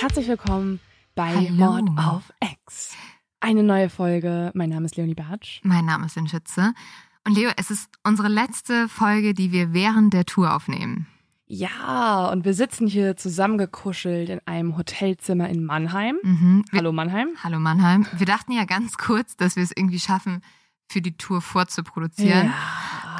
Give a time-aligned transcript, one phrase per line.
[0.00, 0.78] Herzlich willkommen
[1.16, 1.50] bei Hallo.
[1.50, 2.94] Mord auf X.
[3.40, 4.52] Eine neue Folge.
[4.54, 5.60] Mein Name ist Leonie Bartsch.
[5.64, 6.72] Mein Name ist Lynn Schütze.
[7.26, 11.08] Und Leo, es ist unsere letzte Folge, die wir während der Tour aufnehmen.
[11.46, 16.18] Ja, und wir sitzen hier zusammengekuschelt in einem Hotelzimmer in Mannheim.
[16.22, 16.64] Mhm.
[16.72, 17.30] Hallo Mannheim.
[17.42, 18.06] Hallo Mannheim.
[18.16, 20.42] Wir dachten ja ganz kurz, dass wir es irgendwie schaffen,
[20.86, 22.52] für die Tour vorzuproduzieren.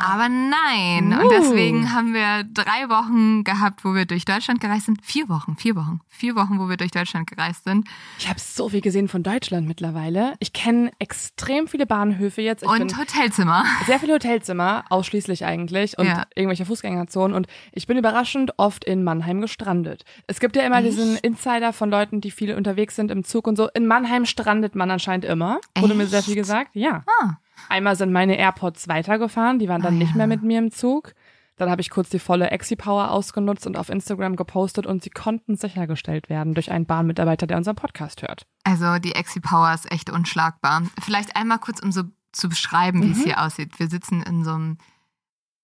[0.01, 1.13] Aber nein.
[1.13, 1.31] Und Uh.
[1.31, 5.05] deswegen haben wir drei Wochen gehabt, wo wir durch Deutschland gereist sind.
[5.05, 6.01] Vier Wochen, vier Wochen.
[6.09, 7.87] Vier Wochen, wo wir durch Deutschland gereist sind.
[8.19, 10.35] Ich habe so viel gesehen von Deutschland mittlerweile.
[10.41, 12.63] Ich kenne extrem viele Bahnhöfe jetzt.
[12.63, 13.65] Ich Und Hotelzimmer.
[13.87, 16.27] sehr viele Hotelzimmer, ausschließlich eigentlich, und Ja.
[16.35, 17.37] irgendwelche Fußgängerzonen.
[17.37, 20.05] Und ich bin überraschend oft in Mannheim gestrandet.
[20.27, 23.57] Es gibt ja immer diesen Insider von Leuten, die viel unterwegs sind im Zug und
[23.57, 23.69] so.
[23.75, 25.61] In Mannheim strandet man anscheinend immer.
[25.79, 26.39] Wurde mir sehr viel Echt?
[26.43, 26.71] gesagt.
[26.75, 27.05] Ja.
[27.21, 27.35] Ah.
[27.69, 30.17] Einmal sind meine AirPods weitergefahren, die waren dann Ah, nicht ja.
[30.17, 31.13] mehr mit mir im Zug.
[31.57, 35.57] Dann habe ich kurz die volle Exi-Power ausgenutzt und auf Instagram gepostet und sie konnten
[35.57, 38.47] sichergestellt werden durch einen Bahnmitarbeiter, der unseren Podcast hört.
[38.63, 40.83] Also die Exi Power ist echt unschlagbar.
[41.03, 43.25] Vielleicht einmal kurz, um so zu beschreiben, wie es Mhm.
[43.25, 43.79] hier aussieht.
[43.81, 44.79] Wir sitzen in so einem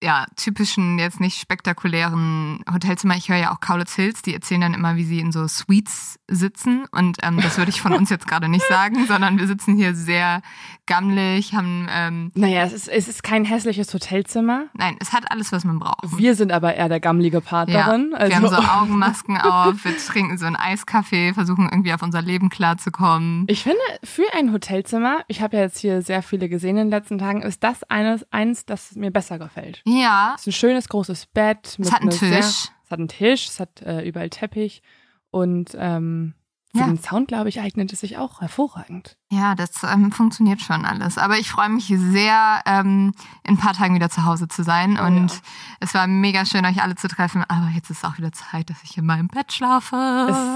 [0.04, 3.16] ja, typischen, jetzt nicht spektakulären Hotelzimmer.
[3.16, 6.20] Ich höre ja auch Kaulitz Hills, die erzählen dann immer, wie sie in so Suites
[6.28, 6.84] sitzen.
[6.92, 9.94] Und ähm, das würde ich von uns jetzt gerade nicht sagen, sondern wir sitzen hier
[9.94, 10.42] sehr
[10.86, 14.66] gammelig, haben, ähm, Naja, es ist, es ist kein hässliches Hotelzimmer.
[14.74, 16.18] nein, es hat alles, was man braucht.
[16.18, 18.12] Wir sind aber eher der gammelige Part Ja, darin.
[18.14, 22.20] Also, wir haben so Augenmasken auf, wir trinken so einen Eiskaffee, versuchen irgendwie auf unser
[22.20, 23.44] Leben klarzukommen.
[23.48, 26.90] ich finde, für ein Hotelzimmer, ich habe ja jetzt hier sehr viele gesehen in den
[26.90, 29.80] letzten Tagen, ist das eines, eins, das mir besser gefällt.
[29.86, 29.93] Ja,
[30.34, 31.76] Es ist ein schönes großes Bett.
[31.78, 32.68] es hat einen einer Sehr, Tisch.
[32.84, 34.82] es hat einen Tisch, es hat äh, überall Teppich
[35.30, 36.34] und ähm,
[36.72, 36.86] für Ja.
[36.86, 39.16] den Sound, glaube ich, eignet es sich auch hervorragend.
[39.34, 41.18] Ja, das ähm, funktioniert schon alles.
[41.18, 43.12] Aber ich freue mich sehr, ähm,
[43.42, 44.98] in ein paar Tagen wieder zu Hause zu sein.
[45.00, 45.36] Oh und ja.
[45.80, 47.42] es war mega schön, euch alle zu treffen.
[47.48, 49.96] Aber jetzt ist auch wieder Zeit, dass ich in meinem Bett schlafe.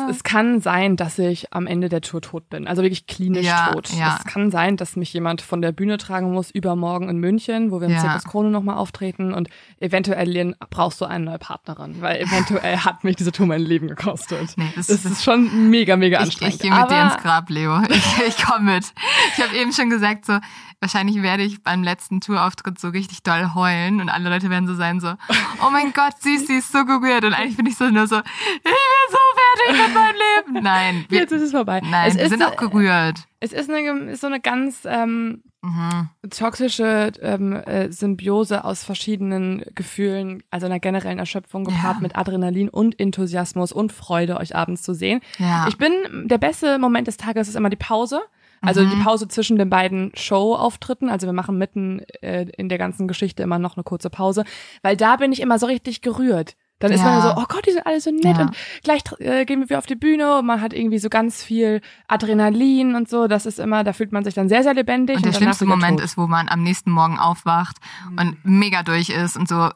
[0.09, 2.67] Es, es kann sein, dass ich am Ende der Tour tot bin.
[2.69, 3.91] Also wirklich klinisch Ja, tot.
[3.93, 4.17] ja.
[4.19, 7.81] Es kann sein, dass mich jemand von der Bühne tragen muss übermorgen in München, wo
[7.81, 8.01] wir im Ja.
[8.01, 9.35] Zirkus Krone nochmal auftreten.
[9.35, 9.49] Und
[9.81, 12.01] eventuell, brauchst du eine neue Partnerin.
[12.01, 14.55] Weil eventuell hat mich diese Tour mein Leben gekostet.
[14.57, 16.55] Nee, das- das, ist schon mega, mega ich anstrengend.
[16.55, 17.81] ich gehe mit dir Aber ins Grab, Leo.
[17.89, 18.93] Ich, ich komme mit.
[19.37, 20.39] Ich habe eben schon gesagt, so
[20.81, 24.75] wahrscheinlich werde ich beim letzten Tourauftritt so richtig doll heulen und alle Leute werden so
[24.75, 25.09] sein, so,
[25.67, 27.25] oh mein Gott, süß, sie ist so gerührt.
[27.25, 28.73] Und eigentlich bin ich so nur so, ich bin
[29.11, 29.19] so
[29.67, 30.15] fertig mit meinem
[30.55, 30.63] Leben.
[30.65, 31.81] Nein, wir, Jetzt ist es vorbei.
[31.85, 33.27] nein, es wir ist, sind auch gerührt.
[33.41, 36.09] Es ist, eine, ist so eine ganz ähm, Mhm.
[36.31, 42.01] toxische ähm, äh, Symbiose aus verschiedenen Gefühlen, also einer generellen Erschöpfung gepaart Ja.
[42.01, 45.21] mit Adrenalin und Enthusiasmus und Freude, euch abends zu sehen.
[45.39, 45.67] Ja.
[45.67, 45.93] Ich bin,
[46.29, 48.21] der beste Moment des Tages ist immer die Pause.
[48.61, 48.91] Also Mhm.
[48.91, 51.09] die Pause zwischen den beiden Show-Auftritten.
[51.09, 54.45] Also wir machen mitten äh, in der ganzen Geschichte immer noch eine kurze Pause,
[54.83, 56.57] weil da bin ich immer so richtig gerührt.
[56.81, 57.07] Dann ist Ja.
[57.11, 58.43] man so, oh Gott, die sind alle so nett Ja.
[58.43, 61.81] und gleich äh, gehen wir auf die Bühne und man hat irgendwie so ganz viel
[62.07, 63.27] Adrenalin und so.
[63.27, 65.17] Das ist immer, da fühlt man sich dann sehr, sehr lebendig.
[65.17, 66.05] Und der danach schlimmste wieder Moment tot.
[66.05, 67.79] ist, wo man am nächsten Morgen aufwacht
[68.17, 69.71] und mega durch ist und so.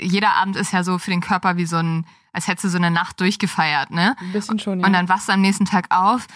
[0.00, 2.78] Jeder Abend ist ja so für den Körper wie so ein, als hättest du so
[2.78, 4.14] eine Nacht durchgefeiert, ne?
[4.20, 4.86] Ein bisschen schon, ja.
[4.86, 6.26] Und dann wachst du am nächsten Tag auf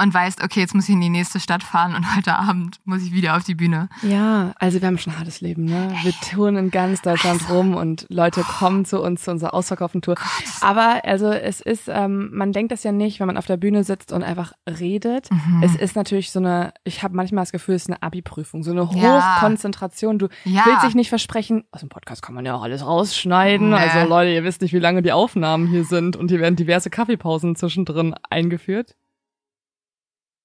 [0.00, 3.02] und weißt, okay, jetzt muss ich in die nächste Stadt fahren und heute Abend muss
[3.02, 3.88] ich wieder auf die Bühne.
[4.02, 5.94] Ja, also wir haben schon ein hartes Leben, ne?
[6.02, 7.54] Wir touren in ganz Deutschland also.
[7.54, 10.14] rum und Leute kommen zu uns zu unserer ausverkauften Tour.
[10.60, 13.84] Aber also es ist, ähm, man denkt das ja nicht, wenn man auf der Bühne
[13.84, 15.30] sitzt und einfach redet.
[15.30, 15.62] Mhm.
[15.62, 18.70] Es ist natürlich so eine, ich habe manchmal das Gefühl, es ist eine Abi-Prüfung, so
[18.70, 19.36] eine ja.
[19.36, 20.18] Hochkonzentration.
[20.18, 20.62] Du ja.
[20.66, 23.70] willst dich nicht versprechen, aus dem Podcast kann man ja auch alles rausschneiden.
[23.70, 23.76] Nee.
[23.76, 26.90] Also Leute, ihr wisst nicht, wie lange die Aufnahmen hier sind und hier werden diverse
[26.90, 28.96] Kaffeepausen zwischendrin eingeführt.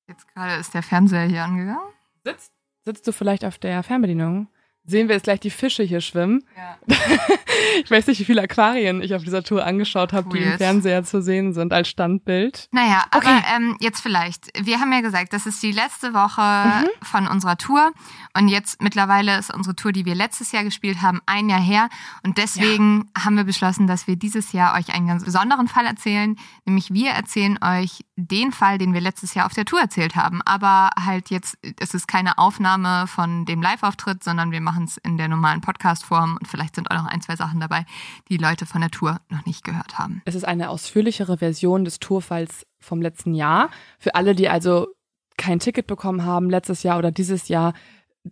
[0.07, 1.93] Jetzt gerade ist der Fernseher hier angegangen.
[2.23, 2.53] Sitzt,
[2.83, 4.47] sitzt du vielleicht auf der Fernbedienung?
[4.85, 6.43] sehen wir jetzt gleich die Fische hier schwimmen.
[6.55, 6.77] Ja.
[7.83, 11.03] ich weiß nicht, wie viele Aquarien ich auf dieser Tour angeschaut habe, die im Fernseher
[11.03, 12.69] zu sehen sind als Standbild.
[12.71, 13.27] Naja, okay.
[13.27, 14.49] aber ähm, jetzt vielleicht.
[14.59, 17.05] Wir haben ja gesagt, das ist die letzte Woche mhm.
[17.05, 17.91] von unserer Tour.
[18.35, 21.89] Und jetzt mittlerweile ist unsere Tour, die wir letztes Jahr gespielt haben, ein Jahr her.
[22.23, 23.25] Und deswegen ja.
[23.25, 26.35] haben wir beschlossen, dass wir dieses Jahr euch einen ganz besonderen Fall erzählen.
[26.65, 30.41] Nämlich wir erzählen euch den Fall, den wir letztes Jahr auf der Tour erzählt haben.
[30.43, 34.97] Aber halt jetzt, es ist keine Aufnahme von dem Live-Auftritt, sondern wir machen machen es
[34.97, 37.85] in der normalen Podcast-Form und vielleicht sind auch noch ein, zwei Sachen dabei,
[38.29, 40.21] die Leute von der Tour noch nicht gehört haben.
[40.25, 43.69] Es ist eine ausführlichere Version des Tourfalls vom letzten Jahr.
[43.97, 44.87] Für alle, die also
[45.37, 47.73] kein Ticket bekommen haben letztes Jahr oder dieses Jahr,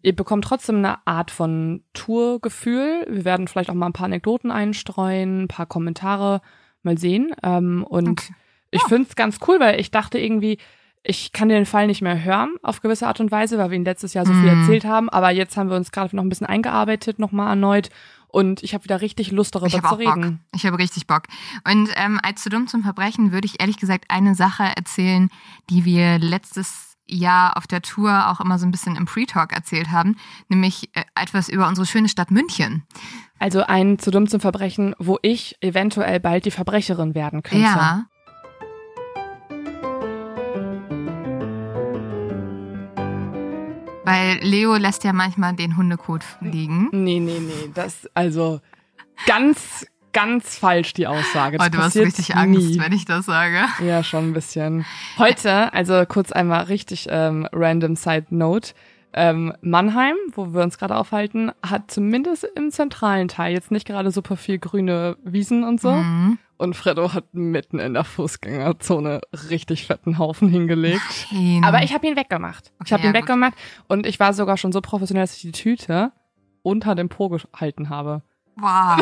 [0.02, 3.06] ihr bekommt trotzdem eine Art von Tourgefühl.
[3.10, 6.42] Wir werden vielleicht auch mal ein paar Anekdoten einstreuen, ein paar Kommentare
[6.82, 7.34] mal sehen.
[7.44, 8.34] Ähm, und okay.
[8.72, 10.58] ich finde es ganz cool, weil ich dachte irgendwie,
[11.04, 13.86] ich kann den Fall nicht mehr hören auf gewisse Art und Weise, weil wir ihn
[13.86, 14.62] letztes Jahr so viel mm.
[14.62, 15.10] erzählt haben.
[15.10, 17.90] Aber jetzt haben wir uns gerade noch ein bisschen eingearbeitet, nochmal erneut.
[18.30, 20.22] Und ich habe wieder richtig Lust darüber zu reden.
[20.22, 20.56] Bock.
[20.56, 21.24] Ich habe richtig Bock.
[21.70, 25.30] Und ähm, als zu dumm zum Verbrechen würde ich ehrlich gesagt eine Sache erzählen,
[25.70, 29.92] die wir letztes Jahr auf der Tour auch immer so ein bisschen im Pre-Talk erzählt
[29.92, 30.16] haben,
[30.48, 32.84] nämlich äh, etwas über unsere schöne Stadt München.
[33.40, 37.64] Also ein zu dumm zum Verbrechen, wo ich eventuell bald die Verbrecherin werden könnte.
[37.64, 38.06] Ja.
[44.06, 46.90] Weil Leo lässt ja manchmal den Hundekot fliegen.
[46.92, 47.72] Nee, nee, nee.
[47.74, 48.60] Das, also
[49.26, 51.58] ganz, ganz falsch die Aussage.
[51.58, 52.80] Das oh, du hast richtig Angst, nie.
[52.80, 53.58] wenn ich das sage.
[53.86, 54.86] Ja, schon ein bisschen.
[55.18, 58.74] Heute, also kurz einmal richtig ähm, random Side Note.
[59.16, 64.10] Ähm, Mannheim, wo wir uns gerade aufhalten, hat zumindest im zentralen Teil jetzt nicht gerade
[64.10, 65.92] super viel grüne Wiesen und so.
[65.92, 66.40] Mhm.
[66.58, 71.28] Und Freddo hat mitten in der Fußgängerzone richtig fetten Haufen hingelegt.
[71.32, 71.62] Nein.
[71.64, 72.72] Aber ich habe ihn weggemacht.
[72.76, 73.54] Okay, ich habe ja, ihn weggemacht
[73.88, 76.12] und ich war sogar schon so professionell, dass ich die Tüte
[76.64, 78.24] unter dem Po gehalten habe.
[78.56, 79.00] Wow.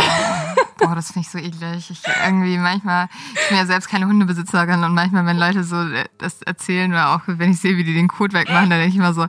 [0.81, 1.91] Boah, das finde ich so eklig.
[1.91, 5.77] Ich irgendwie manchmal, ich bin ja selbst keine Hundebesitzerin und manchmal, wenn Leute so
[6.17, 8.95] das erzählen oder auch wenn ich sehe, wie die den Kot wegmachen, dann denke ich
[8.95, 9.27] immer so,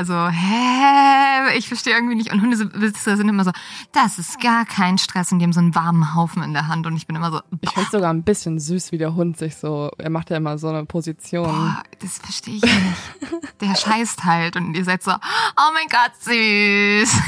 [0.00, 1.58] also, hä?
[1.58, 2.32] Ich verstehe irgendwie nicht.
[2.32, 3.50] Und Hundebesitzer sind immer so,
[3.92, 6.86] das ist gar kein Stress und die haben so einen warmen Haufen in der Hand
[6.86, 7.40] und ich bin immer so.
[7.50, 7.58] Boah.
[7.60, 10.56] Ich finde sogar ein bisschen süß, wie der Hund sich so, er macht ja immer
[10.56, 11.44] so eine Position.
[11.44, 13.42] Boah, das verstehe ich nicht.
[13.60, 17.20] Der scheißt halt und ihr seid so, oh mein Gott, süß.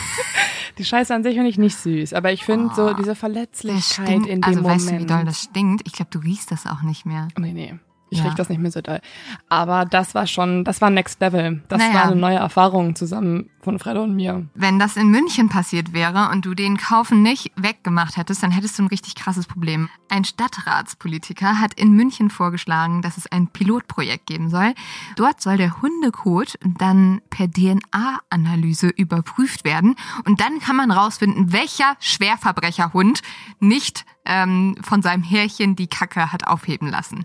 [0.79, 4.09] Die Scheiße an sich finde ich nicht süß, aber ich finde oh, so diese Verletzlichkeit
[4.09, 4.81] in dem also, Moment.
[4.81, 5.83] Also weißt du, wie doll das stinkt?
[5.87, 7.29] Ich glaube, du riechst das auch nicht mehr.
[7.37, 7.79] Nee, nee.
[8.13, 8.25] Ich ja.
[8.25, 9.01] riech das nicht mehr so doll.
[9.49, 11.63] Aber das war schon, das war Next Level.
[11.69, 11.95] Das naja.
[11.95, 14.47] war eine neue Erfahrung zusammen von Freddo und mir.
[14.55, 18.79] Wenn das in München passiert wäre und du den Kaufen nicht weggemacht hättest, dann hättest
[18.79, 19.89] du ein richtig krasses Problem.
[20.11, 24.75] Ein Stadtratspolitiker hat in München vorgeschlagen, dass es ein Pilotprojekt geben soll.
[25.17, 29.95] Dort soll der Hundekot dann per DNA-Analyse überprüft werden
[30.27, 33.23] und dann kann man rausfinden, welcher Schwerverbrecherhund
[33.59, 37.25] nicht ähm, von seinem Härchen die Kacke hat aufheben lassen.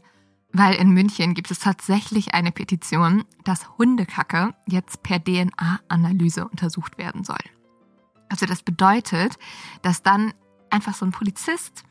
[0.53, 7.23] Weil in München gibt es tatsächlich eine Petition, dass Hundekacke jetzt per DNA-Analyse untersucht werden
[7.23, 7.37] soll.
[8.29, 9.37] Also das bedeutet,
[9.81, 10.33] dass dann
[10.69, 11.83] einfach so ein Polizist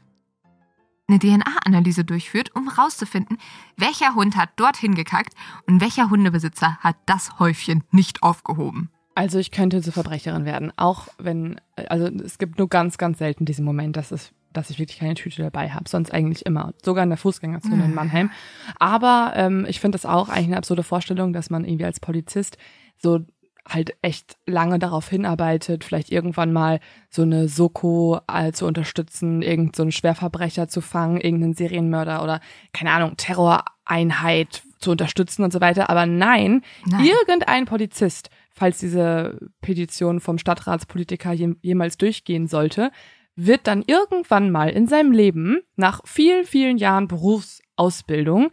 [1.08, 3.38] eine DNA-Analyse durchführt, um herauszufinden,
[3.76, 5.34] welcher Hund hat dorthin gekackt
[5.66, 8.90] und welcher Hundebesitzer hat das Häufchen nicht aufgehoben.
[9.14, 13.46] Also ich könnte zur Verbrecherin werden, auch wenn, also es gibt nur ganz, ganz selten
[13.46, 17.04] diesen Moment, dass es dass ich wirklich keine Tüte dabei habe, sonst eigentlich immer, sogar
[17.04, 18.30] in der Fußgängerzone in Mannheim.
[18.78, 22.56] Aber ähm, ich finde das auch eigentlich eine absurde Vorstellung, dass man irgendwie als Polizist
[22.98, 23.20] so
[23.68, 29.90] halt echt lange darauf hinarbeitet, vielleicht irgendwann mal so eine Soko äh, zu unterstützen, irgendeinen
[29.90, 32.40] so Schwerverbrecher zu fangen, irgendeinen Serienmörder oder
[32.72, 35.90] keine Ahnung, Terroreinheit zu unterstützen und so weiter.
[35.90, 37.04] Aber nein, nein.
[37.04, 42.90] irgendein Polizist, falls diese Petition vom Stadtratspolitiker jemals durchgehen sollte,
[43.36, 48.50] wird dann irgendwann mal in seinem Leben, nach vielen, vielen Jahren Berufsausbildung,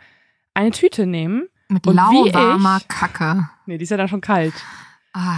[0.53, 1.47] eine Tüte nehmen.
[1.69, 3.49] Mit lauwarmer Kacke.
[3.65, 4.53] Nee, die ist ja dann schon kalt.
[5.13, 5.37] Ah.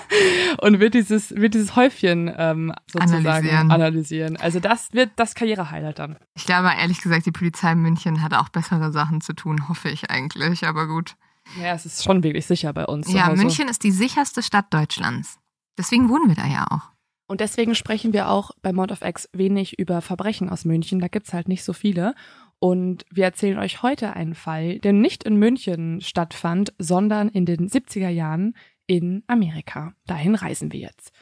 [0.62, 3.70] und wird dieses, wird dieses Häufchen ähm, sozusagen analysieren.
[3.70, 4.36] analysieren.
[4.36, 6.16] Also das wird das Karrierehighlight dann.
[6.34, 9.88] Ich glaube, ehrlich gesagt, die Polizei in München hat auch bessere Sachen zu tun, hoffe
[9.90, 11.16] ich eigentlich, aber gut.
[11.60, 13.12] Ja, es ist schon wirklich sicher bei uns.
[13.12, 15.38] Ja, München ist die sicherste Stadt Deutschlands.
[15.76, 16.97] Deswegen wohnen wir da ja auch.
[17.28, 20.98] Und deswegen sprechen wir auch bei Mount of X wenig über Verbrechen aus München.
[20.98, 22.14] Da gibt's halt nicht so viele.
[22.58, 27.68] Und wir erzählen euch heute einen Fall, der nicht in München stattfand, sondern in den
[27.68, 28.54] 70er Jahren
[28.86, 29.92] in Amerika.
[30.06, 31.12] Dahin reisen wir jetzt.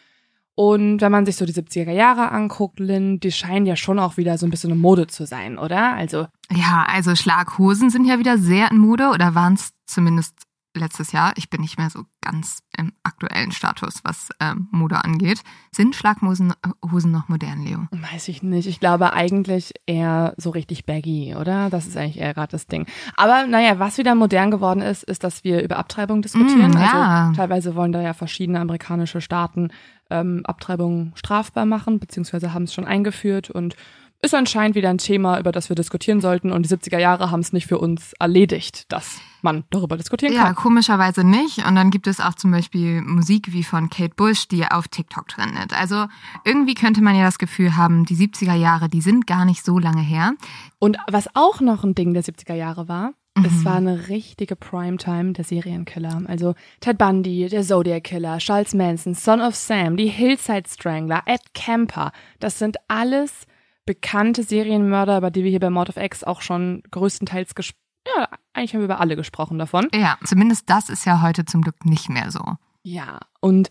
[0.54, 4.16] Und wenn man sich so die 70er Jahre anguckt, Lynn, die scheinen ja schon auch
[4.16, 5.92] wieder so ein bisschen in Mode zu sein, oder?
[5.92, 6.28] Also.
[6.50, 10.44] Ja, also Schlaghosen sind ja wieder sehr in Mode oder waren es zumindest
[10.78, 15.42] letztes Jahr, ich bin nicht mehr so ganz im aktuellen Status, was ähm, Mode angeht.
[15.73, 16.52] Sind Schlaghosen
[16.90, 17.87] Hosen noch modern, Leo?
[17.90, 18.66] Weiß ich nicht.
[18.66, 21.71] Ich glaube eigentlich eher so richtig baggy, oder?
[21.71, 22.87] Das ist eigentlich eher gerade das Ding.
[23.16, 26.73] Aber naja, was wieder modern geworden ist, ist, dass wir über Abtreibung diskutieren.
[26.73, 27.26] Mm, ja.
[27.26, 29.71] Also teilweise wollen da ja verschiedene amerikanische Staaten
[30.11, 33.76] ähm, Abtreibung strafbar machen, beziehungsweise haben es schon eingeführt und
[34.23, 36.52] ist anscheinend wieder ein Thema, über das wir diskutieren sollten.
[36.52, 40.46] Und die 70er Jahre haben es nicht für uns erledigt, dass man darüber diskutieren kann.
[40.46, 41.66] Ja, komischerweise nicht.
[41.66, 45.28] Und dann gibt es auch zum Beispiel Musik wie von Kate Bush, die auf TikTok
[45.28, 45.78] trendet.
[45.78, 46.06] Also
[46.44, 49.78] irgendwie könnte man ja das Gefühl haben, die 70er Jahre, die sind gar nicht so
[49.78, 50.32] lange her.
[50.78, 53.44] Und was auch noch ein Ding der 70er Jahre war, mhm.
[53.44, 56.23] es war eine richtige Primetime der Serienkiller.
[56.26, 61.42] Also Ted Bundy, der Zodiac Killer, Charles Manson, Son of Sam, die Hillside Strangler, Ed
[61.54, 62.12] Kemper.
[62.40, 63.46] Das sind alles
[63.87, 68.28] bekannte Serienmörder, über die wir hier bei Mord of X auch schon größtenteils gesprochen ja,
[68.52, 69.88] eigentlich haben wir über alle gesprochen davon.
[69.95, 72.40] Ja, zumindest das ist ja heute zum Glück nicht mehr so.
[72.83, 73.69] Ja, und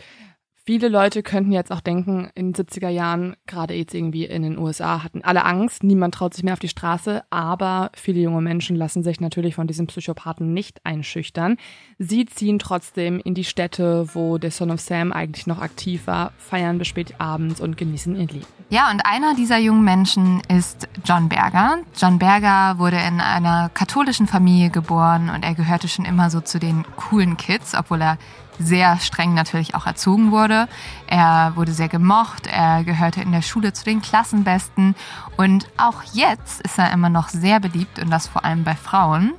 [0.67, 4.57] Viele Leute könnten jetzt auch denken, in den 70er Jahren, gerade jetzt irgendwie in den
[4.57, 8.75] USA, hatten alle Angst, niemand traut sich mehr auf die Straße, aber viele junge Menschen
[8.75, 11.57] lassen sich natürlich von diesen Psychopathen nicht einschüchtern.
[11.99, 16.31] Sie ziehen trotzdem in die Städte, wo der Son of Sam eigentlich noch aktiv war,
[16.39, 18.47] feiern bis spät abends und genießen ihr Leben.
[18.71, 21.77] Ja, und einer dieser jungen Menschen ist John Berger.
[21.95, 26.57] John Berger wurde in einer katholischen Familie geboren und er gehörte schon immer so zu
[26.57, 28.17] den coolen Kids, obwohl er
[28.59, 30.67] sehr streng natürlich auch erzogen wurde.
[31.07, 34.95] Er wurde sehr gemocht, er gehörte in der Schule zu den Klassenbesten
[35.37, 39.33] und auch jetzt ist er immer noch sehr beliebt und das vor allem bei Frauen.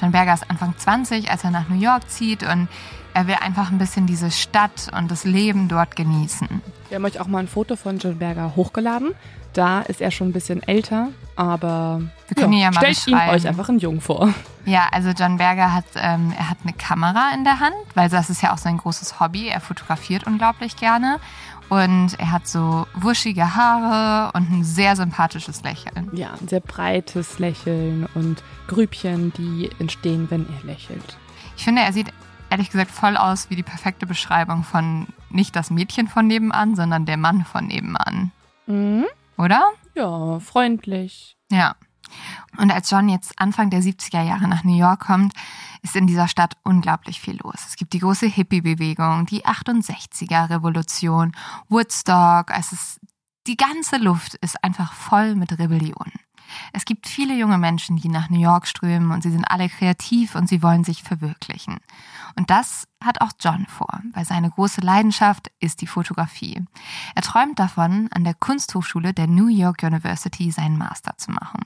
[0.00, 2.68] John Berger ist Anfang 20, als er nach New York zieht und
[3.12, 6.48] er will einfach ein bisschen diese Stadt und das Leben dort genießen.
[6.88, 9.14] Wir haben euch auch mal ein Foto von John Berger hochgeladen.
[9.52, 13.14] Da ist er schon ein bisschen älter, aber wir können ja, ja mal stellt ihn
[13.14, 14.32] euch einfach einen Jungen vor.
[14.64, 18.30] Ja, also John Berger hat, ähm, er hat eine Kamera in der Hand, weil das
[18.30, 19.48] ist ja auch sein großes Hobby.
[19.48, 21.18] Er fotografiert unglaublich gerne
[21.68, 26.10] und er hat so wuschige Haare und ein sehr sympathisches Lächeln.
[26.12, 31.16] Ja, ein sehr breites Lächeln und Grübchen, die entstehen, wenn er lächelt.
[31.56, 32.12] Ich finde, er sieht
[32.50, 37.06] ehrlich gesagt voll aus wie die perfekte Beschreibung von nicht das Mädchen von nebenan, sondern
[37.06, 38.32] der Mann von nebenan.
[38.66, 39.06] Mhm.
[39.40, 39.72] Oder?
[39.94, 41.36] Ja, freundlich.
[41.50, 41.74] Ja.
[42.58, 45.32] Und als John jetzt Anfang der 70er Jahre nach New York kommt,
[45.82, 47.54] ist in dieser Stadt unglaublich viel los.
[47.66, 51.32] Es gibt die große Hippie-Bewegung, die 68er-Revolution,
[51.68, 52.50] Woodstock.
[52.50, 53.00] Es ist,
[53.46, 56.12] die ganze Luft ist einfach voll mit Rebellion.
[56.72, 60.34] Es gibt viele junge Menschen, die nach New York strömen und sie sind alle kreativ
[60.34, 61.78] und sie wollen sich verwirklichen.
[62.36, 66.62] Und das hat auch John vor, weil seine große Leidenschaft ist die Fotografie.
[67.14, 71.62] Er träumt davon, an der Kunsthochschule der New York University seinen Master zu machen.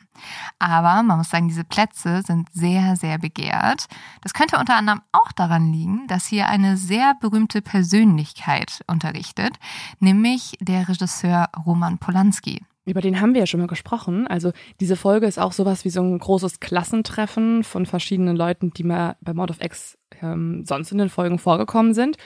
[0.58, 3.88] Aber man muss sagen, diese Plätze sind sehr, sehr begehrt.
[4.20, 9.58] Das könnte unter anderem auch daran liegen, dass hier eine sehr berühmte Persönlichkeit unterrichtet,
[9.98, 12.62] nämlich der Regisseur Roman Polanski.
[12.86, 14.26] Über den haben wir ja schon mal gesprochen.
[14.26, 18.84] Also diese Folge ist auch sowas wie so ein großes Klassentreffen von verschiedenen Leuten, die
[18.84, 22.16] mal bei Mord of X ähm, sonst in den Folgen vorgekommen sind.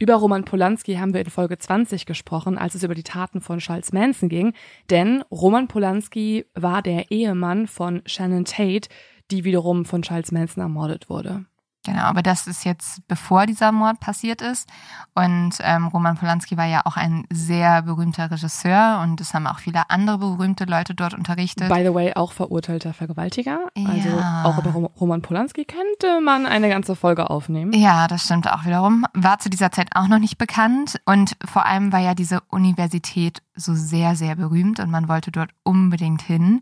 [0.00, 3.58] Über Roman Polanski haben wir in Folge 20 gesprochen, als es über die Taten von
[3.58, 4.52] Charles Manson ging.
[4.90, 8.88] Denn Roman Polanski war der Ehemann von Shannon Tate,
[9.32, 11.46] die wiederum von Charles Manson ermordet wurde.
[11.88, 14.68] Genau, aber das ist jetzt bevor dieser Mord passiert ist.
[15.14, 19.58] Und ähm, Roman Polanski war ja auch ein sehr berühmter Regisseur und es haben auch
[19.58, 21.68] viele andere berühmte Leute dort unterrichtet.
[21.68, 23.60] By the way, auch verurteilter Vergewaltiger.
[23.74, 24.42] Also ja.
[24.44, 27.72] Also auch über Roman Polanski könnte man eine ganze Folge aufnehmen.
[27.72, 29.06] Ja, das stimmt auch wiederum.
[29.14, 33.42] War zu dieser Zeit auch noch nicht bekannt und vor allem war ja diese Universität
[33.58, 36.60] so sehr, sehr berühmt und man wollte dort unbedingt hin.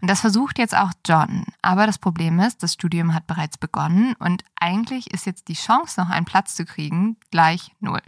[0.00, 1.44] Und das versucht jetzt auch John.
[1.62, 5.98] Aber das Problem ist, das Studium hat bereits begonnen und eigentlich ist jetzt die Chance,
[5.98, 8.02] noch einen Platz zu kriegen, gleich null.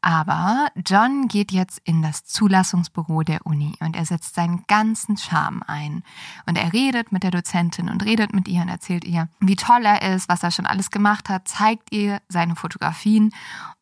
[0.00, 5.62] Aber John geht jetzt in das Zulassungsbüro der Uni und er setzt seinen ganzen Charme
[5.66, 6.02] ein.
[6.46, 9.84] Und er redet mit der Dozentin und redet mit ihr und erzählt ihr, wie toll
[9.84, 13.32] er ist, was er schon alles gemacht hat, zeigt ihr seine Fotografien.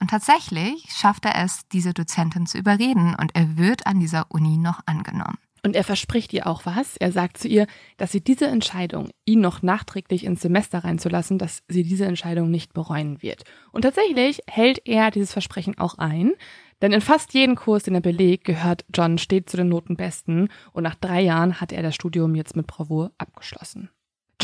[0.00, 4.57] Und tatsächlich schafft er es, diese Dozentin zu überreden und er wird an dieser Uni
[4.57, 5.38] noch angenommen.
[5.67, 6.97] Und er verspricht ihr auch was.
[6.97, 11.65] Er sagt zu ihr, dass sie diese Entscheidung, ihn noch nachträglich ins Semester reinzulassen, dass
[11.67, 13.43] sie diese Entscheidung nicht bereuen wird.
[13.73, 16.35] Und tatsächlich hält er dieses Versprechen auch ein.
[16.83, 20.85] Denn in fast jedem Kurs, den er belegt, gehört John stets zu den Notenbesten und
[20.85, 23.91] nach drei Jahren hat er das Studium jetzt mit Bravour abgeschlossen.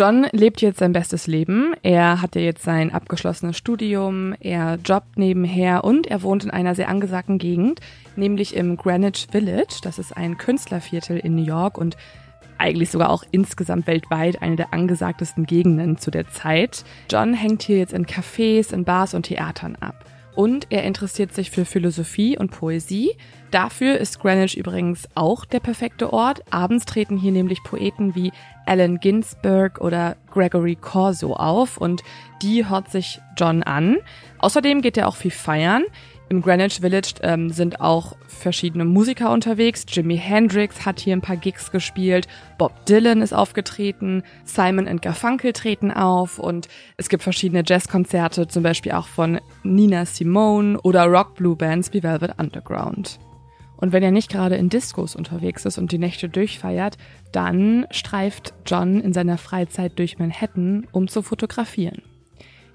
[0.03, 1.75] John lebt jetzt sein bestes Leben.
[1.85, 6.75] Er hat ja jetzt sein abgeschlossenes Studium, er jobbt nebenher und er wohnt in einer
[6.75, 7.79] sehr angesagten Gegend,
[8.17, 9.79] nämlich im Greenwich Village.
[9.81, 11.97] Das ist ein Künstlerviertel in New York und
[12.59, 16.85] eigentlich sogar auch insgesamt weltweit eine der angesagtesten Gegenden zu der Zeit.
[17.09, 21.51] John hängt hier jetzt in Cafés, in Bars und Theatern ab und er interessiert sich
[21.51, 23.17] für Philosophie und Poesie.
[23.51, 26.43] Dafür ist Greenwich übrigens auch der perfekte Ort.
[26.51, 28.33] Abends treten hier nämlich Poeten wie
[28.65, 32.03] Allen Ginsberg oder Gregory Corso auf und
[32.41, 33.99] die hört sich John an.
[34.39, 35.85] Außerdem geht er auch viel feiern.
[36.33, 39.85] Im Greenwich Village ähm, sind auch verschiedene Musiker unterwegs.
[39.87, 42.27] Jimi Hendrix hat hier ein paar Gigs gespielt.
[42.57, 44.23] Bob Dylan ist aufgetreten.
[44.47, 46.39] Simon and Garfunkel treten auf.
[46.39, 51.93] Und es gibt verschiedene Jazzkonzerte, zum Beispiel auch von Nina Simone oder Rock Blue Bands
[51.93, 53.19] wie Velvet Underground.
[53.77, 56.97] Und wenn er nicht gerade in Discos unterwegs ist und die Nächte durchfeiert,
[57.33, 62.01] dann streift John in seiner Freizeit durch Manhattan, um zu fotografieren.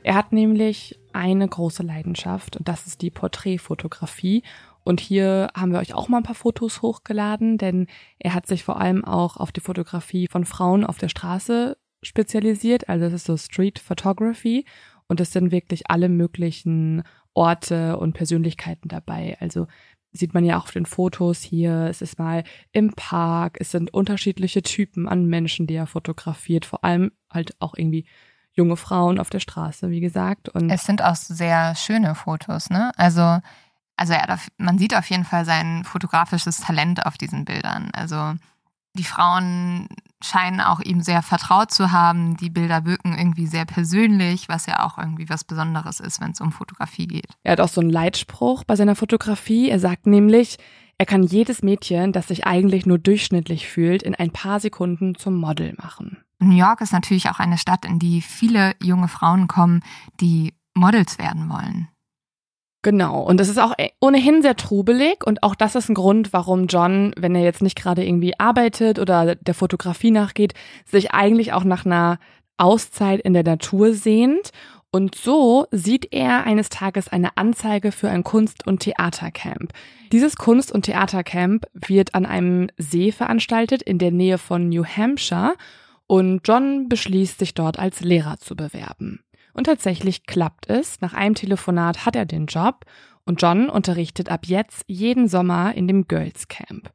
[0.03, 4.43] Er hat nämlich eine große Leidenschaft und das ist die Porträtfotografie.
[4.83, 7.87] Und hier haben wir euch auch mal ein paar Fotos hochgeladen, denn
[8.19, 12.87] er hat sich vor allem auch auf die Fotografie von Frauen auf der Straße spezialisiert.
[12.87, 14.65] Also das ist so Street Photography
[15.07, 19.35] und es sind wirklich alle möglichen Orte und Persönlichkeiten dabei.
[19.39, 19.67] Also
[20.13, 21.87] sieht man ja auch auf den Fotos hier.
[21.89, 23.57] Es ist mal im Park.
[23.59, 26.65] Es sind unterschiedliche Typen an Menschen, die er fotografiert.
[26.65, 28.05] Vor allem halt auch irgendwie
[28.57, 30.49] junge Frauen auf der Straße, wie gesagt.
[30.49, 32.91] Und es sind auch sehr schöne Fotos, ne?
[32.97, 33.39] Also,
[33.95, 37.91] also er man sieht auf jeden Fall sein fotografisches Talent auf diesen Bildern.
[37.93, 38.33] Also
[38.93, 39.87] die Frauen
[40.23, 42.35] scheinen auch ihm sehr vertraut zu haben.
[42.37, 46.41] Die Bilder wirken irgendwie sehr persönlich, was ja auch irgendwie was Besonderes ist, wenn es
[46.41, 47.33] um Fotografie geht.
[47.43, 49.69] Er hat auch so einen Leitspruch bei seiner Fotografie.
[49.69, 50.57] Er sagt nämlich,
[50.97, 55.35] er kann jedes Mädchen, das sich eigentlich nur durchschnittlich fühlt, in ein paar Sekunden zum
[55.35, 56.17] Model machen.
[56.39, 59.83] New York ist natürlich auch eine Stadt, in die viele junge Frauen kommen,
[60.19, 61.87] die Models werden wollen.
[62.83, 66.67] Genau, und es ist auch ohnehin sehr trubelig und auch das ist ein Grund, warum
[66.67, 70.53] John, wenn er jetzt nicht gerade irgendwie arbeitet oder der Fotografie nachgeht,
[70.85, 72.19] sich eigentlich auch nach einer
[72.57, 74.51] Auszeit in der Natur sehnt.
[74.89, 79.73] Und so sieht er eines Tages eine Anzeige für ein Kunst- und Theatercamp.
[80.11, 85.55] Dieses Kunst- und Theatercamp wird an einem See veranstaltet in der Nähe von New Hampshire
[86.07, 89.19] und John beschließt, sich dort als Lehrer zu bewerben.
[89.53, 91.01] Und tatsächlich klappt es.
[91.01, 92.85] Nach einem Telefonat hat er den Job
[93.25, 96.91] und John unterrichtet ab jetzt jeden Sommer in dem Girls Camp.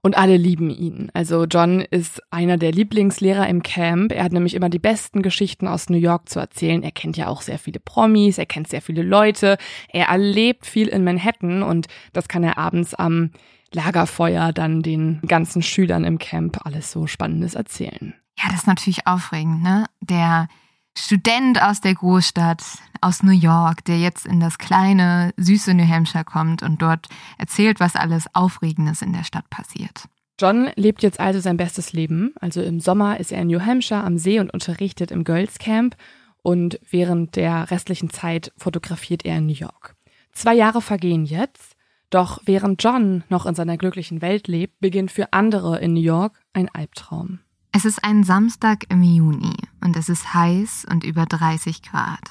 [0.00, 1.10] Und alle lieben ihn.
[1.14, 4.12] Also John ist einer der Lieblingslehrer im Camp.
[4.12, 6.82] Er hat nämlich immer die besten Geschichten aus New York zu erzählen.
[6.82, 9.56] Er kennt ja auch sehr viele Promis, er kennt sehr viele Leute.
[9.88, 13.30] Er erlebt viel in Manhattan und das kann er abends am
[13.72, 18.14] Lagerfeuer dann den ganzen Schülern im Camp alles so Spannendes erzählen.
[18.38, 19.86] Ja, das ist natürlich aufregend, ne?
[20.00, 20.48] Der
[20.96, 22.62] Student aus der Großstadt,
[23.00, 27.80] aus New York, der jetzt in das kleine, süße New Hampshire kommt und dort erzählt,
[27.80, 30.08] was alles Aufregendes in der Stadt passiert.
[30.40, 32.34] John lebt jetzt also sein bestes Leben.
[32.40, 35.96] Also im Sommer ist er in New Hampshire am See und unterrichtet im Girls Camp
[36.42, 39.94] und während der restlichen Zeit fotografiert er in New York.
[40.32, 41.76] Zwei Jahre vergehen jetzt,
[42.10, 46.40] doch während John noch in seiner glücklichen Welt lebt, beginnt für andere in New York
[46.52, 47.40] ein Albtraum.
[47.76, 52.30] Es ist ein Samstag im Juni und es ist heiß und über 30 Grad.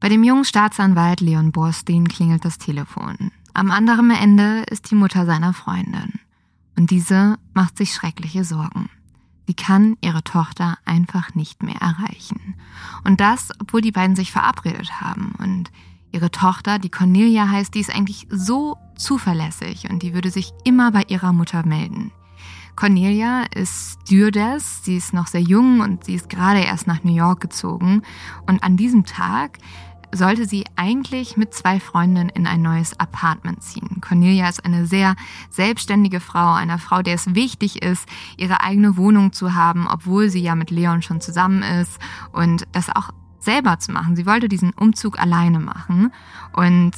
[0.00, 3.32] Bei dem jungen Staatsanwalt Leon Borstein klingelt das Telefon.
[3.54, 6.20] Am anderen Ende ist die Mutter seiner Freundin.
[6.76, 8.90] Und diese macht sich schreckliche Sorgen.
[9.46, 12.54] Sie kann ihre Tochter einfach nicht mehr erreichen.
[13.04, 15.32] Und das, obwohl die beiden sich verabredet haben.
[15.38, 15.70] Und
[16.12, 20.92] ihre Tochter, die Cornelia heißt, die ist eigentlich so zuverlässig und die würde sich immer
[20.92, 22.12] bei ihrer Mutter melden.
[22.76, 27.14] Cornelia ist Stewardess, sie ist noch sehr jung und sie ist gerade erst nach New
[27.14, 28.02] York gezogen.
[28.46, 29.58] Und an diesem Tag
[30.12, 34.00] sollte sie eigentlich mit zwei Freundinnen in ein neues Apartment ziehen.
[34.00, 35.14] Cornelia ist eine sehr
[35.50, 40.40] selbstständige Frau, eine Frau, der es wichtig ist, ihre eigene Wohnung zu haben, obwohl sie
[40.40, 41.98] ja mit Leon schon zusammen ist
[42.32, 44.16] und das auch selber zu machen.
[44.16, 46.12] Sie wollte diesen Umzug alleine machen
[46.54, 46.92] und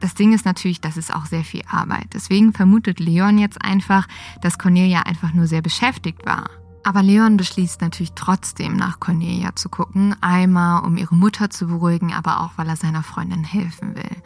[0.00, 2.08] das Ding ist natürlich, das ist auch sehr viel Arbeit.
[2.14, 4.08] Deswegen vermutet Leon jetzt einfach,
[4.40, 6.50] dass Cornelia einfach nur sehr beschäftigt war.
[6.82, 12.12] Aber Leon beschließt natürlich trotzdem nach Cornelia zu gucken, einmal um ihre Mutter zu beruhigen,
[12.12, 14.16] aber auch weil er seiner Freundin helfen will.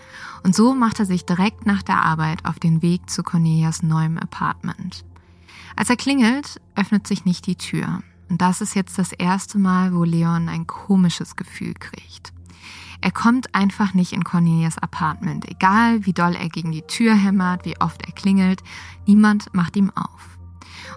[0.44, 4.18] Und so macht er sich direkt nach der Arbeit auf den Weg zu Cornelias neuem
[4.18, 5.04] Apartment.
[5.74, 8.02] Als er klingelt, öffnet sich nicht die Tür.
[8.28, 12.32] Und das ist jetzt das erste Mal, wo Leon ein komisches Gefühl kriegt.
[13.04, 17.66] Er kommt einfach nicht in Cornelias Apartment, egal wie doll er gegen die Tür hämmert,
[17.66, 18.62] wie oft er klingelt,
[19.04, 20.38] niemand macht ihm auf.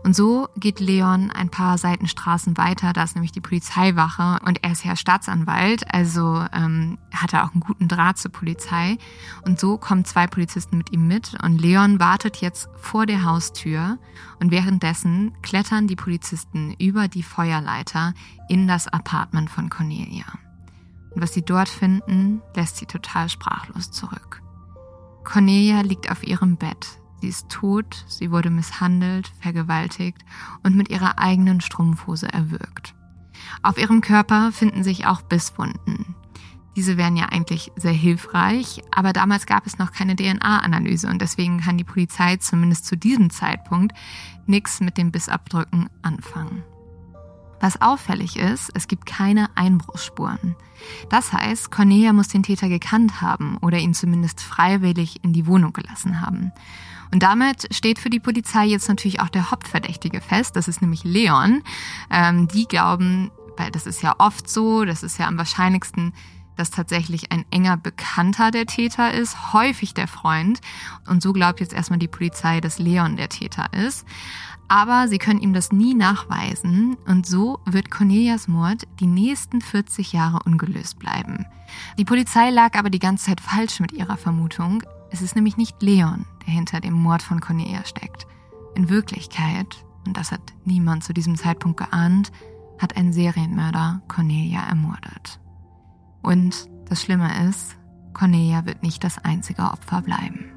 [0.06, 4.72] Und so geht Leon ein paar Seitenstraßen weiter, da ist nämlich die Polizeiwache und er
[4.72, 8.98] ist ja Staatsanwalt, also ähm, hat er auch einen guten Draht zur Polizei.
[9.44, 13.98] Und so kommen zwei Polizisten mit ihm mit und Leon wartet jetzt vor der Haustür
[14.40, 18.14] und währenddessen klettern die Polizisten über die Feuerleiter
[18.48, 20.24] in das Apartment von Cornelia.
[21.18, 24.44] Und was sie dort finden, lässt sie total sprachlos zurück.
[25.24, 30.24] Cornelia liegt auf ihrem Bett, Sie ist tot, sie wurde misshandelt, vergewaltigt
[30.62, 32.94] und mit ihrer eigenen Strumpfhose erwürgt.
[33.64, 36.14] Auf ihrem Körper finden sich auch Bisswunden.
[36.76, 41.62] Diese wären ja eigentlich sehr hilfreich, aber damals gab es noch keine DNA-Analyse und deswegen
[41.62, 43.98] kann die Polizei zumindest zu diesem Zeitpunkt
[44.46, 46.64] nichts mit den Bissabdrücken anfangen.
[47.60, 50.56] Was auffällig ist, es gibt keine Einbruchsspuren.
[51.10, 55.74] Das heißt, Cornelia muss den Täter gekannt haben oder ihn zumindest freiwillig in die Wohnung
[55.74, 56.52] gelassen haben.
[57.12, 61.04] Und damit steht für die Polizei jetzt natürlich auch der Hauptverdächtige fest, das ist nämlich
[61.04, 61.64] Leon.
[62.12, 66.14] Ähm, die glauben, weil das ist ja oft so, das ist ja am wahrscheinlichsten,
[66.58, 70.60] dass tatsächlich ein enger Bekannter der Täter ist, häufig der Freund.
[71.08, 74.06] Und so glaubt jetzt erstmal die Polizei, dass Leon der Täter ist.
[74.68, 80.12] Aber sie können ihm das nie nachweisen und so wird Cornelias Mord die nächsten 40
[80.12, 81.46] Jahre ungelöst bleiben.
[81.98, 84.84] Die Polizei lag aber die ganze Zeit falsch mit ihrer Vermutung.
[85.10, 88.28] Es ist nämlich nicht Leon, der hinter dem Mord von Cornelia steckt.
[88.76, 92.32] In Wirklichkeit, und das hat niemand zu diesem Zeitpunkt geahnt,
[92.78, 95.40] hat ein Serienmörder Cornelia ermordet.
[96.22, 97.78] Und das Schlimme ist,
[98.14, 100.57] Cornelia wird nicht das einzige Opfer bleiben.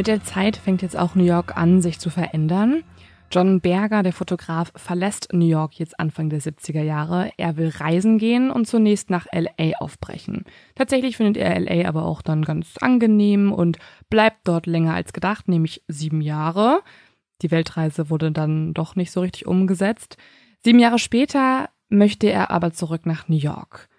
[0.00, 2.84] Mit der Zeit fängt jetzt auch New York an, sich zu verändern.
[3.30, 7.30] John Berger, der Fotograf, verlässt New York jetzt Anfang der 70er Jahre.
[7.36, 10.44] Er will reisen gehen und zunächst nach LA aufbrechen.
[10.74, 13.76] Tatsächlich findet er LA aber auch dann ganz angenehm und
[14.08, 16.80] bleibt dort länger als gedacht, nämlich sieben Jahre.
[17.42, 20.16] Die Weltreise wurde dann doch nicht so richtig umgesetzt.
[20.64, 23.89] Sieben Jahre später möchte er aber zurück nach New York.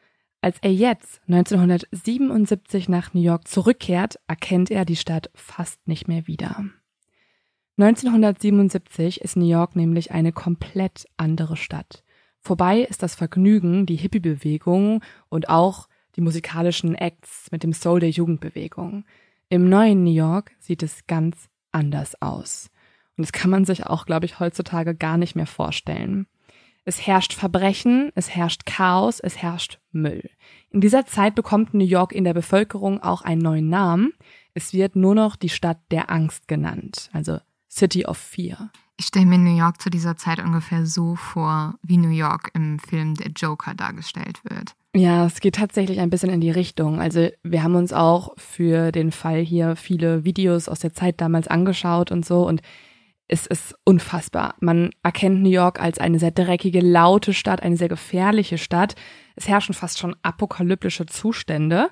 [0.42, 6.26] Als er jetzt 1977 nach New York zurückkehrt, erkennt er die Stadt fast nicht mehr
[6.26, 6.66] wieder.
[7.78, 12.04] 1977 ist New York nämlich eine komplett andere Stadt.
[12.40, 18.10] Vorbei ist das Vergnügen, die Hippie-Bewegung und auch die musikalischen Acts mit dem Soul der
[18.10, 19.06] Jugendbewegung.
[19.50, 22.72] Im neuen New York sieht es ganz anders aus.
[23.16, 26.26] Und das kann man sich auch, glaube ich, heutzutage gar nicht mehr vorstellen.
[26.84, 30.30] Es herrscht Verbrechen, es herrscht Chaos, es herrscht Müll.
[30.72, 34.14] In dieser Zeit bekommt New York in der Bevölkerung auch einen neuen Namen.
[34.54, 37.10] Es wird nur noch die Stadt der Angst genannt.
[37.14, 37.38] Also
[37.70, 38.72] City of Fear.
[38.98, 42.80] Ich stelle mir New York zu dieser Zeit ungefähr so vor, wie New York im
[42.80, 44.76] Film Der Joker dargestellt wird.
[44.96, 47.00] Ja, es geht tatsächlich ein bisschen in die Richtung.
[47.00, 51.48] Also wir haben uns auch für den Fall hier viele Videos aus der Zeit damals
[51.48, 52.62] angeschaut und so und
[53.32, 54.56] es ist unfassbar.
[54.60, 58.96] Man erkennt New York als eine sehr dreckige, laute Stadt, eine sehr gefährliche Stadt.
[59.38, 61.90] Es herrschen fast schon apokalyptische Zustände.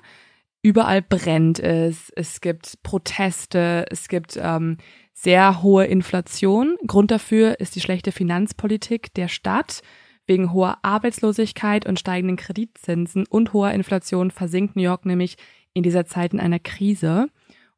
[0.60, 4.76] Überall brennt es, es gibt Proteste, es gibt ähm,
[5.14, 6.76] sehr hohe Inflation.
[6.86, 9.80] Grund dafür ist die schlechte Finanzpolitik der Stadt.
[10.26, 15.36] Wegen hoher Arbeitslosigkeit und steigenden Kreditzinsen und hoher Inflation versinkt New York nämlich
[15.72, 17.28] in dieser Zeit in einer Krise.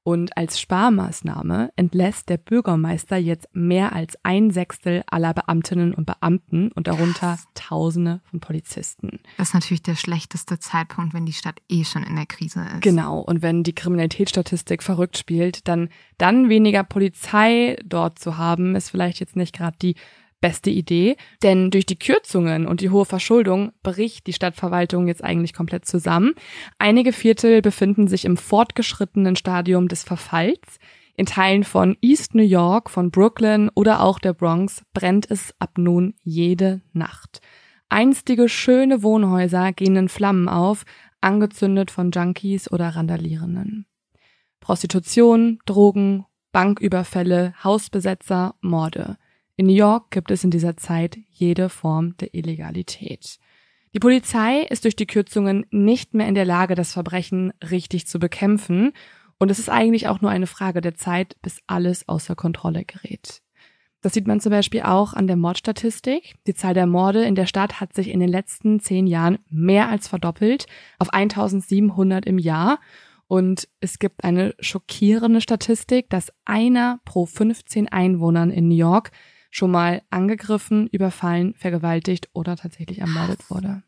[0.05, 6.73] Und als Sparmaßnahme entlässt der Bürgermeister jetzt mehr als ein Sechstel aller Beamtinnen und Beamten
[6.73, 9.21] und darunter Tausende von Polizisten.
[9.38, 12.83] Das ist natürlich der schlechteste Zeitpunkt, wenn die Stadt eh schon in der Krise ist.
[12.83, 13.21] Genau.
[13.21, 15.88] Und wenn die Kriminalitätsstatistik verrückt spielt, dann,
[16.19, 19.95] dann weniger Polizei dort zu haben, ist vielleicht jetzt nicht gerade die
[20.42, 25.55] beste Idee, denn durch die Kürzungen und die hohe Verschuldung bricht die Stadtverwaltung jetzt eigentlich
[25.55, 26.35] komplett zusammen.
[26.78, 30.78] Einige Viertel befinden sich im fortgeschrittenen Stadium des Verfalls.
[31.16, 35.78] In Teilen von East New York, von Brooklyn oder auch der Bronx brennt es ab
[35.78, 37.40] nun jede Nacht.
[37.88, 40.85] Einstige schöne Wohnhäuser gehen in Flammen auf,
[41.20, 43.87] angezündet von Junkies oder Randalierenden.
[44.61, 49.16] Prostitution, Drogen, Banküberfälle, Hausbesetzer, Morde.
[49.57, 53.38] In New York gibt es in dieser Zeit jede Form der Illegalität.
[53.95, 58.19] Die Polizei ist durch die Kürzungen nicht mehr in der Lage, das Verbrechen richtig zu
[58.19, 58.93] bekämpfen.
[59.38, 63.43] Und es ist eigentlich auch nur eine Frage der Zeit, bis alles außer Kontrolle gerät.
[64.01, 66.35] Das sieht man zum Beispiel auch an der Mordstatistik.
[66.47, 69.88] Die Zahl der Morde in der Stadt hat sich in den letzten zehn Jahren mehr
[69.88, 70.67] als verdoppelt
[70.99, 72.81] auf 1700 im Jahr.
[73.29, 79.12] Und es gibt eine schockierende Statistik, dass einer pro 15 Einwohnern in New York
[79.53, 83.83] schon mal angegriffen, überfallen, vergewaltigt oder tatsächlich ermordet wurde.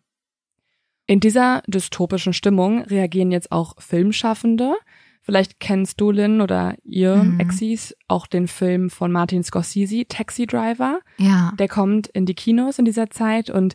[1.07, 4.75] In dieser dystopischen Stimmung reagieren jetzt auch Filmschaffende.
[5.23, 7.41] Vielleicht kennst du, Lynn, oder ihr mhm.
[7.41, 11.01] Exis, auch den Film von Martin Scorsese, Taxi Driver.
[11.17, 11.53] Ja.
[11.59, 13.75] Der kommt in die Kinos in dieser Zeit und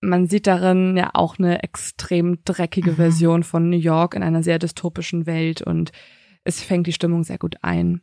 [0.00, 2.96] man sieht darin ja auch eine extrem dreckige mhm.
[2.96, 5.90] Version von New York in einer sehr dystopischen Welt und
[6.44, 8.00] es fängt die Stimmung sehr gut ein.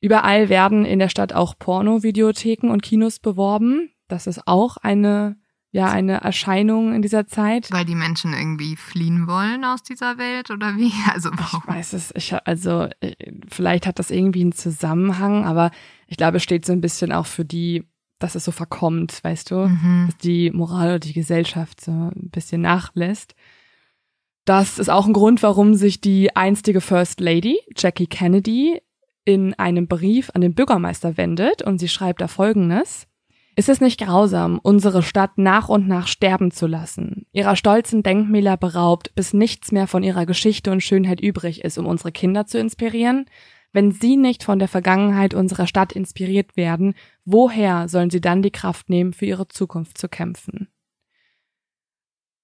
[0.00, 3.90] Überall werden in der Stadt auch Porno-Videotheken und Kinos beworben.
[4.08, 5.36] Das ist auch eine
[5.72, 7.70] ja eine Erscheinung in dieser Zeit.
[7.70, 10.92] Weil die Menschen irgendwie fliehen wollen aus dieser Welt oder wie?
[11.12, 11.62] Also warum?
[11.68, 12.12] Ich weiß es.
[12.16, 13.14] Ich, also äh,
[13.48, 15.70] vielleicht hat das irgendwie einen Zusammenhang, aber
[16.06, 17.84] ich glaube, es steht so ein bisschen auch für die
[18.18, 20.06] dass es so verkommt, weißt du, mhm.
[20.06, 23.34] dass die Moral oder die Gesellschaft so ein bisschen nachlässt.
[24.46, 28.80] Das ist auch ein Grund, warum sich die einstige First Lady, Jackie Kennedy,
[29.26, 33.06] in einem Brief an den Bürgermeister wendet und sie schreibt da Folgendes.
[33.56, 38.56] Ist es nicht grausam, unsere Stadt nach und nach sterben zu lassen, ihrer stolzen Denkmäler
[38.56, 42.58] beraubt, bis nichts mehr von ihrer Geschichte und Schönheit übrig ist, um unsere Kinder zu
[42.58, 43.26] inspirieren?
[43.72, 48.50] Wenn sie nicht von der Vergangenheit unserer Stadt inspiriert werden, woher sollen sie dann die
[48.50, 50.68] Kraft nehmen, für ihre Zukunft zu kämpfen?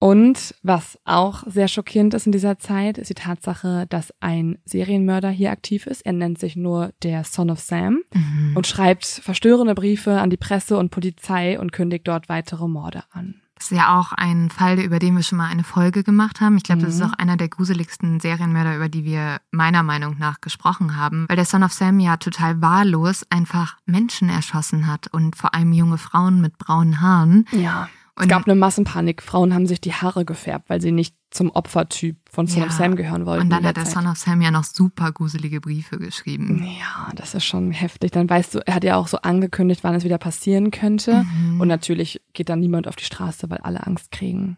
[0.02, 5.30] Und was auch sehr schockierend ist in dieser Zeit, ist die Tatsache, dass ein Serienmörder
[5.30, 6.04] hier aktiv ist.
[6.04, 8.56] Er nennt sich nur der Son of Sam mhm.
[8.56, 13.42] und schreibt verstörende Briefe an die Presse und Polizei und kündigt dort weitere Morde an.
[13.54, 16.56] Das ist ja auch ein Fall, über den wir schon mal eine Folge gemacht haben.
[16.56, 16.86] Ich glaube, mhm.
[16.86, 17.06] das ist mhm.
[17.06, 21.44] auch einer der gruseligsten Serienmörder, über die wir meiner Meinung nach gesprochen haben, weil der
[21.44, 26.40] Son of Sam ja total wahllos einfach Menschen erschossen hat und vor allem junge Frauen
[26.40, 27.46] mit braunen Haaren.
[27.52, 27.88] Ja.
[28.14, 29.22] Und es gab eine Massenpanik.
[29.22, 32.66] Frauen haben sich die Haare gefärbt, weil sie nicht zum Opfertyp von Son ja.
[32.66, 33.44] of Sam gehören wollten.
[33.44, 33.87] Und dann hat der.
[33.87, 36.62] Son of Sam ja noch super gruselige Briefe geschrieben.
[36.79, 38.11] Ja, das ist schon heftig.
[38.11, 41.25] Dann weißt du, er hat ja auch so angekündigt, wann es wieder passieren könnte.
[41.25, 41.61] Mhm.
[41.61, 44.57] Und natürlich geht dann niemand auf die Straße, weil alle Angst kriegen.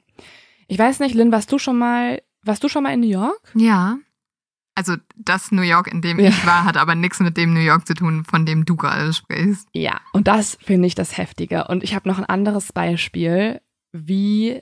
[0.66, 3.52] Ich weiß nicht, Lynn, warst du schon mal, warst du schon mal in New York?
[3.54, 3.98] Ja.
[4.74, 6.30] Also das New York, in dem ja.
[6.30, 9.12] ich war, hat aber nichts mit dem New York zu tun, von dem du gerade
[9.12, 9.68] sprichst.
[9.72, 11.68] Ja, und das finde ich das Heftige.
[11.68, 13.60] Und ich habe noch ein anderes Beispiel,
[13.92, 14.60] wie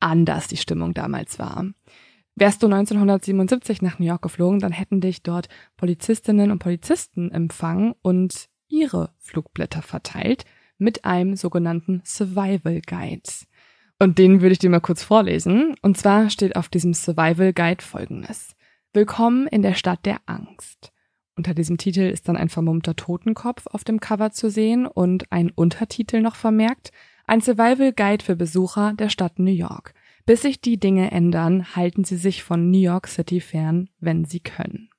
[0.00, 1.64] anders die Stimmung damals war.
[2.34, 7.94] Wärst du 1977 nach New York geflogen, dann hätten dich dort Polizistinnen und Polizisten empfangen
[8.02, 10.44] und ihre Flugblätter verteilt
[10.78, 13.22] mit einem sogenannten Survival Guide.
[13.98, 15.76] Und den würde ich dir mal kurz vorlesen.
[15.82, 18.56] Und zwar steht auf diesem Survival Guide folgendes.
[18.94, 20.92] Willkommen in der Stadt der Angst.
[21.34, 25.50] Unter diesem Titel ist dann ein vermummter Totenkopf auf dem Cover zu sehen und ein
[25.50, 26.90] Untertitel noch vermerkt.
[27.26, 29.94] Ein Survival Guide für Besucher der Stadt New York.
[30.26, 34.40] Bis sich die Dinge ändern, halten Sie sich von New York City fern, wenn Sie
[34.40, 34.90] können.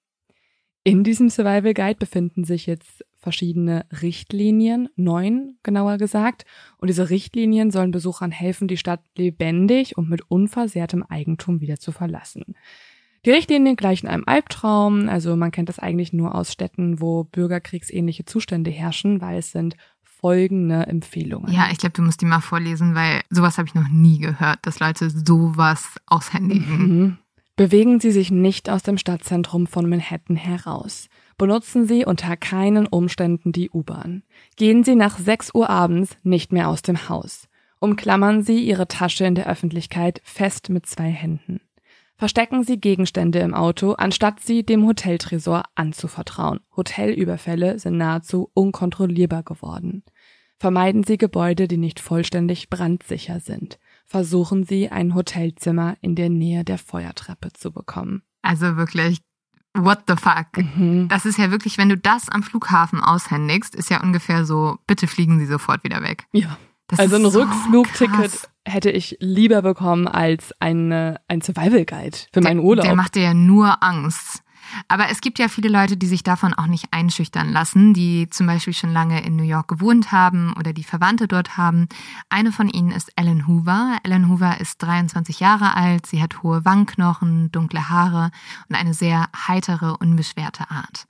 [0.83, 6.45] In diesem Survival Guide befinden sich jetzt verschiedene Richtlinien, neun genauer gesagt,
[6.79, 11.91] und diese Richtlinien sollen Besuchern helfen, die Stadt lebendig und mit unversehrtem Eigentum wieder zu
[11.91, 12.55] verlassen.
[13.25, 18.25] Die Richtlinien gleichen einem Albtraum, also man kennt das eigentlich nur aus Städten, wo bürgerkriegsähnliche
[18.25, 21.53] Zustände herrschen, weil es sind folgende Empfehlungen.
[21.53, 24.59] Ja, ich glaube, du musst die mal vorlesen, weil sowas habe ich noch nie gehört,
[24.63, 26.77] dass Leute sowas aushändigen.
[26.77, 27.17] Mhm.
[27.55, 31.07] Bewegen Sie sich nicht aus dem Stadtzentrum von Manhattan heraus.
[31.37, 34.23] Benutzen Sie unter keinen Umständen die U-Bahn.
[34.57, 37.47] Gehen Sie nach 6 Uhr abends nicht mehr aus dem Haus.
[37.79, 41.61] Umklammern Sie Ihre Tasche in der Öffentlichkeit fest mit zwei Händen
[42.23, 46.61] verstecken Sie Gegenstände im Auto, anstatt sie dem Hoteltresor anzuvertrauen.
[46.73, 50.03] Hotelüberfälle sind nahezu unkontrollierbar geworden.
[50.57, 53.77] Vermeiden Sie Gebäude, die nicht vollständig brandsicher sind.
[54.05, 58.21] Versuchen Sie, ein Hotelzimmer in der Nähe der Feuertreppe zu bekommen.
[58.41, 59.19] Also wirklich,
[59.73, 60.47] what the fuck?
[60.55, 61.09] Mhm.
[61.09, 65.07] Das ist ja wirklich, wenn du das am Flughafen aushändigst, ist ja ungefähr so, bitte
[65.07, 66.23] fliegen Sie sofort wieder weg.
[66.31, 66.57] Ja.
[66.87, 68.49] Das also ein so Rückflugticket krass.
[68.65, 72.85] Hätte ich lieber bekommen als eine, ein Survival Guide für meinen Urlaub.
[72.85, 74.43] Der macht dir ja nur Angst.
[74.87, 78.47] Aber es gibt ja viele Leute, die sich davon auch nicht einschüchtern lassen, die zum
[78.47, 81.87] Beispiel schon lange in New York gewohnt haben oder die Verwandte dort haben.
[82.29, 83.97] Eine von ihnen ist Ellen Hoover.
[84.03, 88.31] Ellen Hoover ist 23 Jahre alt, sie hat hohe Wangenknochen, dunkle Haare
[88.69, 91.07] und eine sehr heitere, unbeschwerte Art.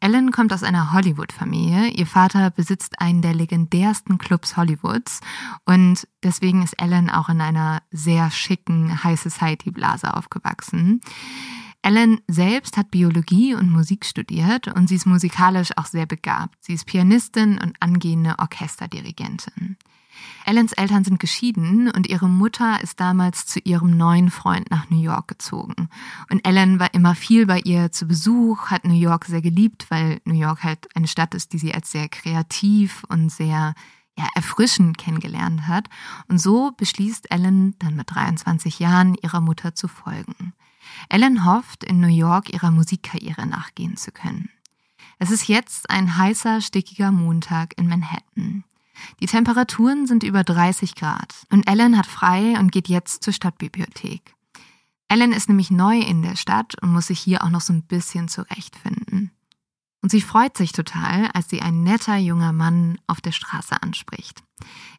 [0.00, 1.88] Ellen kommt aus einer Hollywood-Familie.
[1.88, 5.20] Ihr Vater besitzt einen der legendärsten Clubs Hollywoods
[5.64, 11.00] und deswegen ist Ellen auch in einer sehr schicken High Society-Blase aufgewachsen.
[11.82, 16.56] Ellen selbst hat Biologie und Musik studiert und sie ist musikalisch auch sehr begabt.
[16.60, 19.76] Sie ist Pianistin und angehende Orchesterdirigentin.
[20.44, 25.00] Ellens Eltern sind geschieden und ihre Mutter ist damals zu ihrem neuen Freund nach New
[25.00, 25.88] York gezogen.
[26.30, 30.20] Und Ellen war immer viel bei ihr zu Besuch, hat New York sehr geliebt, weil
[30.24, 33.74] New York halt eine Stadt ist, die sie als sehr kreativ und sehr
[34.16, 35.88] ja, erfrischend kennengelernt hat.
[36.28, 40.54] Und so beschließt Ellen dann mit 23 Jahren ihrer Mutter zu folgen.
[41.08, 44.50] Ellen hofft, in New York ihrer Musikkarriere nachgehen zu können.
[45.18, 48.64] Es ist jetzt ein heißer, stickiger Montag in Manhattan.
[49.20, 54.34] Die Temperaturen sind über 30 Grad und Ellen hat frei und geht jetzt zur Stadtbibliothek.
[55.08, 57.82] Ellen ist nämlich neu in der Stadt und muss sich hier auch noch so ein
[57.82, 59.30] bisschen zurechtfinden.
[60.02, 64.42] Und sie freut sich total, als sie ein netter junger Mann auf der Straße anspricht.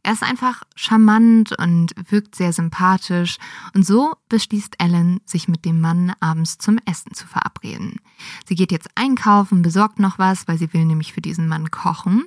[0.04, 3.38] Er ist einfach charmant und wirkt sehr sympathisch
[3.76, 8.00] und so beschließt Ellen, sich mit dem Mann abends zum Essen zu verabreden.
[8.48, 12.26] Sie geht jetzt einkaufen, besorgt noch was, weil sie will nämlich für diesen Mann kochen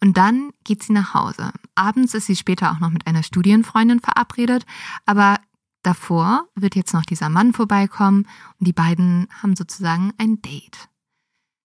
[0.00, 1.52] und dann geht sie nach Hause.
[1.74, 4.64] Abends ist sie später auch noch mit einer Studienfreundin verabredet,
[5.06, 5.38] aber
[5.82, 8.26] davor wird jetzt noch dieser Mann vorbeikommen
[8.58, 10.89] und die beiden haben sozusagen ein Date.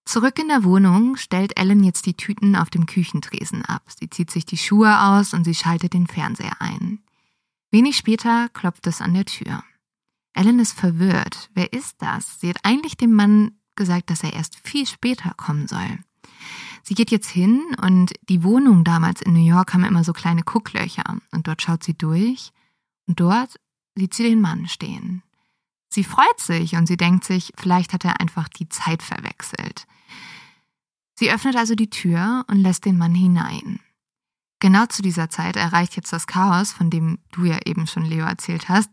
[0.05, 3.81] Zurück in der Wohnung stellt Ellen jetzt die Tüten auf dem Küchentresen ab.
[3.87, 6.99] Sie zieht sich die Schuhe aus und sie schaltet den Fernseher ein.
[7.71, 9.63] Wenig später klopft es an der Tür.
[10.33, 11.49] Ellen ist verwirrt.
[11.53, 12.39] Wer ist das?
[12.39, 15.99] Sie hat eigentlich dem Mann gesagt, dass er erst viel später kommen soll.
[16.83, 20.43] Sie geht jetzt hin und die Wohnungen damals in New York haben immer so kleine
[20.43, 22.51] Gucklöcher und dort schaut sie durch
[23.07, 23.59] und dort
[23.95, 25.23] sieht sie den Mann stehen.
[25.89, 29.87] Sie freut sich und sie denkt sich, vielleicht hat er einfach die Zeit verwechselt.
[31.15, 33.79] Sie öffnet also die Tür und lässt den Mann hinein.
[34.59, 38.25] Genau zu dieser Zeit erreicht jetzt das Chaos, von dem du ja eben schon Leo
[38.25, 38.89] erzählt hast,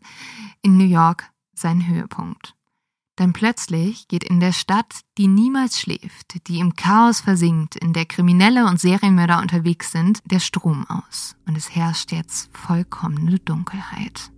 [0.61, 2.55] in New York seinen Höhepunkt.
[3.19, 8.07] Denn plötzlich geht in der Stadt, die niemals schläft, die im Chaos versinkt, in der
[8.07, 11.37] Kriminelle und Serienmörder unterwegs sind, der Strom aus.
[11.47, 14.31] Und es herrscht jetzt vollkommene Dunkelheit.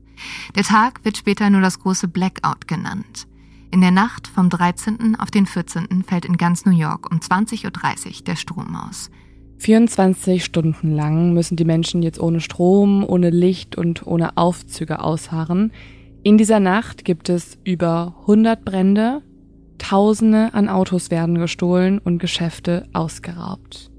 [0.55, 3.27] Der Tag wird später nur das große Blackout genannt.
[3.75, 5.17] In der Nacht vom 13.
[5.19, 6.05] auf den 14.
[6.07, 9.11] fällt in ganz New York um 20.30 Uhr der Strom aus.
[9.59, 15.73] 24 Stunden lang müssen die Menschen jetzt ohne Strom, ohne Licht und ohne Aufzüge ausharren.
[16.23, 19.23] In dieser Nacht gibt es über 100 Brände,
[19.79, 23.91] Tausende an Autos werden gestohlen und Geschäfte ausgeraubt.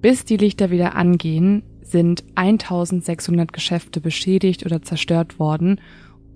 [0.00, 5.82] Bis die Lichter wieder angehen, sind 1600 Geschäfte beschädigt oder zerstört worden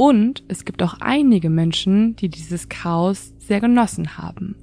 [0.01, 4.57] und es gibt auch einige Menschen, die dieses Chaos sehr genossen haben.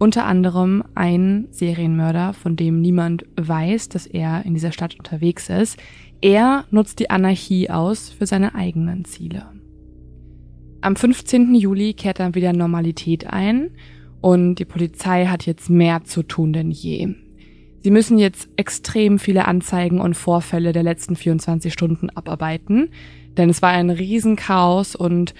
[0.00, 5.78] Unter anderem ein Serienmörder, von dem niemand weiß, dass er in dieser Stadt unterwegs ist.
[6.20, 9.46] Er nutzt die Anarchie aus für seine eigenen Ziele.
[10.80, 11.54] Am 15.
[11.54, 13.70] Juli kehrt dann wieder Normalität ein
[14.20, 17.14] und die Polizei hat jetzt mehr zu tun denn je.
[17.84, 22.90] Sie müssen jetzt extrem viele Anzeigen und Vorfälle der letzten 24 Stunden abarbeiten,
[23.36, 25.34] denn es war ein Riesenchaos und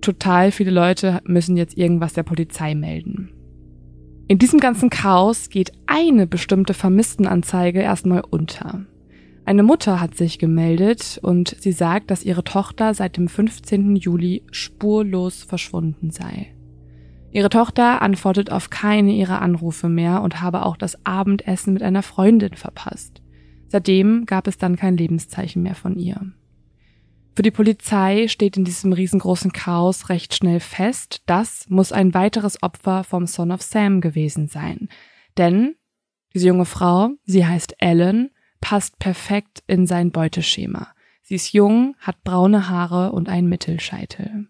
[0.00, 3.32] total viele Leute müssen jetzt irgendwas der Polizei melden.
[4.28, 8.86] In diesem ganzen Chaos geht eine bestimmte Vermisstenanzeige erstmal unter.
[9.44, 13.96] Eine Mutter hat sich gemeldet und sie sagt, dass ihre Tochter seit dem 15.
[13.96, 16.54] Juli spurlos verschwunden sei.
[17.32, 22.02] Ihre Tochter antwortet auf keine ihrer Anrufe mehr und habe auch das Abendessen mit einer
[22.02, 23.22] Freundin verpasst.
[23.68, 26.20] Seitdem gab es dann kein Lebenszeichen mehr von ihr.
[27.34, 32.62] Für die Polizei steht in diesem riesengroßen Chaos recht schnell fest, das muss ein weiteres
[32.62, 34.88] Opfer vom Son of Sam gewesen sein.
[35.38, 35.76] Denn
[36.34, 40.88] diese junge Frau, sie heißt Ellen, passt perfekt in sein Beuteschema.
[41.22, 44.48] Sie ist jung, hat braune Haare und einen Mittelscheitel.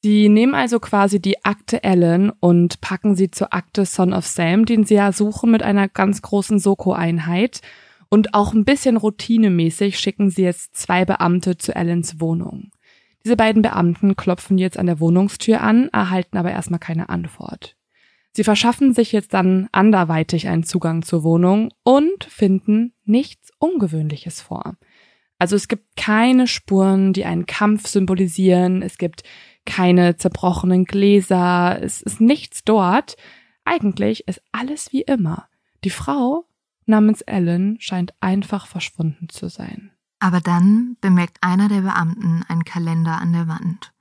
[0.00, 4.64] Sie nehmen also quasi die Akte Ellen und packen sie zur Akte Son of Sam,
[4.64, 7.60] den sie ja suchen mit einer ganz großen Soko-Einheit.
[8.10, 12.70] Und auch ein bisschen routinemäßig schicken sie jetzt zwei Beamte zu Ellens Wohnung.
[13.24, 17.76] Diese beiden Beamten klopfen jetzt an der Wohnungstür an, erhalten aber erstmal keine Antwort.
[18.32, 24.76] Sie verschaffen sich jetzt dann anderweitig einen Zugang zur Wohnung und finden nichts Ungewöhnliches vor.
[25.38, 29.22] Also es gibt keine Spuren, die einen Kampf symbolisieren, es gibt
[29.66, 33.16] keine zerbrochenen Gläser, es ist nichts dort.
[33.64, 35.48] Eigentlich ist alles wie immer.
[35.84, 36.44] Die Frau
[36.88, 39.90] namens Ellen scheint einfach verschwunden zu sein.
[40.20, 43.92] Aber dann bemerkt einer der Beamten einen Kalender an der Wand.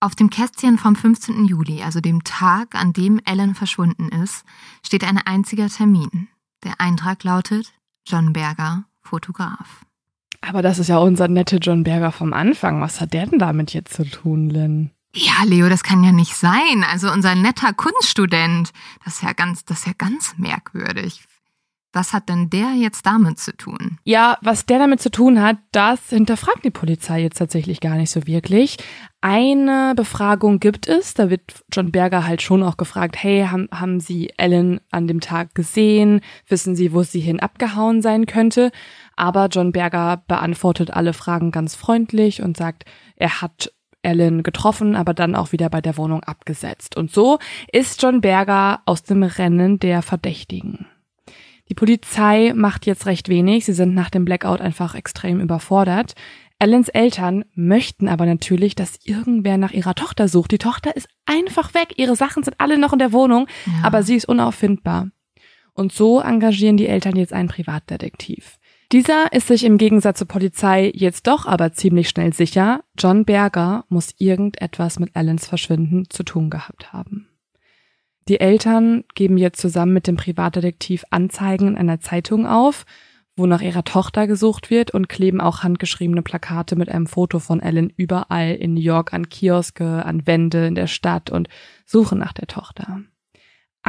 [0.00, 1.44] Auf dem Kästchen vom 15.
[1.44, 4.44] Juli, also dem Tag, an dem Ellen verschwunden ist,
[4.86, 6.28] steht ein einziger Termin.
[6.62, 7.72] Der Eintrag lautet
[8.06, 9.84] John Berger, Fotograf.
[10.40, 12.80] Aber das ist ja unser netter John Berger vom Anfang.
[12.80, 14.92] Was hat der denn damit jetzt zu tun, Lynn?
[15.14, 16.84] Ja, Leo, das kann ja nicht sein.
[16.90, 18.70] Also unser netter Kunststudent,
[19.04, 21.24] das ist ja ganz, das ist ja ganz merkwürdig.
[21.98, 23.98] Was hat denn der jetzt damit zu tun?
[24.04, 28.12] Ja, was der damit zu tun hat, das hinterfragt die Polizei jetzt tatsächlich gar nicht
[28.12, 28.76] so wirklich.
[29.20, 33.98] Eine Befragung gibt es, da wird John Berger halt schon auch gefragt, hey, haben, haben
[33.98, 36.20] Sie Ellen an dem Tag gesehen?
[36.46, 38.70] Wissen Sie, wo sie hin abgehauen sein könnte?
[39.16, 42.84] Aber John Berger beantwortet alle Fragen ganz freundlich und sagt,
[43.16, 43.72] er hat
[44.02, 46.96] Ellen getroffen, aber dann auch wieder bei der Wohnung abgesetzt.
[46.96, 47.40] Und so
[47.72, 50.86] ist John Berger aus dem Rennen der Verdächtigen.
[51.68, 56.14] Die Polizei macht jetzt recht wenig, sie sind nach dem Blackout einfach extrem überfordert.
[56.58, 60.50] Ellens Eltern möchten aber natürlich, dass irgendwer nach ihrer Tochter sucht.
[60.50, 63.72] Die Tochter ist einfach weg, ihre Sachen sind alle noch in der Wohnung, ja.
[63.84, 65.10] aber sie ist unauffindbar.
[65.72, 68.58] Und so engagieren die Eltern jetzt einen Privatdetektiv.
[68.90, 73.84] Dieser ist sich im Gegensatz zur Polizei jetzt doch aber ziemlich schnell sicher, John Berger
[73.88, 77.27] muss irgendetwas mit Allens Verschwinden zu tun gehabt haben.
[78.28, 82.84] Die Eltern geben jetzt zusammen mit dem Privatdetektiv Anzeigen in einer Zeitung auf,
[83.36, 87.60] wo nach ihrer Tochter gesucht wird und kleben auch handgeschriebene Plakate mit einem Foto von
[87.60, 91.48] Ellen überall in New York an Kioske, an Wände in der Stadt und
[91.86, 93.00] suchen nach der Tochter.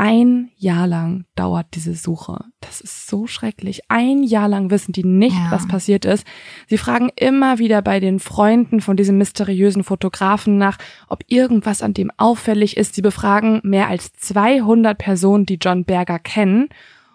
[0.01, 2.45] Ein Jahr lang dauert diese Suche.
[2.61, 3.81] Das ist so schrecklich.
[3.89, 5.51] Ein Jahr lang wissen die nicht, ja.
[5.51, 6.25] was passiert ist.
[6.67, 10.77] Sie fragen immer wieder bei den Freunden von diesem mysteriösen Fotografen nach,
[11.09, 12.95] ob irgendwas an dem auffällig ist.
[12.95, 16.69] Sie befragen mehr als 200 Personen, die John Berger kennen.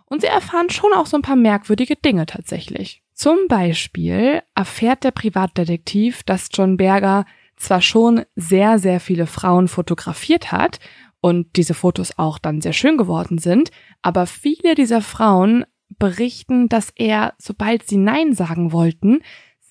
[0.05, 3.01] Und sie erfahren schon auch so ein paar merkwürdige Dinge tatsächlich.
[3.15, 7.25] Zum Beispiel erfährt der Privatdetektiv, dass John Berger
[7.57, 10.81] zwar schon sehr, sehr viele Frauen fotografiert hat,
[11.25, 13.71] und diese Fotos auch dann sehr schön geworden sind.
[14.03, 15.65] Aber viele dieser Frauen
[15.99, 19.21] berichten, dass er, sobald sie Nein sagen wollten,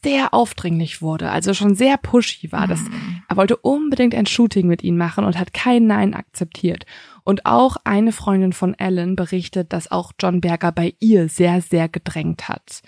[0.01, 2.66] sehr aufdringlich wurde, also schon sehr pushy war.
[2.66, 3.22] Das, mhm.
[3.30, 6.88] er wollte unbedingt ein Shooting mit ihnen machen und hat kein Nein akzeptiert.
[7.24, 11.88] Und auch eine Freundin von Ellen berichtet, dass auch John Berger bei ihr sehr, sehr
[11.88, 12.82] gedrängt hat.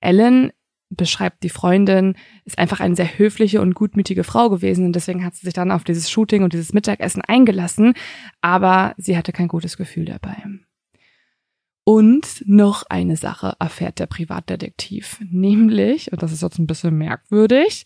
[0.00, 0.50] Ellen
[0.90, 2.14] beschreibt die Freundin,
[2.44, 5.70] ist einfach eine sehr höfliche und gutmütige Frau gewesen und deswegen hat sie sich dann
[5.70, 7.94] auf dieses Shooting und dieses Mittagessen eingelassen,
[8.40, 10.36] aber sie hatte kein gutes Gefühl dabei.
[11.84, 17.84] Und noch eine Sache erfährt der Privatdetektiv, nämlich, und das ist jetzt ein bisschen merkwürdig,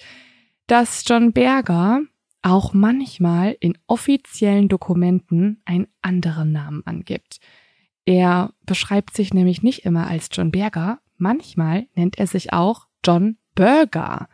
[0.66, 2.00] dass John Berger
[2.42, 7.38] auch manchmal in offiziellen Dokumenten einen anderen Namen angibt.
[8.04, 13.36] Er beschreibt sich nämlich nicht immer als John Berger, manchmal nennt er sich auch John
[13.54, 14.28] Burger.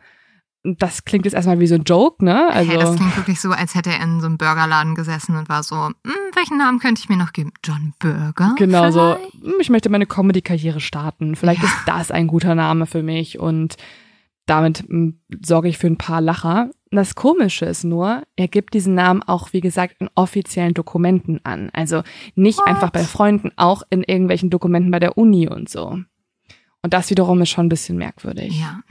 [0.63, 2.49] Das klingt jetzt erstmal wie so ein Joke, ne?
[2.51, 5.47] Also, hey, das klingt wirklich so, als hätte er in so einem Burgerladen gesessen und
[5.47, 5.93] war so, hm,
[6.35, 7.53] welchen Namen könnte ich mir noch geben?
[7.63, 8.55] John Burger?
[8.57, 8.93] Genau vielleicht?
[8.93, 11.37] so, hm, ich möchte meine Comedy-Karriere starten.
[11.37, 11.69] Vielleicht ja.
[11.69, 13.77] ist das ein guter Name für mich und
[14.45, 16.71] damit hm, sorge ich für ein paar Lacher.
[16.91, 21.69] Das Komische ist nur, er gibt diesen Namen auch, wie gesagt, in offiziellen Dokumenten an.
[21.71, 22.01] Also
[22.35, 22.67] nicht What?
[22.67, 25.99] einfach bei Freunden, auch in irgendwelchen Dokumenten bei der Uni und so.
[26.81, 28.59] Und das wiederum ist schon ein bisschen merkwürdig.
[28.59, 28.81] Ja.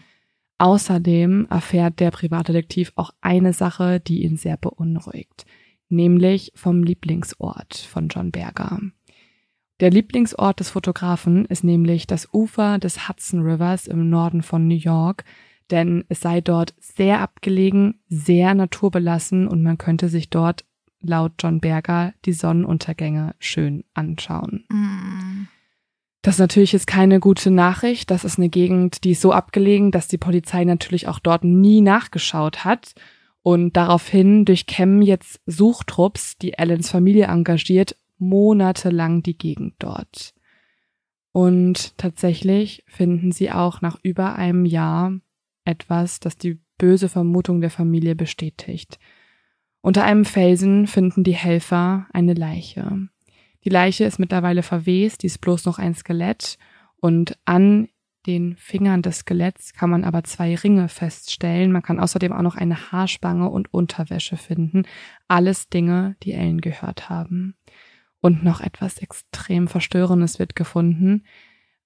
[0.59, 5.47] Außerdem erfährt der Privatdetektiv auch eine Sache, die ihn sehr beunruhigt,
[5.89, 8.81] nämlich vom Lieblingsort von John Berger.
[9.81, 14.75] Der Lieblingsort des Fotografen ist nämlich das Ufer des Hudson Rivers im Norden von New
[14.75, 15.25] York,
[15.71, 20.65] denn es sei dort sehr abgelegen, sehr naturbelassen und man könnte sich dort
[21.01, 24.65] laut John Berger die Sonnenuntergänge schön anschauen.
[24.69, 25.47] Mm.
[26.29, 28.11] Das ist natürlich jetzt keine gute Nachricht.
[28.11, 31.81] Das ist eine Gegend, die ist so abgelegen, dass die Polizei natürlich auch dort nie
[31.81, 32.93] nachgeschaut hat.
[33.41, 40.35] Und daraufhin durchkämmen jetzt Suchtrupps, die Allens Familie engagiert, monatelang die Gegend dort.
[41.33, 45.19] Und tatsächlich finden sie auch nach über einem Jahr
[45.65, 48.99] etwas, das die böse Vermutung der Familie bestätigt.
[49.81, 53.09] Unter einem Felsen finden die Helfer eine Leiche.
[53.69, 56.57] Die Leiche ist mittlerweile verwest, die ist bloß noch ein Skelett
[57.01, 57.91] und an
[58.25, 61.71] den Fingern des Skeletts kann man aber zwei Ringe feststellen.
[61.71, 64.85] Man kann außerdem auch noch eine Haarspange und Unterwäsche finden.
[65.29, 67.57] Alles Dinge, die Ellen gehört haben.
[68.23, 71.25] Und noch etwas extrem Verstörendes wird gefunden.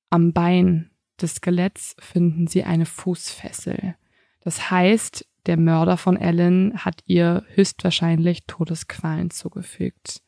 [0.09, 3.97] Am Bein des Skeletts finden sie eine Fußfessel.
[4.39, 10.23] Das heißt, der Mörder von Ellen hat ihr höchstwahrscheinlich Todesqualen zugefügt.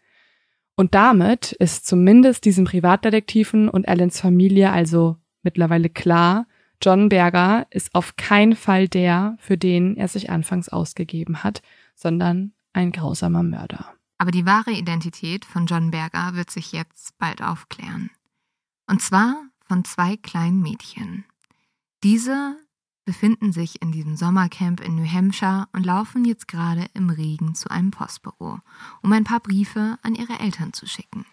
[0.77, 6.47] Und damit ist zumindest diesem Privatdetektiven und Allens Familie also mittlerweile klar,
[6.83, 11.63] John Berger ist auf keinen Fall der, für den er sich anfangs ausgegeben hat,
[11.95, 13.95] sondern ein grausamer Mörder.
[14.19, 18.11] Aber die wahre Identität von John Berger wird sich jetzt bald aufklären.
[18.87, 21.25] Und zwar von zwei kleinen Mädchen.
[22.03, 22.57] Diese
[23.05, 27.71] befinden sich in diesem Sommercamp in New Hampshire und laufen jetzt gerade im Regen zu
[27.71, 28.61] einem Postbüro,
[29.03, 31.27] um ein paar Briefe an ihre Eltern zu schicken.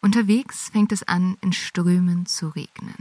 [0.00, 2.96] Unterwegs fängt es an, in Strömen zu regnen.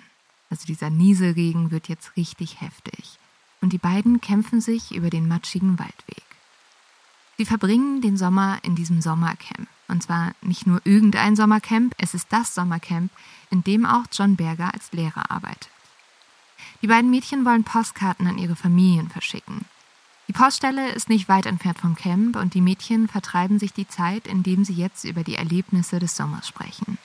[0.50, 3.18] Also dieser Nieselregen wird jetzt richtig heftig.
[3.60, 6.24] Und die beiden kämpfen sich über den matschigen Waldweg.
[7.38, 9.68] Sie verbringen den Sommer in diesem Sommercamp.
[9.88, 13.12] Und zwar nicht nur irgendein Sommercamp, es ist das Sommercamp,
[13.50, 15.73] in dem auch John Berger als Lehrer arbeitet.
[16.84, 19.64] Die beiden Mädchen wollen Postkarten an ihre Familien verschicken.
[20.28, 24.28] Die Poststelle ist nicht weit entfernt vom Camp und die Mädchen vertreiben sich die Zeit,
[24.28, 26.98] indem sie jetzt über die Erlebnisse des Sommers sprechen.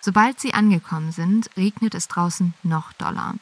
[0.00, 3.34] Sobald sie angekommen sind, regnet es draußen noch doller.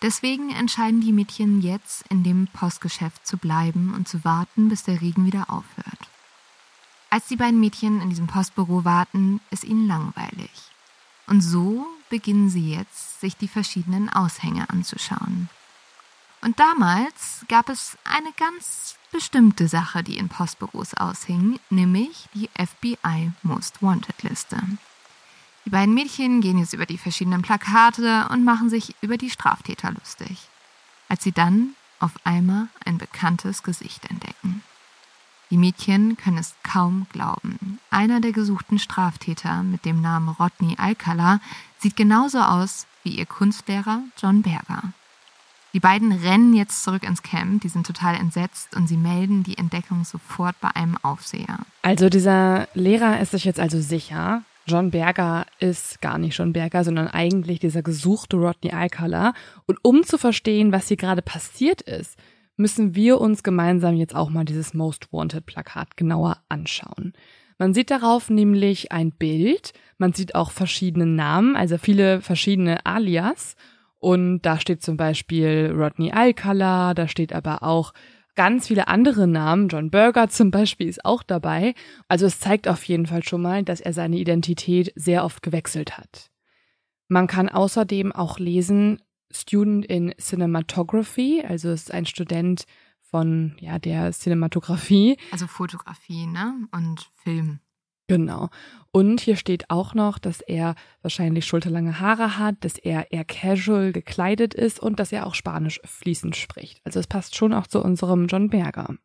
[0.00, 5.00] Deswegen entscheiden die Mädchen jetzt, in dem Postgeschäft zu bleiben und zu warten, bis der
[5.00, 6.08] Regen wieder aufhört.
[7.10, 10.69] Als die beiden Mädchen in diesem Postbüro warten, ist ihnen langweilig.
[11.26, 15.48] Und so beginnen sie jetzt, sich die verschiedenen Aushänge anzuschauen.
[16.42, 23.32] Und damals gab es eine ganz bestimmte Sache, die in Postbüros aushing, nämlich die FBI
[23.42, 24.58] Most Wanted Liste.
[25.66, 29.92] Die beiden Mädchen gehen jetzt über die verschiedenen Plakate und machen sich über die Straftäter
[29.92, 30.48] lustig,
[31.08, 34.62] als sie dann auf einmal ein bekanntes Gesicht entdecken.
[35.50, 37.80] Die Mädchen können es kaum glauben.
[37.90, 41.40] Einer der gesuchten Straftäter mit dem Namen Rodney Alcala
[41.78, 44.92] sieht genauso aus wie ihr Kunstlehrer John Berger.
[45.72, 49.58] Die beiden rennen jetzt zurück ins Camp, die sind total entsetzt und sie melden die
[49.58, 51.58] Entdeckung sofort bei einem Aufseher.
[51.82, 56.84] Also dieser Lehrer ist sich jetzt also sicher, John Berger ist gar nicht John Berger,
[56.84, 59.32] sondern eigentlich dieser gesuchte Rodney Alcala.
[59.66, 62.16] Und um zu verstehen, was hier gerade passiert ist,
[62.60, 67.14] müssen wir uns gemeinsam jetzt auch mal dieses Most Wanted Plakat genauer anschauen.
[67.58, 73.56] Man sieht darauf nämlich ein Bild, man sieht auch verschiedene Namen, also viele verschiedene Alias
[73.98, 77.92] und da steht zum Beispiel Rodney Alcala, da steht aber auch
[78.34, 79.68] ganz viele andere Namen.
[79.68, 81.74] John Berger zum Beispiel ist auch dabei.
[82.08, 85.98] Also es zeigt auf jeden Fall schon mal, dass er seine Identität sehr oft gewechselt
[85.98, 86.30] hat.
[87.08, 92.64] Man kann außerdem auch lesen, Student in Cinematography, also ist ein Student
[93.02, 95.16] von ja der Cinematografie.
[95.32, 96.68] Also Fotografie, ne?
[96.72, 97.60] Und Film.
[98.10, 98.48] Genau.
[98.90, 103.92] Und hier steht auch noch, dass er wahrscheinlich schulterlange Haare hat, dass er eher casual
[103.92, 106.80] gekleidet ist und dass er auch Spanisch fließend spricht.
[106.84, 108.96] Also es passt schon auch zu unserem John Berger.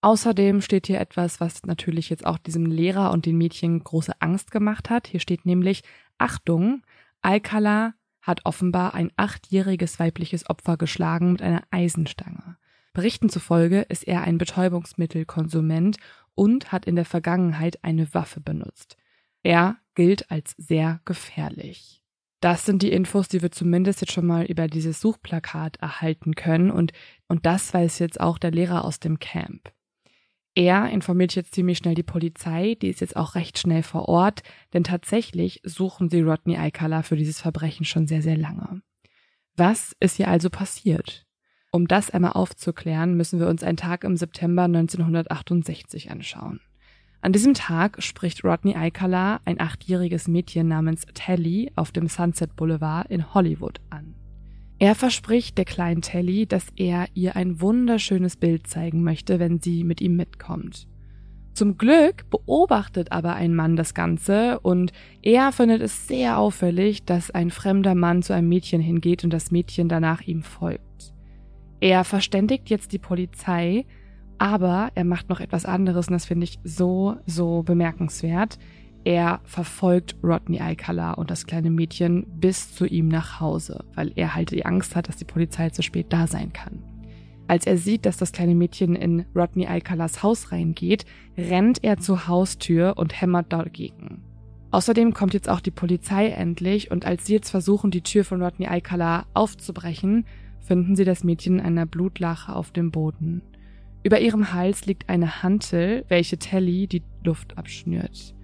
[0.00, 4.50] Außerdem steht hier etwas, was natürlich jetzt auch diesem Lehrer und den Mädchen große Angst
[4.50, 5.06] gemacht hat.
[5.06, 5.82] Hier steht nämlich,
[6.18, 6.82] Achtung,
[7.22, 7.94] Alcala
[8.26, 12.56] hat offenbar ein achtjähriges weibliches Opfer geschlagen mit einer Eisenstange.
[12.92, 15.98] Berichten zufolge ist er ein Betäubungsmittelkonsument
[16.34, 18.96] und hat in der Vergangenheit eine Waffe benutzt.
[19.42, 22.02] Er gilt als sehr gefährlich.
[22.40, 26.70] Das sind die Infos, die wir zumindest jetzt schon mal über dieses Suchplakat erhalten können
[26.70, 26.92] und,
[27.28, 29.72] und das weiß jetzt auch der Lehrer aus dem Camp.
[30.58, 34.42] Er informiert jetzt ziemlich schnell die Polizei, die ist jetzt auch recht schnell vor Ort,
[34.72, 38.80] denn tatsächlich suchen sie Rodney Alcala für dieses Verbrechen schon sehr, sehr lange.
[39.54, 41.26] Was ist hier also passiert?
[41.72, 46.60] Um das einmal aufzuklären, müssen wir uns einen Tag im September 1968 anschauen.
[47.20, 53.10] An diesem Tag spricht Rodney Alcala ein achtjähriges Mädchen namens Telly auf dem Sunset Boulevard
[53.10, 54.14] in Hollywood an.
[54.78, 59.84] Er verspricht der kleinen Telly, dass er ihr ein wunderschönes Bild zeigen möchte, wenn sie
[59.84, 60.86] mit ihm mitkommt.
[61.54, 67.30] Zum Glück beobachtet aber ein Mann das Ganze und er findet es sehr auffällig, dass
[67.30, 71.14] ein fremder Mann zu einem Mädchen hingeht und das Mädchen danach ihm folgt.
[71.80, 73.86] Er verständigt jetzt die Polizei,
[74.36, 78.58] aber er macht noch etwas anderes und das finde ich so, so bemerkenswert.
[79.06, 84.34] Er verfolgt Rodney Alcala und das kleine Mädchen bis zu ihm nach Hause, weil er
[84.34, 86.82] halt die Angst hat, dass die Polizei zu spät da sein kann.
[87.46, 91.04] Als er sieht, dass das kleine Mädchen in Rodney Alcalas Haus reingeht,
[91.38, 94.24] rennt er zur Haustür und hämmert dagegen.
[94.72, 98.42] Außerdem kommt jetzt auch die Polizei endlich und als sie jetzt versuchen, die Tür von
[98.42, 100.26] Rodney Alcala aufzubrechen,
[100.58, 103.42] finden sie das Mädchen in einer Blutlache auf dem Boden.
[104.02, 108.34] Über ihrem Hals liegt eine Hantel, welche Telly die Luft abschnürt.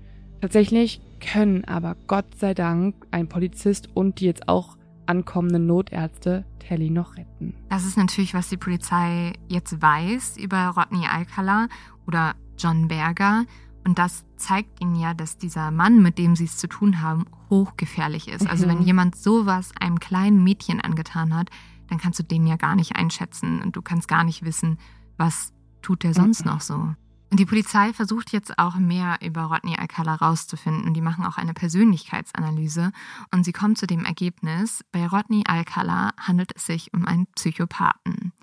[0.43, 4.77] Tatsächlich können aber Gott sei Dank ein Polizist und die jetzt auch
[5.07, 7.55] ankommenden Notärzte Telly noch retten.
[7.69, 11.69] Das ist natürlich, was die Polizei jetzt weiß über Rodney Alcala
[12.09, 13.45] oder John Berger.
[13.85, 17.27] Und das zeigt ihnen ja, dass dieser Mann, mit dem sie es zu tun haben,
[17.49, 18.49] hochgefährlich ist.
[18.49, 18.87] Also wenn mhm.
[18.87, 21.51] jemand sowas einem kleinen Mädchen angetan hat,
[21.89, 24.79] dann kannst du den ja gar nicht einschätzen und du kannst gar nicht wissen,
[25.19, 26.95] was tut der sonst noch so.
[27.35, 30.93] Die Polizei versucht jetzt auch mehr über Rodney Alcala rauszufinden.
[30.93, 32.93] Die machen auch eine Persönlichkeitsanalyse
[33.33, 38.35] und sie kommen zu dem Ergebnis, bei Rodney Alcala handelt es sich um einen Psychopathen.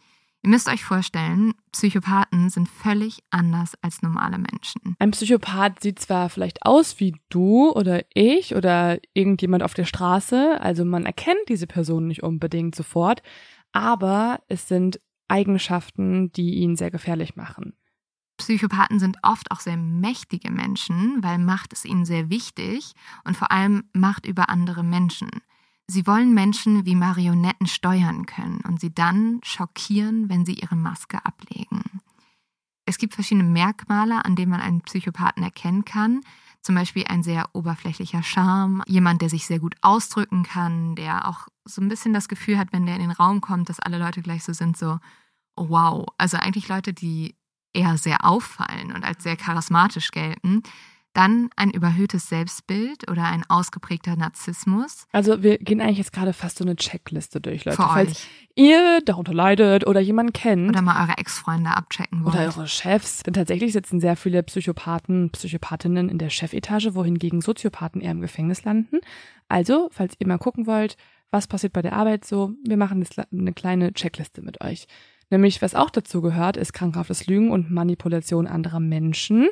[0.41, 4.95] Ihr müsst euch vorstellen, Psychopathen sind völlig anders als normale Menschen.
[4.97, 10.59] Ein Psychopath sieht zwar vielleicht aus wie du oder ich oder irgendjemand auf der Straße,
[10.61, 13.21] also man erkennt diese Person nicht unbedingt sofort,
[13.71, 17.73] aber es sind Eigenschaften, die ihn sehr gefährlich machen.
[18.39, 22.93] Psychopathen sind oft auch sehr mächtige Menschen, weil Macht ist ihnen sehr wichtig
[23.25, 25.29] und vor allem Macht über andere Menschen.
[25.87, 31.23] Sie wollen Menschen wie Marionetten steuern können und sie dann schockieren, wenn sie ihre Maske
[31.25, 31.83] ablegen.
[32.85, 36.21] Es gibt verschiedene Merkmale, an denen man einen Psychopathen erkennen kann.
[36.61, 41.47] Zum Beispiel ein sehr oberflächlicher Charme, jemand, der sich sehr gut ausdrücken kann, der auch
[41.65, 44.21] so ein bisschen das Gefühl hat, wenn der in den Raum kommt, dass alle Leute
[44.21, 44.99] gleich so sind, so,
[45.55, 46.05] oh, wow.
[46.17, 47.35] Also eigentlich Leute, die
[47.73, 50.63] eher sehr auffallen und als sehr charismatisch gelten.
[51.13, 55.07] Dann ein überhöhtes Selbstbild oder ein ausgeprägter Narzissmus.
[55.11, 57.77] Also wir gehen eigentlich jetzt gerade fast so eine Checkliste durch, Leute.
[57.77, 58.27] Für Falls euch.
[58.55, 62.35] ihr darunter leidet oder jemanden kennt Oder mal eure Ex-Freunde abchecken wollt.
[62.35, 68.01] oder eure Chefs, denn tatsächlich sitzen sehr viele Psychopathen, Psychopathinnen in der Chefetage, wohingegen Soziopathen
[68.01, 68.99] eher im Gefängnis landen.
[69.47, 70.95] Also, falls ihr mal gucken wollt,
[71.31, 74.87] was passiert bei der Arbeit so, wir machen jetzt eine kleine Checkliste mit euch.
[75.29, 79.49] Nämlich, was auch dazu gehört, ist krankhaftes Lügen und Manipulation anderer Menschen.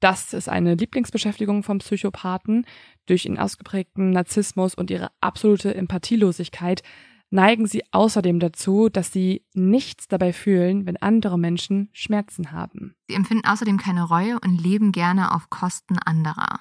[0.00, 2.64] Das ist eine Lieblingsbeschäftigung vom Psychopathen.
[3.06, 6.82] Durch ihren ausgeprägten Narzissmus und ihre absolute Empathielosigkeit
[7.30, 12.94] neigen sie außerdem dazu, dass sie nichts dabei fühlen, wenn andere Menschen Schmerzen haben.
[13.08, 16.60] Sie empfinden außerdem keine Reue und leben gerne auf Kosten anderer.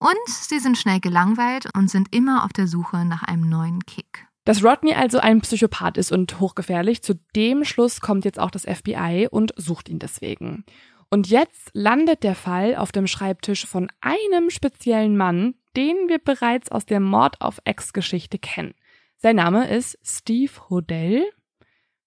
[0.00, 4.27] Und sie sind schnell gelangweilt und sind immer auf der Suche nach einem neuen Kick.
[4.48, 8.64] Dass Rodney also ein Psychopath ist und hochgefährlich, zu dem Schluss kommt jetzt auch das
[8.64, 10.64] FBI und sucht ihn deswegen.
[11.10, 16.72] Und jetzt landet der Fall auf dem Schreibtisch von einem speziellen Mann, den wir bereits
[16.72, 18.72] aus der Mord auf Ex-Geschichte kennen.
[19.18, 21.26] Sein Name ist Steve Hodell.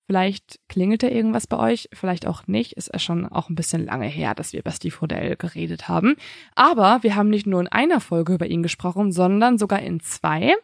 [0.08, 2.74] Vielleicht klingelt er irgendwas bei euch, vielleicht auch nicht.
[2.74, 6.16] Ist ja schon auch ein bisschen lange her, dass wir über Steve Hodell geredet haben.
[6.56, 10.56] Aber wir haben nicht nur in einer Folge über ihn gesprochen, sondern sogar in zwei.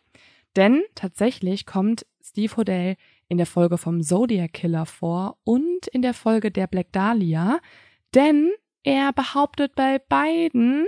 [0.58, 2.96] Denn tatsächlich kommt Steve Hodell
[3.30, 7.60] in der Folge vom Zodiac Killer vor und in der Folge der Black Dahlia.
[8.16, 8.52] Denn
[8.82, 10.88] er behauptet bei beiden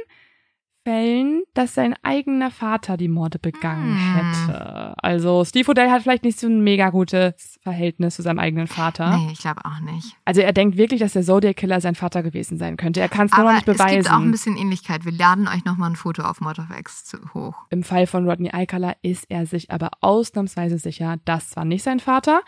[0.90, 4.16] Fällen, dass sein eigener Vater die Morde begangen Hm.
[4.48, 4.94] hätte.
[4.98, 9.16] Also Steve Odell hat vielleicht nicht so ein mega gutes Verhältnis zu seinem eigenen Vater.
[9.18, 10.16] Nee, ich glaube auch nicht.
[10.26, 13.02] Also er denkt wirklich, dass der Zodiac Killer sein Vater gewesen sein könnte.
[13.02, 14.00] Er kann es nur noch nicht beweisen.
[14.00, 15.06] es gibt auch ein bisschen Ähnlichkeit.
[15.06, 17.56] Wir laden euch nochmal ein Foto auf Mod of X hoch.
[17.70, 22.00] Im Fall von Rodney Alcala ist er sich aber ausnahmsweise sicher, das war nicht sein
[22.00, 22.42] Vater.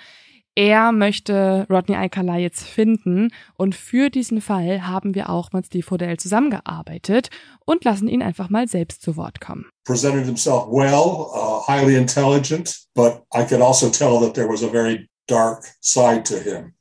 [0.55, 5.89] Er möchte Rodney Alcala jetzt finden und für diesen Fall haben wir auch mit Steve
[5.89, 7.29] Hodell zusammengearbeitet
[7.65, 9.71] und lassen ihn einfach mal selbst zu Wort kommen.
[9.85, 14.67] presented himself well, uh, highly intelligent, but I could also tell that there was a
[14.67, 16.73] very dark side to him.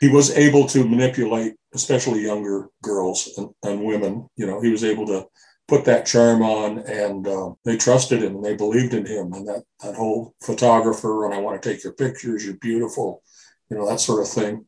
[0.00, 4.28] He was able to manipulate, especially younger girls and, and women.
[4.36, 5.26] You know, he was able to
[5.68, 9.32] put that charm on, and uh, they trusted him and they believed in him.
[9.32, 12.44] And that that whole photographer and I want to take your pictures.
[12.44, 13.22] You're beautiful,
[13.68, 14.66] you know, that sort of thing.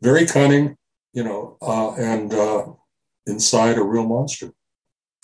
[0.00, 0.76] Very cunning,
[1.12, 2.66] you know, uh, and uh,
[3.26, 4.52] inside a real monster.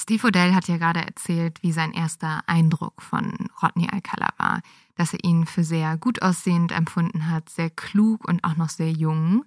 [0.00, 4.60] Steve Odell hat ja gerade erzählt, wie sein erster Eindruck von Rodney Alcala war.
[4.96, 8.90] Dass er ihn für sehr gut aussehend empfunden hat, sehr klug und auch noch sehr
[8.90, 9.44] jung.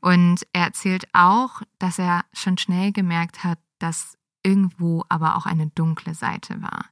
[0.00, 4.17] Und er erzählt auch, dass er schon schnell gemerkt hat, dass
[4.48, 6.86] irgendwo aber auch eine dunkle Seite war.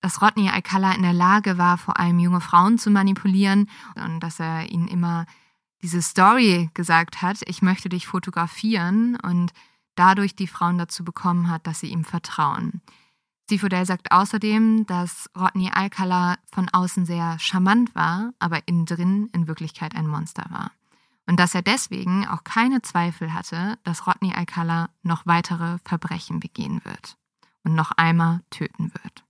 [0.00, 4.40] Dass Rodney Alcala in der Lage war, vor allem junge Frauen zu manipulieren und dass
[4.40, 5.26] er ihnen immer
[5.82, 9.52] diese Story gesagt hat, ich möchte dich fotografieren und
[9.94, 12.80] dadurch die Frauen dazu bekommen hat, dass sie ihm vertrauen.
[13.44, 19.28] Steve Odell sagt außerdem, dass Rodney Alcala von außen sehr charmant war, aber innen drin
[19.32, 20.70] in Wirklichkeit ein Monster war.
[21.26, 26.84] Und dass er deswegen auch keine Zweifel hatte, dass Rodney Alcala noch weitere Verbrechen begehen
[26.84, 27.16] wird
[27.64, 29.24] und noch einmal töten wird.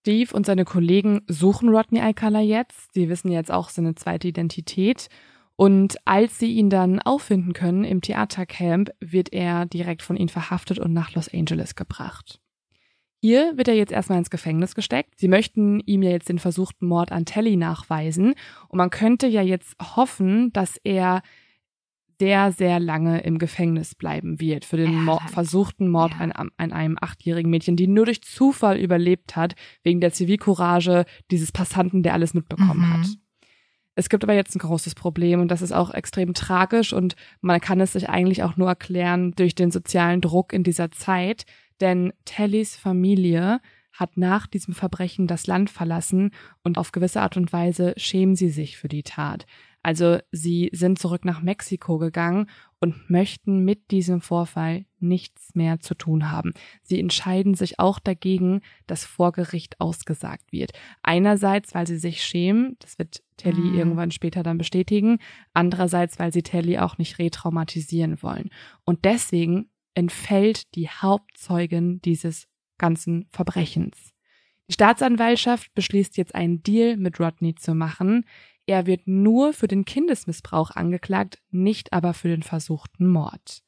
[0.00, 2.92] Steve und seine Kollegen suchen Rodney Alcala jetzt.
[2.94, 5.08] Sie wissen jetzt auch seine zweite Identität.
[5.56, 10.78] Und als sie ihn dann auffinden können im Theatercamp, wird er direkt von ihnen verhaftet
[10.78, 12.40] und nach Los Angeles gebracht.
[13.20, 15.18] Hier wird er jetzt erstmal ins Gefängnis gesteckt.
[15.18, 18.34] Sie möchten ihm ja jetzt den versuchten Mord an Telly nachweisen.
[18.68, 21.22] Und man könnte ja jetzt hoffen, dass er
[22.20, 26.18] sehr, sehr lange im Gefängnis bleiben wird für den Mord, versuchten Mord Ja.
[26.32, 29.54] an, an einem achtjährigen Mädchen, die nur durch Zufall überlebt hat,
[29.84, 32.92] wegen der Zivilcourage dieses Passanten, der alles mitbekommen Mhm.
[32.92, 33.06] hat.
[33.94, 37.60] Es gibt aber jetzt ein großes Problem und das ist auch extrem tragisch und man
[37.60, 41.46] kann es sich eigentlich auch nur erklären durch den sozialen Druck in dieser Zeit,
[41.80, 43.60] denn Tellys Familie
[43.92, 46.30] hat nach diesem Verbrechen das Land verlassen
[46.62, 49.46] und auf gewisse Art und Weise schämen sie sich für die Tat.
[49.82, 52.48] Also sie sind zurück nach Mexiko gegangen
[52.80, 56.52] und möchten mit diesem Vorfall nichts mehr zu tun haben.
[56.82, 60.72] Sie entscheiden sich auch dagegen, dass vor Gericht ausgesagt wird.
[61.02, 63.78] Einerseits, weil sie sich schämen, das wird Telly mhm.
[63.78, 65.18] irgendwann später dann bestätigen,
[65.54, 68.50] andererseits, weil sie Telly auch nicht retraumatisieren wollen.
[68.84, 72.46] Und deswegen entfällt die Hauptzeugin dieses
[72.78, 74.14] ganzen Verbrechens.
[74.68, 78.24] Die Staatsanwaltschaft beschließt jetzt einen Deal mit Rodney zu machen.
[78.64, 83.64] Er wird nur für den Kindesmissbrauch angeklagt, nicht aber für den versuchten Mord.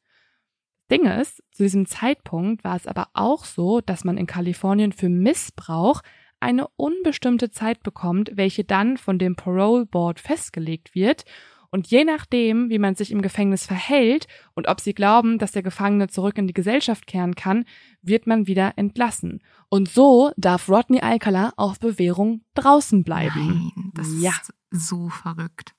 [0.88, 5.08] Ding ist, zu diesem Zeitpunkt war es aber auch so, dass man in Kalifornien für
[5.08, 6.00] Missbrauch
[6.38, 11.24] eine unbestimmte Zeit bekommt, welche dann von dem Parole Board festgelegt wird
[11.70, 15.62] und je nachdem, wie man sich im Gefängnis verhält und ob sie glauben, dass der
[15.62, 17.64] Gefangene zurück in die Gesellschaft kehren kann,
[18.02, 19.40] wird man wieder entlassen.
[19.68, 23.72] Und so darf Rodney Alcala auf Bewährung draußen bleiben.
[23.76, 24.30] Nein, das ja.
[24.30, 25.74] ist so verrückt.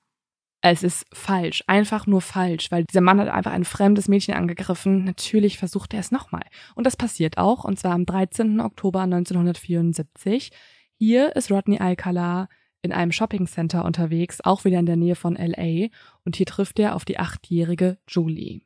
[0.64, 5.04] Es ist falsch, einfach nur falsch, weil dieser Mann hat einfach ein fremdes Mädchen angegriffen.
[5.04, 6.44] Natürlich versucht er es nochmal.
[6.76, 8.62] Und das passiert auch, und zwar am 13.
[8.62, 10.52] Oktober 1974.
[10.98, 12.48] Hier ist Rodney Alcala
[12.82, 15.88] in einem Shoppingcenter unterwegs, auch wieder in der Nähe von LA,
[16.26, 18.62] und hier trifft er auf die achtjährige Julie.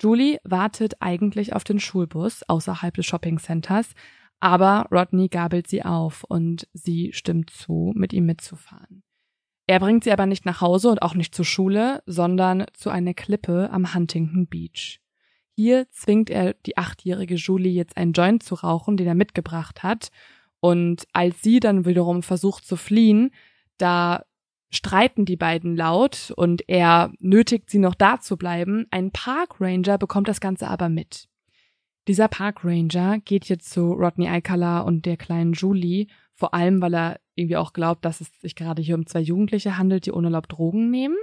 [0.00, 3.92] Julie wartet eigentlich auf den Schulbus außerhalb des Shoppingcenters,
[4.40, 9.02] aber Rodney gabelt sie auf und sie stimmt zu, mit ihm mitzufahren.
[9.66, 13.14] Er bringt sie aber nicht nach Hause und auch nicht zur Schule, sondern zu einer
[13.14, 15.00] Klippe am Huntington Beach.
[15.54, 20.10] Hier zwingt er die achtjährige Julie jetzt einen Joint zu rauchen, den er mitgebracht hat,
[20.60, 23.30] und als sie dann wiederum versucht zu fliehen,
[23.80, 24.24] da
[24.70, 28.86] streiten die beiden laut und er nötigt sie noch da zu bleiben.
[28.90, 31.28] Ein Parkranger bekommt das Ganze aber mit.
[32.08, 37.20] Dieser Parkranger geht jetzt zu Rodney Alcala und der kleinen Julie, vor allem weil er
[37.34, 40.90] irgendwie auch glaubt, dass es sich gerade hier um zwei Jugendliche handelt, die unerlaubt Drogen
[40.90, 41.16] nehmen.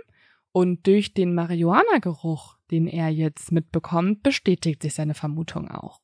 [0.52, 6.02] Und durch den Marihuana-Geruch, den er jetzt mitbekommt, bestätigt sich seine Vermutung auch.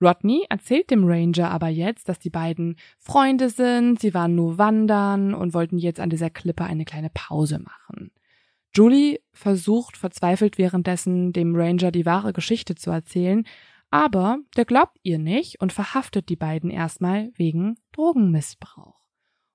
[0.00, 5.34] Rodney erzählt dem Ranger aber jetzt, dass die beiden Freunde sind, sie waren nur wandern
[5.34, 8.10] und wollten jetzt an dieser Klippe eine kleine Pause machen.
[8.74, 13.44] Julie versucht verzweifelt währenddessen dem Ranger die wahre Geschichte zu erzählen,
[13.90, 19.00] aber der glaubt ihr nicht und verhaftet die beiden erstmal wegen Drogenmissbrauch.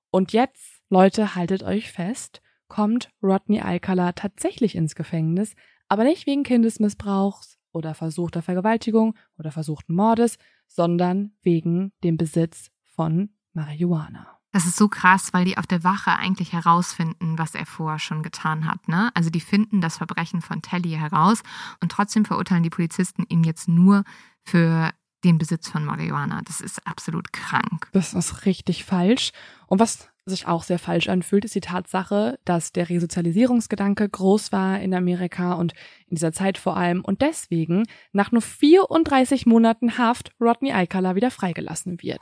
[0.09, 5.55] Und jetzt, Leute, haltet euch fest, kommt Rodney Alcala tatsächlich ins Gefängnis,
[5.87, 13.29] aber nicht wegen Kindesmissbrauchs, oder versuchter Vergewaltigung oder versuchten Mordes, sondern wegen dem Besitz von
[13.53, 14.27] Marihuana.
[14.51, 18.21] Das ist so krass, weil die auf der Wache eigentlich herausfinden, was er vorher schon
[18.21, 18.87] getan hat.
[18.89, 19.09] Ne?
[19.13, 21.41] Also die finden das Verbrechen von Telly heraus
[21.81, 24.03] und trotzdem verurteilen die Polizisten ihn jetzt nur
[24.43, 24.91] für
[25.23, 26.41] den Besitz von Marihuana.
[26.43, 27.87] Das ist absolut krank.
[27.93, 29.31] Das ist richtig falsch.
[29.67, 34.79] Und was sich auch sehr falsch anfühlt, ist die Tatsache, dass der Resozialisierungsgedanke groß war
[34.79, 35.73] in Amerika und
[36.07, 41.31] in dieser Zeit vor allem und deswegen nach nur 34 Monaten Haft Rodney Alcala wieder
[41.31, 42.21] freigelassen wird.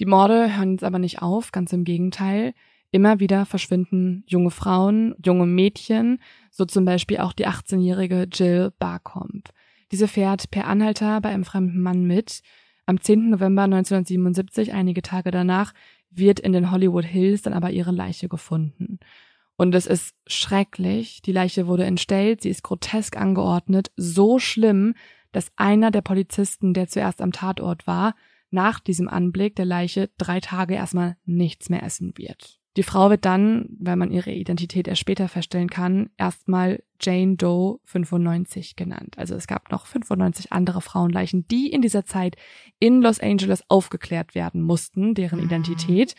[0.00, 2.54] Die Morde hören jetzt aber nicht auf, ganz im Gegenteil.
[2.90, 6.18] Immer wieder verschwinden junge Frauen, junge Mädchen,
[6.50, 9.50] so zum Beispiel auch die 18-jährige Jill Barcombe.
[9.92, 12.42] Diese fährt per Anhalter bei einem fremden Mann mit.
[12.84, 13.30] Am 10.
[13.30, 15.72] November 1977, einige Tage danach,
[16.14, 18.98] wird in den Hollywood Hills dann aber ihre Leiche gefunden.
[19.56, 21.22] Und es ist schrecklich.
[21.22, 24.94] Die Leiche wurde entstellt, sie ist grotesk angeordnet, so schlimm,
[25.30, 28.14] dass einer der Polizisten, der zuerst am Tatort war,
[28.50, 32.61] nach diesem Anblick der Leiche drei Tage erstmal nichts mehr essen wird.
[32.76, 37.80] Die Frau wird dann, wenn man ihre Identität erst später feststellen kann, erstmal Jane Doe
[37.84, 39.18] 95 genannt.
[39.18, 42.36] Also es gab noch 95 andere Frauenleichen, die in dieser Zeit
[42.78, 45.46] in Los Angeles aufgeklärt werden mussten, deren mhm.
[45.46, 46.14] Identität.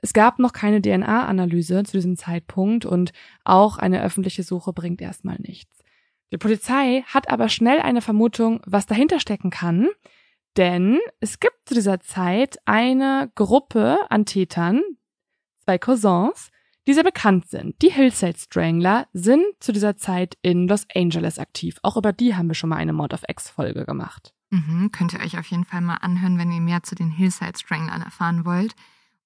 [0.00, 3.12] Es gab noch keine DNA-Analyse zu diesem Zeitpunkt und
[3.44, 5.82] auch eine öffentliche Suche bringt erstmal nichts.
[6.32, 9.88] Die Polizei hat aber schnell eine Vermutung, was dahinter stecken kann,
[10.56, 14.82] denn es gibt zu dieser Zeit eine Gruppe an Tätern,
[15.66, 16.50] zwei Cousins,
[16.86, 17.82] die sehr bekannt sind.
[17.82, 21.76] Die Hillside Strangler sind zu dieser Zeit in Los Angeles aktiv.
[21.82, 24.32] Auch über die haben wir schon mal eine Mod of X Folge gemacht.
[24.50, 27.58] Mhm, könnt ihr euch auf jeden Fall mal anhören, wenn ihr mehr zu den Hillside
[27.58, 28.74] Stranglern erfahren wollt.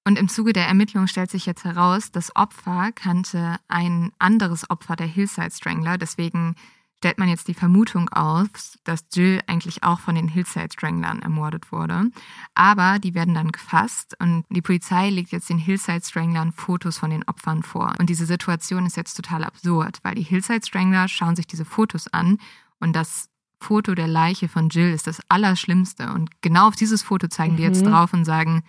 [0.06, 4.96] Und im Zuge der Ermittlung stellt sich jetzt heraus, das Opfer kannte ein anderes Opfer
[4.96, 5.98] der Hillside Strangler.
[5.98, 6.54] Deswegen
[7.00, 8.46] stellt man jetzt die Vermutung auf,
[8.84, 12.10] dass Jill eigentlich auch von den Hillside Stranglern ermordet wurde.
[12.54, 17.08] Aber die werden dann gefasst und die Polizei legt jetzt den Hillside Stranglern Fotos von
[17.08, 17.94] den Opfern vor.
[17.98, 22.06] Und diese Situation ist jetzt total absurd, weil die Hillside Strangler schauen sich diese Fotos
[22.08, 22.36] an
[22.80, 26.12] und das Foto der Leiche von Jill ist das Allerschlimmste.
[26.12, 27.56] Und genau auf dieses Foto zeigen mhm.
[27.56, 27.90] die jetzt mhm.
[27.90, 28.62] drauf und sagen,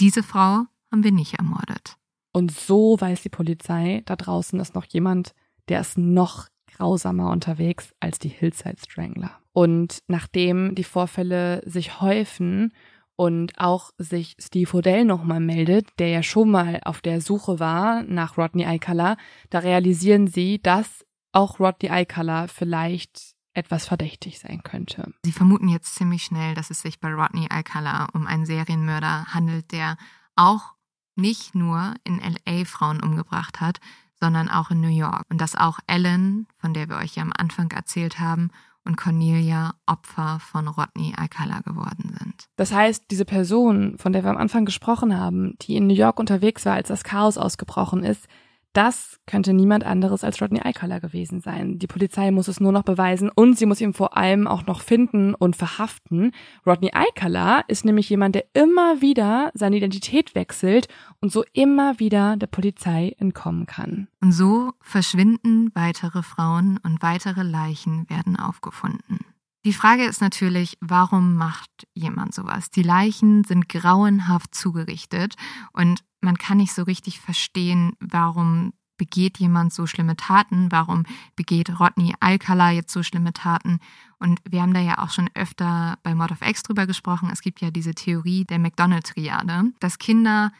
[0.00, 1.96] Diese Frau haben wir nicht ermordet.
[2.32, 5.34] Und so weiß die Polizei, da draußen ist noch jemand,
[5.68, 9.38] der ist noch grausamer unterwegs als die Hillside Strangler.
[9.52, 12.72] Und nachdem die Vorfälle sich häufen
[13.16, 18.02] und auch sich Steve Odell nochmal meldet, der ja schon mal auf der Suche war
[18.02, 19.16] nach Rodney Alcala,
[19.50, 25.12] da realisieren sie, dass auch Rodney Alcala vielleicht etwas verdächtig sein könnte.
[25.24, 29.70] Sie vermuten jetzt ziemlich schnell, dass es sich bei Rodney Alcala um einen Serienmörder handelt,
[29.70, 29.96] der
[30.34, 30.74] auch
[31.16, 33.78] nicht nur in LA Frauen umgebracht hat,
[34.24, 35.24] sondern auch in New York.
[35.28, 38.50] Und dass auch Ellen, von der wir euch ja am Anfang erzählt haben,
[38.86, 42.48] und Cornelia Opfer von Rodney Alcala geworden sind.
[42.56, 46.20] Das heißt, diese Person, von der wir am Anfang gesprochen haben, die in New York
[46.20, 48.26] unterwegs war, als das Chaos ausgebrochen ist,
[48.74, 51.78] das könnte niemand anderes als Rodney Alcala gewesen sein.
[51.78, 54.80] Die Polizei muss es nur noch beweisen und sie muss ihn vor allem auch noch
[54.80, 56.32] finden und verhaften.
[56.66, 60.88] Rodney Alcala ist nämlich jemand, der immer wieder seine Identität wechselt
[61.20, 64.08] und so immer wieder der Polizei entkommen kann.
[64.20, 69.20] Und so verschwinden weitere Frauen und weitere Leichen werden aufgefunden.
[69.64, 72.70] Die Frage ist natürlich, warum macht jemand sowas?
[72.70, 75.36] Die Leichen sind grauenhaft zugerichtet
[75.72, 81.04] und man kann nicht so richtig verstehen, warum begeht jemand so schlimme Taten, warum
[81.36, 83.80] begeht Rodney Alcala jetzt so schlimme Taten.
[84.18, 87.28] Und wir haben da ja auch schon öfter bei Mord of X drüber gesprochen.
[87.32, 90.52] Es gibt ja diese Theorie der McDonald-Triade, dass Kinder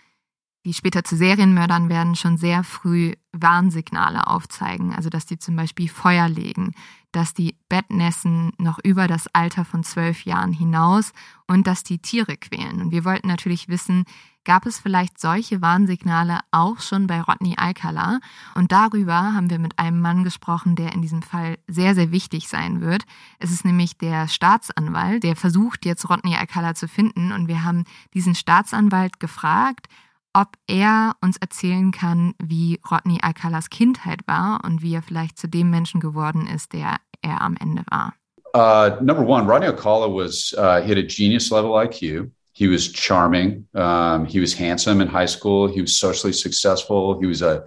[0.65, 4.95] die später zu Serienmördern werden, schon sehr früh Warnsignale aufzeigen.
[4.95, 6.73] Also dass die zum Beispiel Feuer legen,
[7.13, 11.13] dass die Bettnässen noch über das Alter von zwölf Jahren hinaus
[11.47, 12.81] und dass die Tiere quälen.
[12.81, 14.05] Und wir wollten natürlich wissen,
[14.45, 18.21] gab es vielleicht solche Warnsignale auch schon bei Rodney Alcala?
[18.55, 22.49] Und darüber haben wir mit einem Mann gesprochen, der in diesem Fall sehr, sehr wichtig
[22.49, 23.05] sein wird.
[23.39, 27.33] Es ist nämlich der Staatsanwalt, der versucht jetzt Rodney Alcala zu finden.
[27.33, 29.89] Und wir haben diesen Staatsanwalt gefragt,
[30.35, 35.49] ob er uns erzählen kann, wie Rodney Alcalas Kindheit war und wie er vielleicht zu
[35.49, 38.15] dem Menschen geworden ist, der er am Ende war.
[38.55, 42.31] Uh, number one, Rodney Alcala was uh, he had a genius level IQ.
[42.53, 43.67] He was charming.
[43.75, 45.67] Um, he was handsome in high school.
[45.67, 47.19] He was socially successful.
[47.19, 47.65] He was a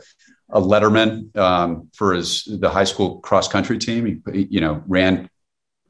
[0.49, 4.23] a letterman um, for his the high school cross country team.
[4.31, 5.29] He, you know ran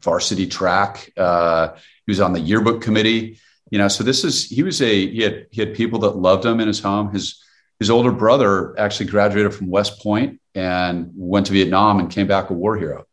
[0.02, 1.12] varsity track.
[1.16, 1.76] Uh,
[2.06, 3.40] he was on the yearbook committee
[3.72, 6.46] you know so this is he was a he had he had people that loved
[6.46, 7.44] him in his home his
[7.80, 12.50] his older brother actually graduated from west point and went to vietnam and came back
[12.50, 13.06] a war hero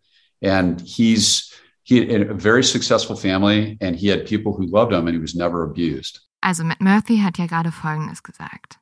[0.42, 1.52] and he's
[1.82, 5.20] he had a very successful family and he had people who loved him and he
[5.20, 8.78] was never abused also matt murphy hat ja gerade folgendes gesagt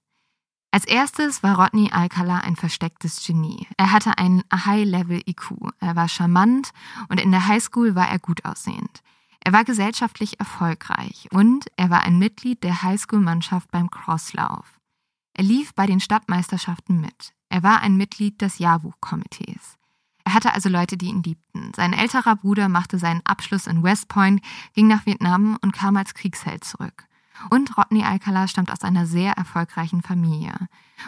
[0.74, 3.66] Als erstes war Rodney Alcala ein verstecktes Genie.
[3.76, 5.70] Er hatte einen High-Level-IQ.
[5.80, 6.70] Er war charmant
[7.10, 9.02] und in der Highschool war er gut aussehend.
[9.45, 14.78] Er war gesellschaftlich erfolgreich und er war ein Mitglied der Highschool-Mannschaft beim Crosslauf.
[15.34, 17.32] Er lief bei den Stadtmeisterschaften mit.
[17.49, 19.78] Er war ein Mitglied des Jahrbuchkomitees.
[20.24, 21.72] Er hatte also Leute, die ihn liebten.
[21.74, 24.40] Sein älterer Bruder machte seinen Abschluss in West Point,
[24.74, 27.07] ging nach Vietnam und kam als Kriegsheld zurück.
[27.51, 30.55] Und Rodney Alcala stammt aus einer sehr erfolgreichen Familie.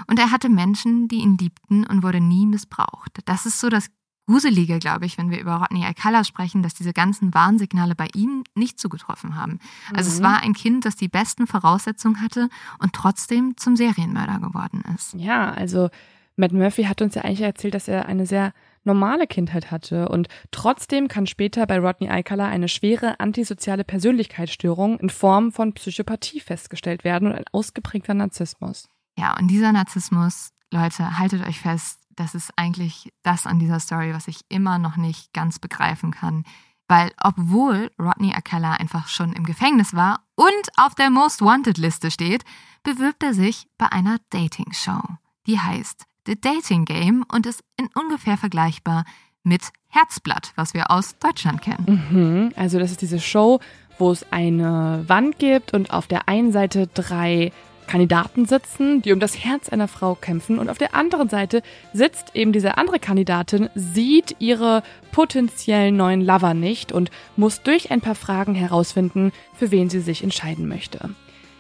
[0.09, 3.21] Und er hatte Menschen, die ihn liebten und wurde nie missbraucht.
[3.27, 3.91] Das ist so das
[4.27, 8.45] Gruselige, glaube ich, wenn wir über Rodney Alcala sprechen, dass diese ganzen Warnsignale bei ihm
[8.55, 9.59] nicht zugetroffen haben.
[9.95, 10.17] Also mhm.
[10.17, 12.49] es war ein Kind, das die besten Voraussetzungen hatte
[12.79, 15.15] und trotzdem zum Serienmörder geworden ist.
[15.15, 15.91] Ja, also
[16.37, 18.53] Matt Murphy hat uns ja eigentlich erzählt, dass er eine sehr
[18.83, 25.11] normale Kindheit hatte und trotzdem kann später bei Rodney Alcala eine schwere antisoziale Persönlichkeitsstörung in
[25.11, 28.89] Form von Psychopathie festgestellt werden und ein ausgeprägter Narzissmus.
[29.17, 34.15] Ja, und dieser Narzissmus, Leute, haltet euch fest, das ist eigentlich das an dieser Story,
[34.15, 36.45] was ich immer noch nicht ganz begreifen kann.
[36.87, 42.11] Weil obwohl Rodney Akella einfach schon im Gefängnis war und auf der Most Wanted Liste
[42.11, 42.45] steht,
[42.83, 45.01] bewirbt er sich bei einer Dating-Show.
[45.47, 49.05] Die heißt The Dating Game und ist in ungefähr vergleichbar
[49.43, 52.03] mit Herzblatt, was wir aus Deutschland kennen.
[52.11, 53.61] Mhm, also das ist diese Show,
[53.99, 57.53] wo es eine Wand gibt und auf der einen Seite drei
[57.87, 60.59] Kandidaten sitzen, die um das Herz einer Frau kämpfen.
[60.59, 61.63] Und auf der anderen Seite
[61.93, 64.83] sitzt eben diese andere Kandidatin, sieht ihre
[65.13, 70.23] potenziellen neuen Lover nicht und muss durch ein paar Fragen herausfinden, für wen sie sich
[70.23, 71.11] entscheiden möchte.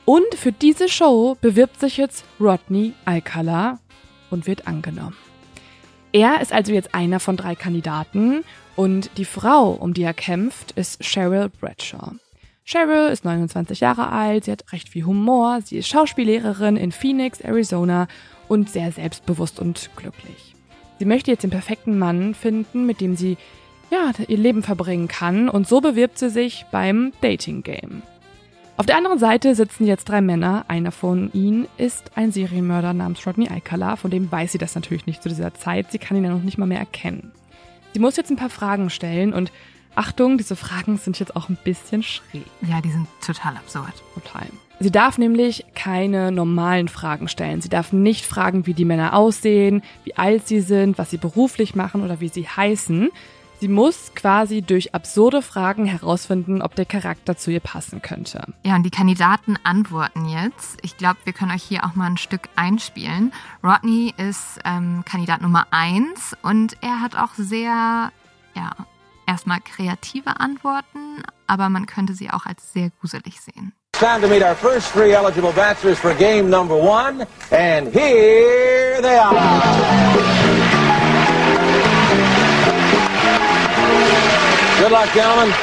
[0.05, 3.79] Und für diese Show bewirbt sich jetzt Rodney Alcala
[4.31, 5.17] und wird angenommen.
[6.13, 8.45] Er ist also jetzt einer von drei Kandidaten
[8.77, 12.13] und die Frau, um die er kämpft, ist Cheryl Bradshaw.
[12.67, 17.41] Cheryl ist 29 Jahre alt, sie hat recht viel Humor, sie ist Schauspiellehrerin in Phoenix,
[17.41, 18.09] Arizona
[18.49, 20.55] und sehr selbstbewusst und glücklich.
[20.99, 23.37] Sie möchte jetzt den perfekten Mann finden, mit dem sie
[23.91, 28.03] ja, ihr Leben verbringen kann und so bewirbt sie sich beim Dating Game.
[28.79, 30.65] Auf der anderen Seite sitzen jetzt drei Männer.
[30.67, 33.95] Einer von ihnen ist ein Serienmörder namens Rodney Alcala.
[33.95, 35.93] Von dem weiß sie das natürlich nicht zu dieser Zeit.
[35.93, 37.31] Sie kann ihn ja noch nicht mal mehr erkennen.
[37.93, 39.53] Sie muss jetzt ein paar Fragen stellen und
[39.95, 42.47] Achtung, diese Fragen sind jetzt auch ein bisschen schräg.
[42.63, 43.93] Ja, die sind total absurd.
[44.15, 44.47] Total.
[44.81, 47.61] Sie darf nämlich keine normalen Fragen stellen.
[47.61, 51.75] Sie darf nicht fragen, wie die Männer aussehen, wie alt sie sind, was sie beruflich
[51.75, 53.11] machen oder wie sie heißen.
[53.61, 58.45] Sie muss quasi durch absurde Fragen herausfinden, ob der Charakter zu ihr passen könnte.
[58.65, 60.79] Ja, und die Kandidaten antworten jetzt.
[60.83, 63.33] Ich glaube, wir können euch hier auch mal ein Stück einspielen.
[63.63, 68.13] Rodney ist ähm, Kandidat Nummer eins und er hat auch sehr,
[68.55, 68.73] ja,
[69.27, 73.73] erstmal kreative Antworten, aber man könnte sie auch als sehr gruselig sehen.
[73.93, 79.17] Time to meet our first three eligible bachelors for game number one, and here they
[79.17, 79.33] are.
[84.81, 85.55] Good luck, gentlemen.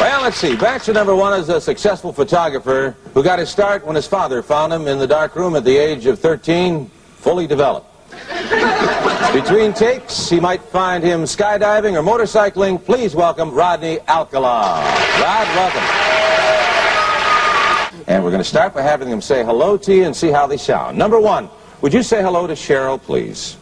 [0.00, 0.54] Well, let's see.
[0.54, 4.72] Bachelor number one is a successful photographer who got his start when his father found
[4.72, 7.95] him in the dark room at the age of 13, fully developed.
[9.32, 12.82] Between takes, he might find him skydiving or motorcycling.
[12.84, 14.82] Please welcome Rodney Alcala.
[15.20, 15.82] Rod, welcome.
[18.08, 20.46] And we're going to start by having them say hello to you and see how
[20.46, 20.96] they sound.
[20.96, 21.50] Number one,
[21.80, 23.56] would you say hello to Cheryl, please?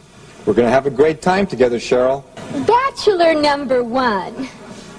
[0.45, 2.23] We're going to have a great time together, Cheryl.
[2.67, 4.47] Bachelor number one,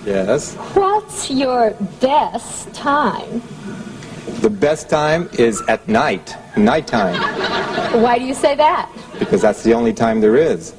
[0.05, 0.55] Yes.
[0.75, 3.41] what's your best time?
[4.41, 7.15] The best time is at night, nighttime,
[8.03, 8.91] Why do you say that?
[9.19, 10.75] because that's the only time there is.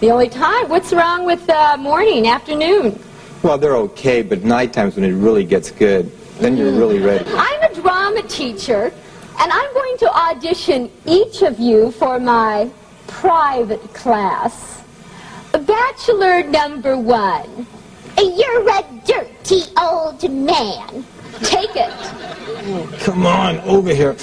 [0.00, 0.68] The only time?
[0.70, 2.98] What's wrong with uh, morning, afternoon?
[3.42, 6.10] Well, they're okay, but nighttime's when it really gets good.
[6.38, 7.24] Then you're really ready.
[7.36, 8.84] I'm a drama teacher,
[9.38, 12.70] and I'm going to audition each of you for my
[13.06, 14.82] private class.
[15.52, 17.66] Bachelor number one.
[18.18, 21.04] You're a dirty old man.
[21.42, 23.00] Take it.
[23.00, 24.16] Come on, over here.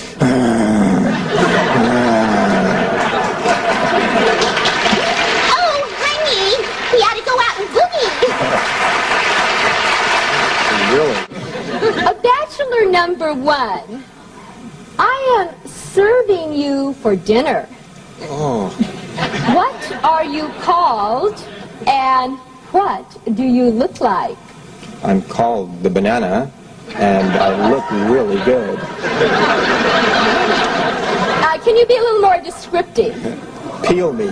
[5.54, 6.52] Oh, honey,
[6.92, 8.10] we ought to go out and boogie.
[10.92, 11.20] really?
[12.06, 14.04] A bachelor number one.
[15.00, 17.68] I am serving you for dinner.
[18.24, 18.70] Oh,
[19.56, 21.36] What are you called
[21.88, 22.38] and
[22.72, 23.06] what
[23.36, 24.38] do you look like?
[25.04, 26.52] I'm called the banana,
[26.96, 28.80] and I look really good.
[31.44, 33.16] Uh, can you be a little more descriptive?
[33.84, 34.30] Peel me.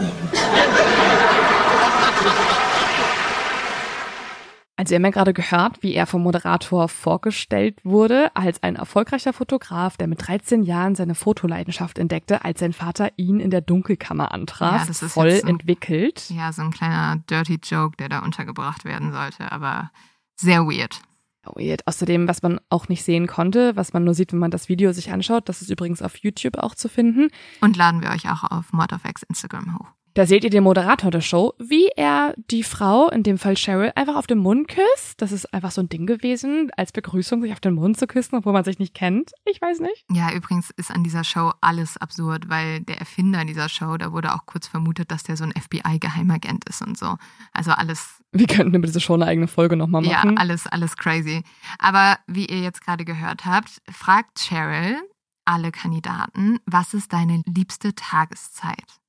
[4.77, 9.33] Also wir haben ja gerade gehört, wie er vom Moderator vorgestellt wurde als ein erfolgreicher
[9.33, 14.31] Fotograf, der mit 13 Jahren seine Fotoleidenschaft entdeckte, als sein Vater ihn in der Dunkelkammer
[14.33, 16.29] antraf, Ja, das ist voll jetzt so- entwickelt.
[16.29, 19.91] Ja, so ein kleiner Dirty Joke, der da untergebracht werden sollte, aber
[20.37, 21.01] sehr weird.
[21.85, 24.91] Außerdem, was man auch nicht sehen konnte, was man nur sieht, wenn man das Video
[24.91, 27.29] sich anschaut, das ist übrigens auf YouTube auch zu finden.
[27.61, 29.98] Und laden wir euch auch auf Mod of X Instagram hoch.
[30.13, 33.91] Da seht ihr den Moderator der Show, wie er die Frau, in dem Fall Cheryl,
[33.95, 35.21] einfach auf den Mund küsst.
[35.21, 38.35] Das ist einfach so ein Ding gewesen, als Begrüßung sich auf den Mund zu küssen,
[38.35, 39.31] obwohl man sich nicht kennt.
[39.45, 40.05] Ich weiß nicht.
[40.11, 44.33] Ja, übrigens ist an dieser Show alles absurd, weil der Erfinder dieser Show, da wurde
[44.33, 47.17] auch kurz vermutet, dass der so ein FBI-Geheimagent ist und so.
[47.53, 50.37] Also alles, Wir könnten über diese Show eine eigene Folge nochmal ja, machen.
[50.37, 51.43] alles, alles crazy.
[51.77, 54.97] Aber wie ihr jetzt gerade gehört habt, fragt Cheryl
[55.45, 58.99] alle Kandidaten, was ist deine liebste Tageszeit?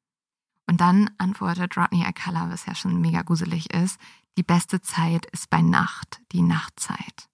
[0.71, 3.99] Und dann antwortet Rodney Alcala, was ja schon mega gruselig ist,
[4.39, 7.29] die beste Zeit ist bei Nacht, die Nachtzeit.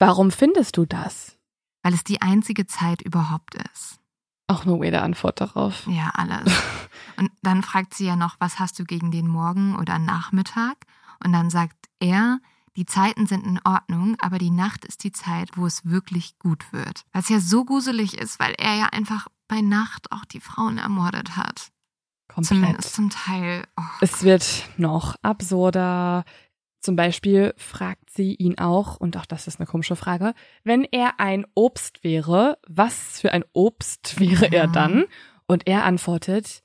[0.00, 1.38] Warum findest du das?
[1.84, 4.00] Weil es die einzige Zeit überhaupt ist.
[4.48, 5.86] Auch eine weirde Antwort darauf.
[5.86, 6.52] Ja, alles.
[7.16, 10.74] Und dann fragt sie ja noch, was hast du gegen den Morgen oder Nachmittag?
[11.24, 12.40] Und dann sagt er,
[12.76, 16.72] die Zeiten sind in Ordnung, aber die Nacht ist die Zeit, wo es wirklich gut
[16.72, 17.04] wird.
[17.12, 21.36] Was ja so gruselig ist, weil er ja einfach bei Nacht auch die Frauen ermordet
[21.36, 21.70] hat.
[22.28, 22.46] Komplett.
[22.60, 23.64] Zumindest zum Teil.
[23.78, 23.82] Oh.
[24.00, 26.24] Es wird noch absurder.
[26.80, 31.18] Zum Beispiel fragt sie ihn auch, und auch das ist eine komische Frage, wenn er
[31.18, 34.72] ein Obst wäre, was für ein Obst wäre er Mhm.
[34.72, 35.04] dann?
[35.46, 36.62] Und er antwortet,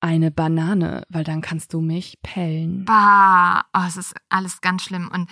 [0.00, 2.84] eine Banane, weil dann kannst du mich pellen.
[2.84, 5.30] Bah, oh, es ist alles ganz schlimm und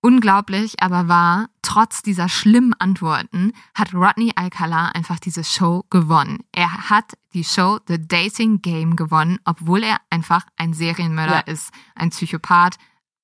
[0.00, 1.48] unglaublich, aber wahr.
[1.62, 6.38] Trotz dieser schlimmen Antworten hat Rodney Alcala einfach diese Show gewonnen.
[6.52, 11.52] Er hat die Show The Dating Game gewonnen, obwohl er einfach ein Serienmörder Ja.
[11.52, 12.76] ist, ein Psychopath,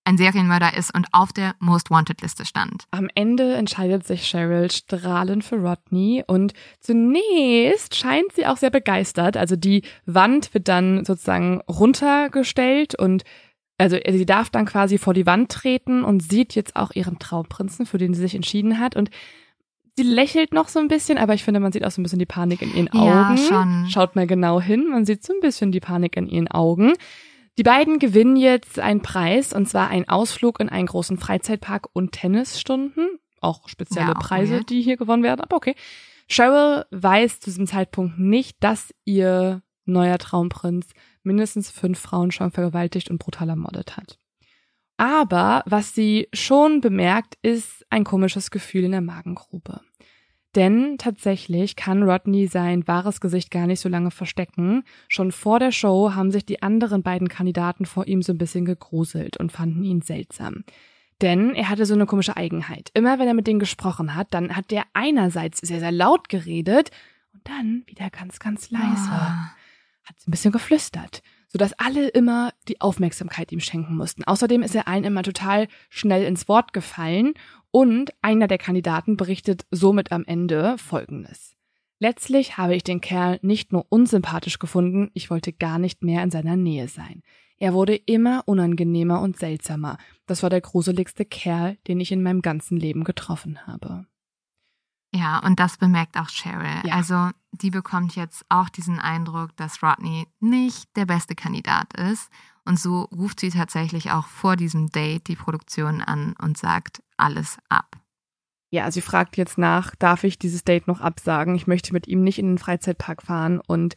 [0.05, 2.85] ein Serienmörder ist und auf der Most Wanted Liste stand.
[2.93, 9.37] Am Ende entscheidet sich Cheryl strahlend für Rodney und zunächst scheint sie auch sehr begeistert.
[9.37, 13.25] Also die Wand wird dann sozusagen runtergestellt und
[13.79, 17.87] also sie darf dann quasi vor die Wand treten und sieht jetzt auch ihren Traumprinzen,
[17.87, 18.97] für den sie sich entschieden hat.
[18.97, 19.11] Und
[19.99, 22.19] Sie lächelt noch so ein bisschen, aber ich finde, man sieht auch so ein bisschen
[22.19, 23.07] die Panik in ihren Augen.
[23.09, 23.87] Ja, schon.
[23.89, 26.93] Schaut mal genau hin, man sieht so ein bisschen die Panik in ihren Augen.
[27.57, 32.13] Die beiden gewinnen jetzt einen Preis, und zwar einen Ausflug in einen großen Freizeitpark und
[32.13, 33.09] Tennisstunden.
[33.41, 34.69] Auch spezielle Ja, auch Preise, weird.
[34.69, 35.75] die hier gewonnen werden, aber okay.
[36.29, 40.89] Cheryl weiß zu diesem Zeitpunkt nicht, dass ihr neuer Traumprinz
[41.27, 44.19] mindestens fünf Frauen schon vergewaltigt und brutal ermordet hat.
[44.97, 49.81] Aber was sie schon bemerkt, ist ein komisches Gefühl in der Magengrube.
[50.55, 54.85] Denn tatsächlich kann Rodney sein wahres Gesicht gar nicht so lange verstecken.
[55.07, 58.65] Schon vor der Show haben sich die anderen beiden Kandidaten vor ihm so ein bisschen
[58.65, 60.65] gegruselt und fanden ihn seltsam.
[61.21, 62.91] Denn er hatte so eine komische Eigenheit.
[62.95, 66.91] Immer wenn er mit denen gesprochen hat, dann hat der einerseits sehr, sehr laut geredet
[67.35, 69.56] und dann wieder ganz, ganz leise Ah.
[70.07, 74.25] Hat ein bisschen geflüstert, sodass alle immer die Aufmerksamkeit ihm schenken mussten.
[74.25, 77.35] Außerdem ist er allen immer total schnell ins Wort gefallen
[77.71, 81.55] und einer der Kandidaten berichtet somit am Ende Folgendes.
[81.99, 86.31] Letztlich habe ich den Kerl nicht nur unsympathisch gefunden, ich wollte gar nicht mehr in
[86.31, 87.23] seiner Nähe sein.
[87.59, 89.97] Er wurde immer unangenehmer und seltsamer.
[90.27, 94.07] Das war der gruseligste Kerl, den ich in meinem ganzen Leben getroffen habe.
[95.17, 96.83] Ja, und das bemerkt auch Cheryl.
[96.85, 96.95] Ja.
[96.95, 102.31] Also die bekommt jetzt auch diesen Eindruck, dass Rodney nicht der beste Kandidat ist.
[102.67, 107.59] Und so ruft sie tatsächlich auch vor diesem Date die Produktion an und sagt alles
[107.69, 107.97] ab.
[108.71, 111.55] Ja, sie fragt jetzt nach, darf ich dieses Date noch absagen?
[111.55, 113.61] Ich möchte mit ihm nicht in den Freizeitpark fahren.
[113.67, 113.95] Und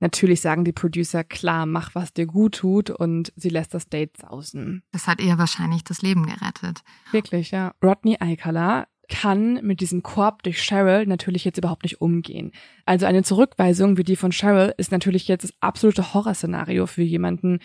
[0.00, 2.90] natürlich sagen die Producer, klar, mach, was dir gut tut.
[2.90, 4.82] Und sie lässt das Date sausen.
[4.90, 6.82] Das hat ihr wahrscheinlich das Leben gerettet.
[7.12, 7.72] Wirklich, ja.
[7.82, 12.52] Rodney Alcala kann mit diesem Korb durch Cheryl natürlich jetzt überhaupt nicht umgehen.
[12.84, 17.60] Also eine Zurückweisung wie die von Cheryl ist natürlich jetzt das absolute Horrorszenario für jemanden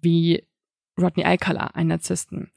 [0.00, 0.44] wie
[1.00, 2.50] Rodney Alcala, einen Narzissten.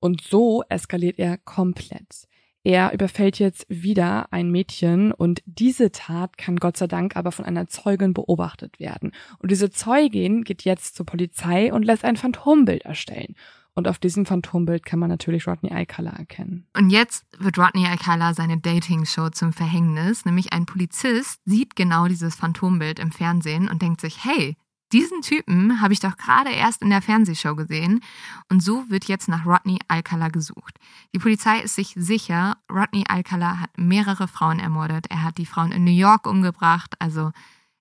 [0.00, 2.26] Und so eskaliert er komplett.
[2.66, 7.44] Er überfällt jetzt wieder ein Mädchen und diese Tat kann Gott sei Dank aber von
[7.44, 9.12] einer Zeugin beobachtet werden.
[9.38, 13.36] Und diese Zeugin geht jetzt zur Polizei und lässt ein Phantombild erstellen.
[13.76, 16.66] Und auf diesem Phantombild kann man natürlich Rodney Alcala erkennen.
[16.74, 20.24] Und jetzt wird Rodney Alcala seine Dating-Show zum Verhängnis.
[20.24, 24.56] Nämlich ein Polizist sieht genau dieses Phantombild im Fernsehen und denkt sich, hey,
[24.92, 28.00] diesen Typen habe ich doch gerade erst in der Fernsehshow gesehen.
[28.48, 30.78] Und so wird jetzt nach Rodney Alcala gesucht.
[31.14, 35.06] Die Polizei ist sich sicher, Rodney Alcala hat mehrere Frauen ermordet.
[35.10, 37.32] Er hat die Frauen in New York umgebracht, also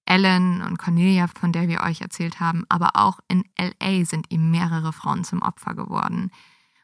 [0.05, 4.51] Ellen und Cornelia, von der wir euch erzählt haben, aber auch in LA sind ihm
[4.51, 6.31] mehrere Frauen zum Opfer geworden.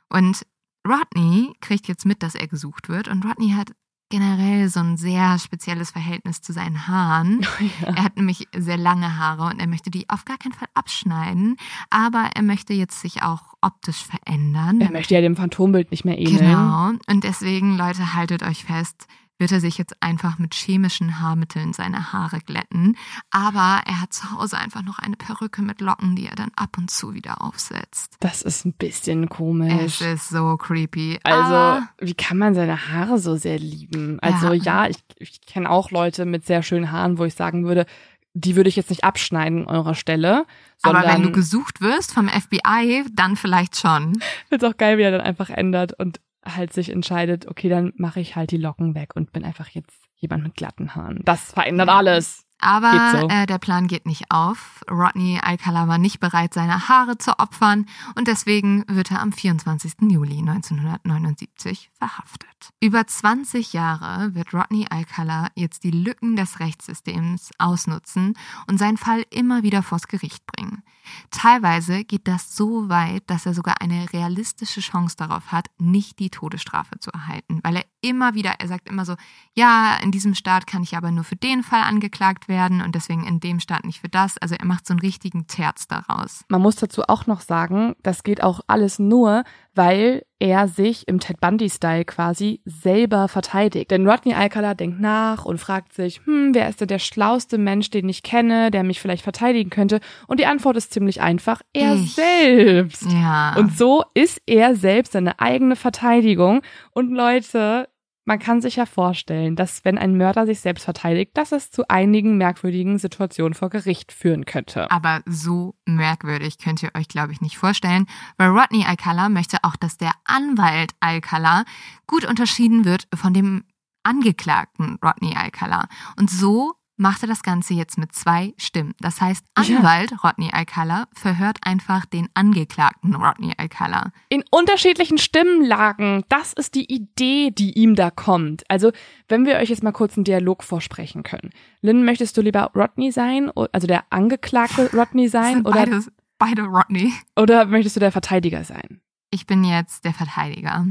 [0.09, 0.45] Und
[0.87, 3.71] Rodney kriegt jetzt mit, dass er gesucht wird und Rodney hat
[4.11, 7.45] generell so ein sehr spezielles Verhältnis zu seinen Haaren.
[7.81, 11.55] Er hat nämlich sehr lange Haare und er möchte die auf gar keinen Fall abschneiden,
[11.89, 14.81] aber er möchte jetzt sich auch optisch verändern.
[14.81, 16.37] Er möchte ja dem Phantombild nicht mehr ähneln.
[16.37, 16.91] Genau.
[17.07, 19.07] Und deswegen, Leute, haltet euch fest,
[19.41, 22.95] wird er sich jetzt einfach mit chemischen Haarmitteln seine Haare glätten.
[23.31, 26.77] Aber er hat zu Hause einfach noch eine Perücke mit Locken, die er dann ab
[26.77, 28.15] und zu wieder aufsetzt.
[28.21, 29.99] Das ist ein bisschen Es komisch.
[30.01, 31.19] ist so creepy.
[31.23, 34.19] Also, Aber wie kann man seine Haare so sehr lieben?
[34.21, 34.85] Also, Ja.
[34.85, 37.85] ja, ich, ich kenne auch Leute mit sehr schönen Haaren, wo ich sagen würde,
[38.33, 40.45] die würde ich jetzt nicht abschneiden an eurer Stelle.
[40.83, 44.21] Aber wenn du gesucht wirst vom FBI, dann vielleicht schon.
[44.49, 48.19] es auch geil, wie er dann einfach ändert und halt sich entscheidet, okay, dann mache
[48.19, 51.21] ich halt die Locken weg und bin einfach jetzt jemand mit glatten Haaren.
[51.25, 52.45] Das verändert alles.
[52.61, 53.27] Aber so.
[53.27, 54.83] äh, der Plan geht nicht auf.
[54.89, 59.93] Rodney Alcala war nicht bereit, seine Haare zu opfern und deswegen wird er am 24.
[60.01, 62.71] Juli 1979 verhaftet.
[62.79, 68.35] Über 20 Jahre wird Rodney Alcala jetzt die Lücken des Rechtssystems ausnutzen
[68.67, 70.83] und seinen Fall immer wieder vors Gericht bringen.
[71.31, 76.29] Teilweise geht das so weit, dass er sogar eine realistische Chance darauf hat, nicht die
[76.29, 79.15] Todesstrafe zu erhalten, weil er immer wieder, er sagt immer so,
[79.55, 83.25] ja, in diesem Staat kann ich aber nur für den Fall angeklagt werden und deswegen
[83.25, 84.37] in dem Staat nicht für das.
[84.37, 86.43] Also er macht so einen richtigen Terz daraus.
[86.49, 89.43] Man muss dazu auch noch sagen, das geht auch alles nur,
[89.73, 93.91] weil er sich im Ted Bundy-Style quasi selber verteidigt.
[93.91, 97.89] Denn Rodney Alcala denkt nach und fragt sich, hm, wer ist denn der schlauste Mensch,
[97.89, 99.99] den ich kenne, der mich vielleicht verteidigen könnte?
[100.27, 102.15] Und die Antwort ist ziemlich einfach, er Ich.
[102.15, 103.05] selbst.
[103.11, 103.55] Ja.
[103.55, 106.61] Und so ist er selbst seine eigene Verteidigung.
[106.91, 107.87] Und Leute,
[108.31, 111.89] man kann sich ja vorstellen, dass wenn ein Mörder sich selbst verteidigt, dass es zu
[111.89, 114.89] einigen merkwürdigen Situationen vor Gericht führen könnte.
[114.89, 118.05] aber so merkwürdig könnt ihr euch, glaube ich, nicht vorstellen,
[118.37, 121.65] weil Rodney Alcala möchte auch, dass der Anwalt Alcala
[122.07, 123.65] gut unterschieden wird von dem
[124.03, 125.89] Angeklagten Rodney Alcala.
[126.17, 126.71] Und so
[127.01, 128.93] macht er das Ganze jetzt mit zwei Stimmen.
[128.99, 130.17] Das heißt, Anwalt ja.
[130.23, 134.11] Rodney Alcala verhört einfach den Angeklagten Rodney Alcala.
[134.29, 136.23] In unterschiedlichen Stimmenlagen.
[136.29, 138.63] Das ist die Idee, die ihm da kommt.
[138.69, 138.91] Also,
[139.27, 141.49] wenn wir euch jetzt mal kurz einen Dialog vorsprechen können.
[141.81, 145.65] Lynn, möchtest du lieber Rodney sein, also der Angeklagte Rodney sein?
[145.65, 147.11] oder beides, beide Rodney.
[147.35, 149.01] Oder möchtest du der Verteidiger sein?
[149.31, 150.85] Ich bin jetzt der Verteidiger.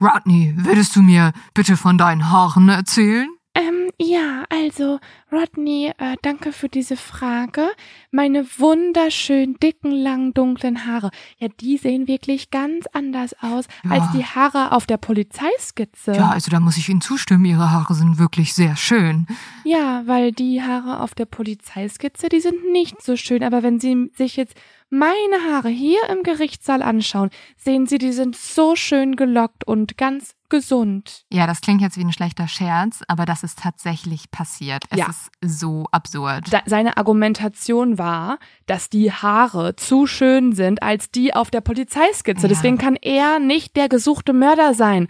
[0.00, 3.28] Rodney, würdest du mir bitte von deinen Haaren erzählen?
[3.58, 5.00] Ähm, ja, also,
[5.32, 7.68] Rodney, äh, danke für diese Frage.
[8.12, 13.90] Meine wunderschön dicken, langen, dunklen Haare, ja, die sehen wirklich ganz anders aus ja.
[13.90, 16.12] als die Haare auf der Polizeiskizze.
[16.12, 19.26] Ja, also da muss ich Ihnen zustimmen, Ihre Haare sind wirklich sehr schön.
[19.64, 24.08] Ja, weil die Haare auf der Polizeiskizze, die sind nicht so schön, aber wenn Sie
[24.14, 24.54] sich jetzt
[24.88, 30.34] meine Haare hier im Gerichtssaal anschauen, sehen Sie, die sind so schön gelockt und ganz
[30.48, 31.24] gesund.
[31.30, 34.84] Ja, das klingt jetzt wie ein schlechter Scherz, aber das ist tatsächlich passiert.
[34.90, 35.06] Es ja.
[35.08, 36.52] ist so absurd.
[36.52, 42.42] Da, seine Argumentation war, dass die Haare zu schön sind als die auf der Polizeiskizze.
[42.42, 42.48] Ja.
[42.48, 45.08] Deswegen kann er nicht der gesuchte Mörder sein.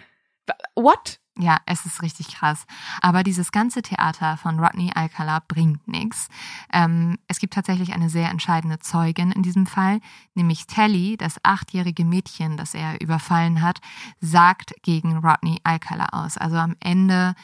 [0.74, 1.20] What?
[1.40, 2.66] Ja, es ist richtig krass.
[3.00, 6.28] Aber dieses ganze Theater von Rodney Alcala bringt nichts.
[6.72, 10.00] Ähm, es gibt tatsächlich eine sehr entscheidende Zeugin in diesem Fall,
[10.34, 13.78] nämlich Telly, das achtjährige Mädchen, das er überfallen hat,
[14.20, 16.36] sagt gegen Rodney Alcala aus.
[16.36, 17.36] Also am Ende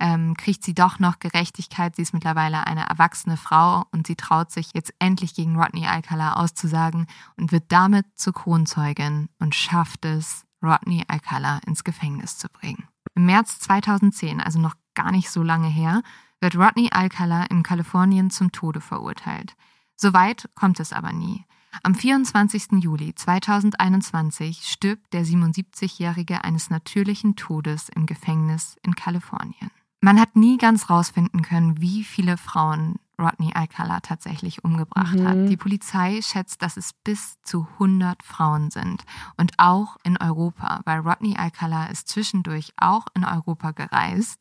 [0.00, 1.94] ähm, kriegt sie doch noch Gerechtigkeit.
[1.94, 6.34] Sie ist mittlerweile eine erwachsene Frau und sie traut sich jetzt endlich gegen Rodney Alcala
[6.34, 7.06] auszusagen
[7.36, 12.88] und wird damit zur Kronzeugin und schafft es, Rodney Alcala ins Gefängnis zu bringen.
[13.14, 16.02] Im März 2010, also noch gar nicht so lange her,
[16.40, 19.54] wird Rodney Alcala in Kalifornien zum Tode verurteilt.
[19.96, 21.44] Soweit kommt es aber nie.
[21.82, 22.82] Am 24.
[22.82, 29.70] Juli 2021 stirbt der 77-Jährige eines natürlichen Todes im Gefängnis in Kalifornien.
[30.00, 35.26] Man hat nie ganz rausfinden können, wie viele Frauen Rodney Alcala tatsächlich umgebracht mhm.
[35.26, 35.48] hat.
[35.48, 39.04] Die Polizei schätzt, dass es bis zu 100 Frauen sind.
[39.36, 44.40] Und auch in Europa, weil Rodney Alcala ist zwischendurch auch in Europa gereist.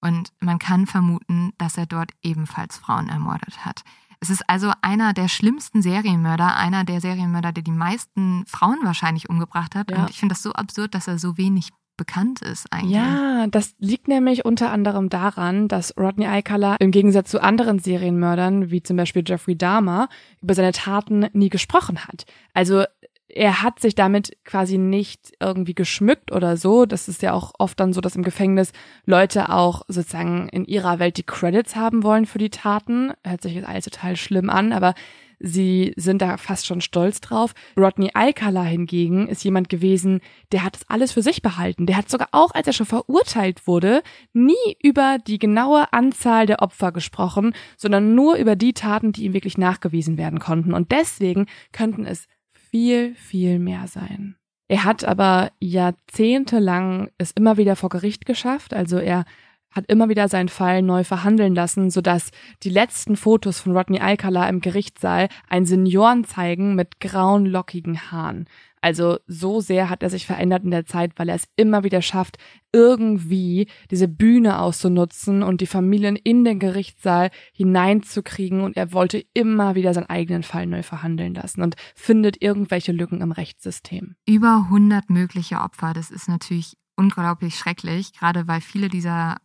[0.00, 3.82] Und man kann vermuten, dass er dort ebenfalls Frauen ermordet hat.
[4.20, 9.30] Es ist also einer der schlimmsten Serienmörder, einer der Serienmörder, der die meisten Frauen wahrscheinlich
[9.30, 9.90] umgebracht hat.
[9.90, 10.02] Ja.
[10.02, 11.70] Und ich finde das so absurd, dass er so wenig
[12.00, 12.96] bekannt ist eigentlich.
[12.96, 18.70] Ja, das liegt nämlich unter anderem daran, dass Rodney Alcala im Gegensatz zu anderen Serienmördern,
[18.70, 20.08] wie zum Beispiel Jeffrey Dahmer,
[20.40, 22.24] über seine Taten nie gesprochen hat.
[22.54, 22.84] Also
[23.28, 26.86] er hat sich damit quasi nicht irgendwie geschmückt oder so.
[26.86, 28.72] Das ist ja auch oft dann so, dass im Gefängnis
[29.04, 33.12] Leute auch sozusagen in ihrer Welt die Credits haben wollen für die Taten.
[33.26, 34.94] Hört sich jetzt alles total schlimm an, aber
[35.40, 37.54] Sie sind da fast schon stolz drauf.
[37.76, 40.20] Rodney Alcala hingegen ist jemand gewesen,
[40.52, 41.86] der hat das alles für sich behalten.
[41.86, 44.02] Der hat sogar auch, als er schon verurteilt wurde,
[44.34, 49.32] nie über die genaue Anzahl der Opfer gesprochen, sondern nur über die Taten, die ihm
[49.32, 50.74] wirklich nachgewiesen werden konnten.
[50.74, 54.36] Und deswegen könnten es viel, viel mehr sein.
[54.68, 58.72] Er hat aber jahrzehntelang es immer wieder vor Gericht geschafft.
[58.72, 59.24] Also er
[59.70, 62.30] hat immer wieder seinen Fall neu verhandeln lassen, sodass
[62.62, 68.46] die letzten Fotos von Rodney Alcala im Gerichtssaal einen Senioren zeigen mit grauen, lockigen Haaren.
[68.82, 72.00] Also so sehr hat er sich verändert in der Zeit, weil er es immer wieder
[72.00, 72.38] schafft,
[72.72, 79.74] irgendwie diese Bühne auszunutzen und die Familien in den Gerichtssaal hineinzukriegen und er wollte immer
[79.74, 84.14] wieder seinen eigenen Fall neu verhandeln lassen und findet irgendwelche Lücken im Rechtssystem.
[84.26, 89.36] Über 100 mögliche Opfer, das ist natürlich unglaublich schrecklich, gerade weil viele dieser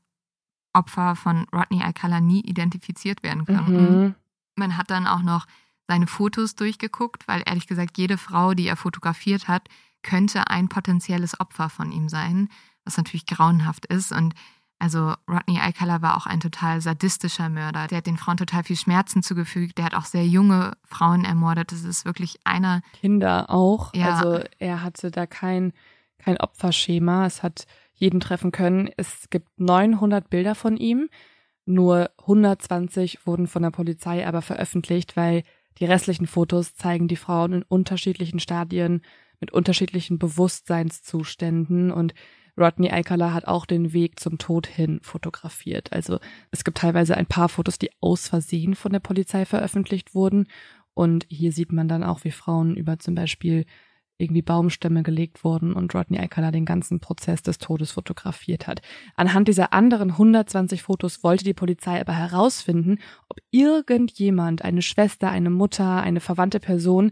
[0.75, 4.03] Opfer von Rodney Alcala nie identifiziert werden konnten.
[4.03, 4.15] Mhm.
[4.55, 5.47] Man hat dann auch noch
[5.87, 9.67] seine Fotos durchgeguckt, weil ehrlich gesagt jede Frau, die er fotografiert hat,
[10.03, 12.49] könnte ein potenzielles Opfer von ihm sein,
[12.83, 14.11] was natürlich grauenhaft ist.
[14.11, 14.33] Und
[14.79, 17.87] also Rodney Alcala war auch ein total sadistischer Mörder.
[17.87, 19.77] Der hat den Frauen total viel Schmerzen zugefügt.
[19.77, 21.71] Der hat auch sehr junge Frauen ermordet.
[21.71, 22.81] Das ist wirklich einer.
[22.99, 23.93] Kinder auch.
[23.93, 24.15] Ja.
[24.15, 25.73] Also er hatte da kein,
[26.19, 27.25] kein Opferschema.
[27.25, 27.65] Es hat
[27.95, 28.89] jeden treffen können.
[28.97, 31.09] Es gibt 900 Bilder von ihm.
[31.65, 35.43] Nur 120 wurden von der Polizei aber veröffentlicht, weil
[35.79, 39.01] die restlichen Fotos zeigen die Frauen in unterschiedlichen Stadien
[39.39, 42.13] mit unterschiedlichen Bewusstseinszuständen und
[42.57, 45.91] Rodney Alcala hat auch den Weg zum Tod hin fotografiert.
[45.91, 46.19] Also
[46.51, 50.47] es gibt teilweise ein paar Fotos, die aus Versehen von der Polizei veröffentlicht wurden.
[50.93, 53.65] Und hier sieht man dann auch, wie Frauen über zum Beispiel
[54.17, 58.81] irgendwie Baumstämme gelegt wurden und Rodney Alcala den ganzen Prozess des Todes fotografiert hat.
[59.15, 65.49] Anhand dieser anderen 120 Fotos wollte die Polizei aber herausfinden, ob irgendjemand, eine Schwester, eine
[65.49, 67.11] Mutter, eine verwandte Person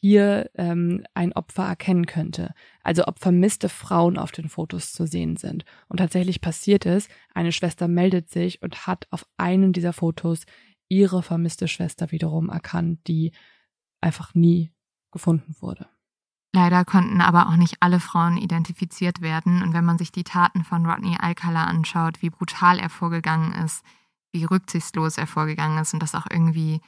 [0.00, 2.54] hier ähm, ein Opfer erkennen könnte.
[2.82, 5.64] Also ob vermisste Frauen auf den Fotos zu sehen sind.
[5.88, 10.44] Und tatsächlich passiert es, eine Schwester meldet sich und hat auf einem dieser Fotos
[10.88, 13.32] ihre vermisste Schwester wiederum erkannt, die
[14.00, 14.72] einfach nie
[15.12, 15.86] gefunden wurde.
[16.52, 19.62] Leider konnten aber auch nicht alle Frauen identifiziert werden.
[19.62, 23.84] Und wenn man sich die Taten von Rodney Alcala anschaut, wie brutal er vorgegangen ist,
[24.32, 26.80] wie rücksichtslos er vorgegangen ist und das auch irgendwie,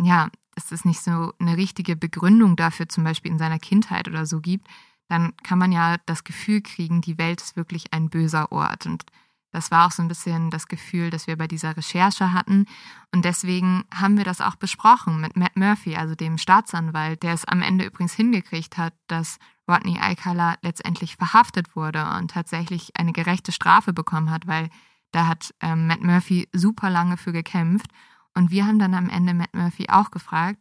[0.00, 4.40] ja, es nicht so eine richtige Begründung dafür zum Beispiel in seiner Kindheit oder so
[4.40, 4.68] gibt,
[5.08, 8.86] dann kann man ja das Gefühl kriegen, die Welt ist wirklich ein böser Ort.
[8.86, 9.04] Und
[9.52, 12.66] das war auch so ein bisschen das Gefühl, das wir bei dieser Recherche hatten.
[13.12, 17.44] Und deswegen haben wir das auch besprochen mit Matt Murphy, also dem Staatsanwalt, der es
[17.44, 23.52] am Ende übrigens hingekriegt hat, dass Rodney Alcala letztendlich verhaftet wurde und tatsächlich eine gerechte
[23.52, 24.70] Strafe bekommen hat, weil
[25.12, 27.90] da hat ähm, Matt Murphy super lange für gekämpft.
[28.34, 30.58] Und wir haben dann am Ende Matt Murphy auch gefragt,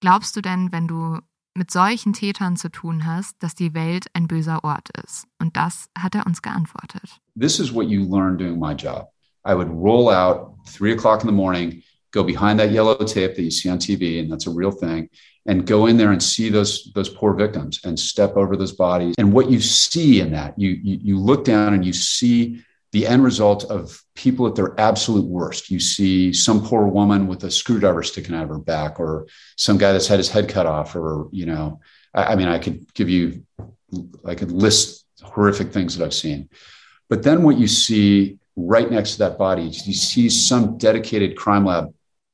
[0.00, 1.20] glaubst du denn, wenn du
[1.56, 5.26] mit solchen Tätern zu tun hast, dass die Welt ein böser Ort ist.
[5.40, 7.18] Und das hat er uns geantwortet.
[7.38, 9.08] This is what you learn doing my job.
[9.44, 13.42] I would roll out three o'clock in the morning, go behind that yellow tape that
[13.42, 15.08] you see on TV, and that's a real thing,
[15.46, 19.14] and go in there and see those those poor victims and step over those bodies.
[19.18, 22.64] And what you see in that, you you, you look down and you see
[22.96, 25.70] the end result of people at their absolute worst.
[25.70, 29.76] You see some poor woman with a screwdriver sticking out of her back, or some
[29.76, 31.80] guy that's had his head cut off, or, you know,
[32.14, 33.44] I, I mean, I could give you,
[34.24, 36.48] I could list horrific things that I've seen.
[37.10, 41.66] But then what you see right next to that body, you see some dedicated crime
[41.66, 41.92] lab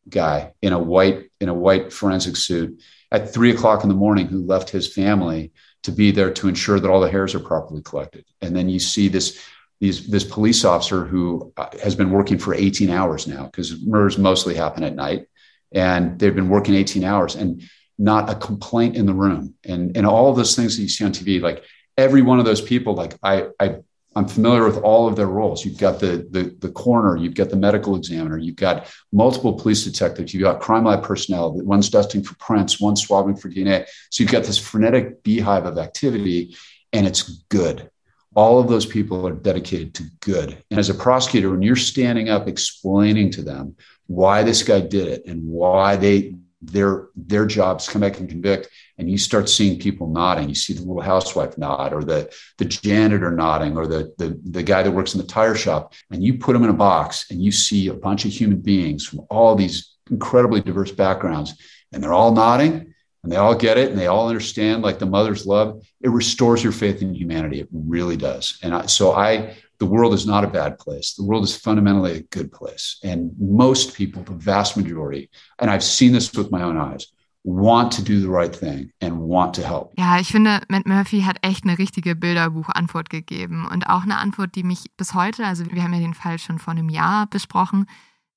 [0.08, 2.80] guy in a white, in a white forensic suit
[3.10, 5.50] at three o'clock in the morning who left his family
[5.82, 8.24] to be there to ensure that all the hairs are properly collected.
[8.40, 9.40] And then you see this
[9.82, 14.16] these, this police officer who uh, has been working for 18 hours now because murders
[14.16, 15.26] mostly happen at night.
[15.72, 17.68] And they've been working 18 hours and
[17.98, 19.54] not a complaint in the room.
[19.64, 21.64] And and all those things that you see on tv like
[21.98, 23.76] every one of those people like i i
[24.14, 25.64] i'm familiar with all of their roles.
[25.64, 29.84] You've got the the, the coroner you've got the medical examiner you've got multiple police
[29.84, 34.22] detectives you've got crime lab personnel one's dusting for prints one's swabbing for dna so
[34.22, 36.56] you've got this frenetic beehive of activity
[36.92, 37.90] and it's good
[38.34, 40.62] all of those people are dedicated to good.
[40.70, 43.76] And as a prosecutor, when you're standing up explaining to them
[44.06, 46.34] why this guy did it and why they
[46.64, 50.72] their their jobs come back and convict, and you start seeing people nodding, you see
[50.72, 54.92] the little housewife nod, or the the janitor nodding, or the the, the guy that
[54.92, 57.88] works in the tire shop, and you put them in a box and you see
[57.88, 61.54] a bunch of human beings from all these incredibly diverse backgrounds,
[61.92, 62.91] and they're all nodding
[63.22, 65.82] and they all get it and they all understand like the mother's love.
[66.00, 67.60] It restores your faith in humanity.
[67.60, 68.58] It really does.
[68.62, 71.14] And I, so i the world is not a bad place.
[71.14, 73.00] The world is fundamentally a good place.
[73.02, 75.28] And most people the vast majority
[75.58, 77.12] and i've seen this with my own eyes
[77.44, 79.92] want to do the right thing and want to help.
[79.98, 84.54] Ja, ich finde, Matt Murphy hat echt eine richtige Bilderbuchantwort gegeben und auch eine Antwort,
[84.54, 87.86] die mich bis heute, also wir haben ja den Fall schon vor einem Jahr besprochen,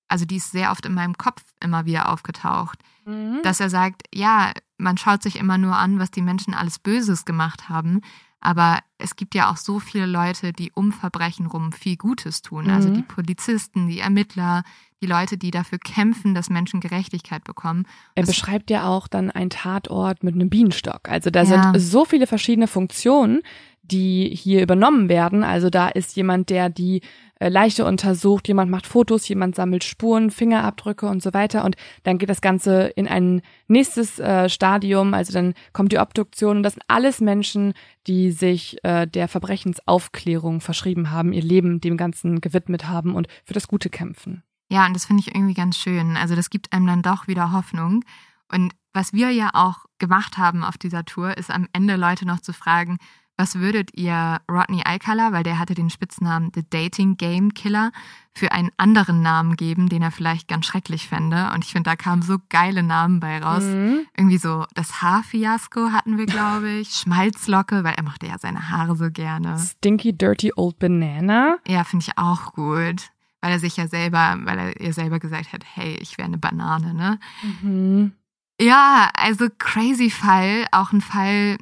[0.07, 3.41] also die ist sehr oft in meinem Kopf immer wieder aufgetaucht, mhm.
[3.43, 7.25] dass er sagt, ja, man schaut sich immer nur an, was die Menschen alles Böses
[7.25, 8.01] gemacht haben,
[8.45, 12.69] aber es gibt ja auch so viele Leute, die um Verbrechen rum viel Gutes tun.
[12.69, 12.95] Also mhm.
[12.95, 14.63] Also die Polizisten, die Ermittler,
[15.01, 17.87] die Leute, die dafür kämpfen, dass Menschen Gerechtigkeit bekommen.
[18.13, 21.09] Er das beschreibt ja auch dann einen Tatort mit einem Bienenstock.
[21.09, 21.45] Also da ja.
[21.73, 23.41] sind so viele verschiedene Funktionen,
[23.81, 25.43] die hier übernommen werden.
[25.43, 27.01] Also da ist jemand, der die
[27.39, 31.65] äh, Leiche untersucht, jemand macht Fotos, jemand sammelt Spuren, Fingerabdrücke und so weiter.
[31.65, 35.13] Und dann geht das Ganze in ein nächstes äh, Stadium.
[35.13, 36.57] Also dann kommt die Obduktion.
[36.57, 37.73] Und das sind alles Menschen,
[38.07, 43.53] die sich äh, der Verbrechensaufklärung verschrieben haben, ihr Leben dem Ganzen gewidmet haben und für
[43.53, 44.43] das Gute kämpfen.
[44.69, 46.17] Ja, und das finde ich irgendwie ganz schön.
[46.17, 48.03] Also das gibt einem dann doch wieder Hoffnung.
[48.51, 52.39] Und was wir ja auch gemacht haben auf dieser Tour, ist am Ende Leute noch
[52.39, 52.97] zu fragen,
[53.37, 57.91] was würdet ihr Rodney Alcala, weil der hatte den Spitznamen The Dating Game Killer,
[58.37, 61.51] für einen anderen Namen geben, den er vielleicht ganz schrecklich fände?
[61.53, 63.63] Und ich finde, da kamen so geile Namen bei raus.
[63.63, 64.05] Mhm.
[64.17, 66.89] Irgendwie so das Haarfiasko hatten wir, glaube ich.
[66.89, 69.57] Schmalzlocke, weil er mochte ja seine Haare so gerne.
[69.57, 71.57] Stinky Dirty Old Banana.
[71.65, 73.09] Ja, finde ich auch gut.
[73.39, 76.37] Weil er sich ja selber, weil er ihr selber gesagt hat, hey, ich wäre eine
[76.37, 77.19] Banane, ne?
[77.61, 78.11] Mhm.
[78.59, 81.57] Ja, also crazy Fall, auch ein Fall,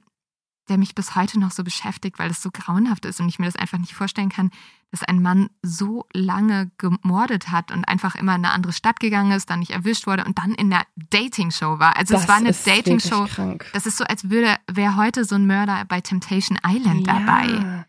[0.69, 3.45] der mich bis heute noch so beschäftigt, weil es so grauenhaft ist und ich mir
[3.45, 4.51] das einfach nicht vorstellen kann,
[4.91, 9.31] dass ein Mann so lange gemordet hat und einfach immer in eine andere Stadt gegangen
[9.31, 11.97] ist, dann nicht erwischt wurde und dann in der Dating-Show war.
[11.97, 13.27] Also das es war eine Dating-Show.
[13.73, 17.19] Das ist so, als würde wäre heute so ein Mörder bei Temptation Island ja.
[17.19, 17.85] dabei.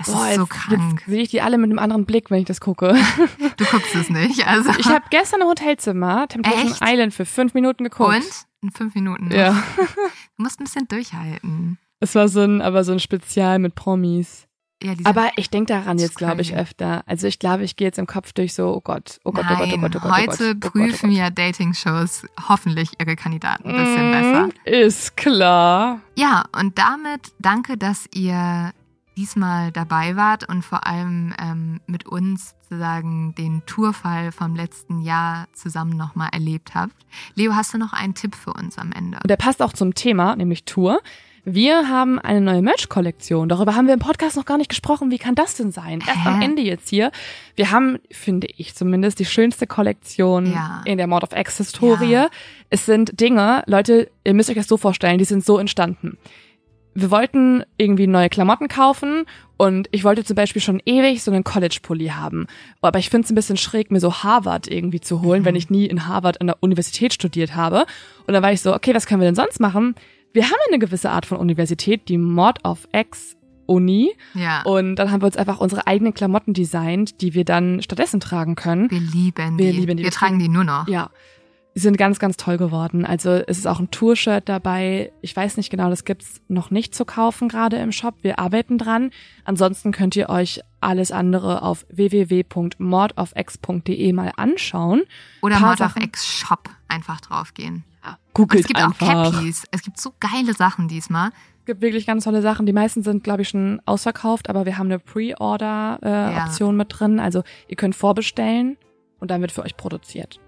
[0.00, 1.02] Es Boah, ist so krank.
[1.06, 2.96] Sehe ich die alle mit einem anderen Blick, wenn ich das gucke.
[3.56, 4.46] Du guckst es nicht.
[4.46, 4.70] Also.
[4.78, 6.80] Ich habe gestern ein Hotelzimmer, Temptation Echt?
[6.80, 8.14] Island, für fünf Minuten geguckt.
[8.14, 8.46] Und?
[8.62, 9.32] In fünf Minuten.
[9.32, 9.62] Ja.
[10.36, 11.78] Du musst ein bisschen durchhalten.
[12.00, 14.44] Es war so ein, aber so ein Spezial mit Promis.
[14.80, 17.02] Ja, Aber ich denke daran Das jetzt, glaube ich, öfter.
[17.06, 19.52] Also ich glaube, ich gehe jetzt im Kopf durch so, oh Gott, oh Gott, oh
[19.52, 20.28] Nein, Gott, oh Gott, oh Gott, oh Gott.
[20.28, 21.18] heute oh Gott, oh Gott, prüfen oh Gott.
[21.18, 24.48] ja Dating-Shows hoffentlich ihre Kandidaten ein bisschen Mm, besser.
[24.64, 26.00] Ist klar.
[26.16, 28.70] Ja, und damit danke, dass ihr
[29.16, 35.48] diesmal dabei wart und vor allem ähm, mit uns sozusagen den Tourfall vom letzten Jahr
[35.54, 36.94] zusammen nochmal erlebt habt.
[37.34, 39.18] Leo, hast du noch einen Tipp für uns am Ende?
[39.20, 41.00] Und der passt auch zum Thema, nämlich Tour.
[41.44, 43.48] Wir haben eine neue Merch-Kollektion.
[43.48, 45.10] Darüber haben wir im Podcast noch gar nicht gesprochen.
[45.10, 46.00] Wie kann das denn sein?
[46.06, 46.44] Erst am Hä?
[46.44, 47.10] Ende jetzt hier.
[47.56, 50.82] Wir haben, finde ich zumindest, die schönste Kollektion Ja.
[50.84, 52.10] in der Mord of X-Historie.
[52.10, 52.28] Ja.
[52.70, 56.18] Es sind Dinge, Leute, ihr müsst euch das so vorstellen, die sind so entstanden.
[56.94, 59.24] Wir wollten irgendwie neue Klamotten kaufen
[59.56, 62.46] und ich wollte zum Beispiel schon ewig so einen College-Pulli haben.
[62.80, 65.70] Aber ich finde es ein bisschen schräg, mir so Harvard irgendwie zu holen, wenn ich
[65.70, 67.86] nie in Harvard an der Universität studiert habe.
[68.26, 69.94] Und dann war ich so, okay, was können wir denn sonst machen?
[70.32, 73.34] Wir haben eine gewisse Art von Universität, die Mord of X
[73.66, 74.14] Uni.
[74.34, 78.18] Ja, Und dann haben wir uns einfach unsere eigenen Klamotten designt, die wir dann stattdessen
[78.18, 78.90] tragen können.
[78.90, 79.78] wir lieben wir die.
[79.78, 80.04] lieben die.
[80.04, 80.88] Wir tragen die nur noch.
[80.88, 81.10] Ja.
[81.74, 83.04] Die sind ganz, ganz toll geworden.
[83.04, 85.12] Also es ist auch ein Tour-Shirt dabei.
[85.20, 88.14] Ich weiß nicht genau, das gibt's noch nicht zu kaufen gerade im Shop.
[88.22, 89.10] Wir arbeiten dran.
[89.44, 95.02] Ansonsten könnt ihr euch alles andere auf www.mordofx.de mal anschauen.
[95.42, 96.02] Oder Paar Mord of Sachen.
[96.02, 97.84] X Shop einfach draufgehen.
[98.08, 99.26] Ja, googelt es gibt einfach.
[99.26, 99.64] auch Cappies.
[99.70, 101.30] Es gibt so geile Sachen diesmal.
[101.60, 102.66] Es gibt wirklich ganz tolle Sachen.
[102.66, 107.20] Die meisten sind, glaube ich, schon ausverkauft, aber wir haben eine Pre-Order-Option mit drin.
[107.20, 108.78] Also ihr könnt vorbestellen
[109.20, 110.40] und dann wird für euch produziert.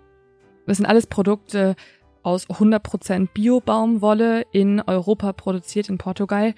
[0.67, 1.77] Das sind alles Produkte
[2.23, 6.55] aus 100% Bio-Baumwolle in Europa produziert in Portugal.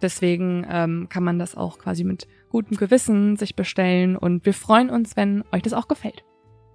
[0.00, 4.90] Deswegen ähm, kann man das auch quasi mit gutem Gewissen sich bestellen und wir freuen
[4.90, 6.24] uns, wenn euch das auch gefällt.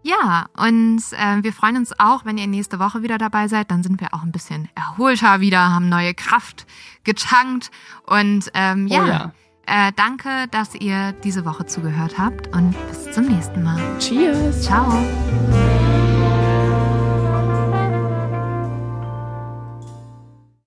[0.07, 3.71] Ja, und äh, wir freuen uns auch, wenn ihr nächste Woche wieder dabei seid.
[3.71, 6.65] Dann sind wir auch ein bisschen erholter wieder, haben neue Kraft
[7.03, 7.71] getankt.
[8.05, 9.33] Und ähm, ja, Oh ja.
[9.65, 13.81] Äh, danke, dass ihr diese Woche zugehört habt und bis zum nächsten Mal.
[13.99, 14.61] Cheers!
[14.63, 14.87] Ciao.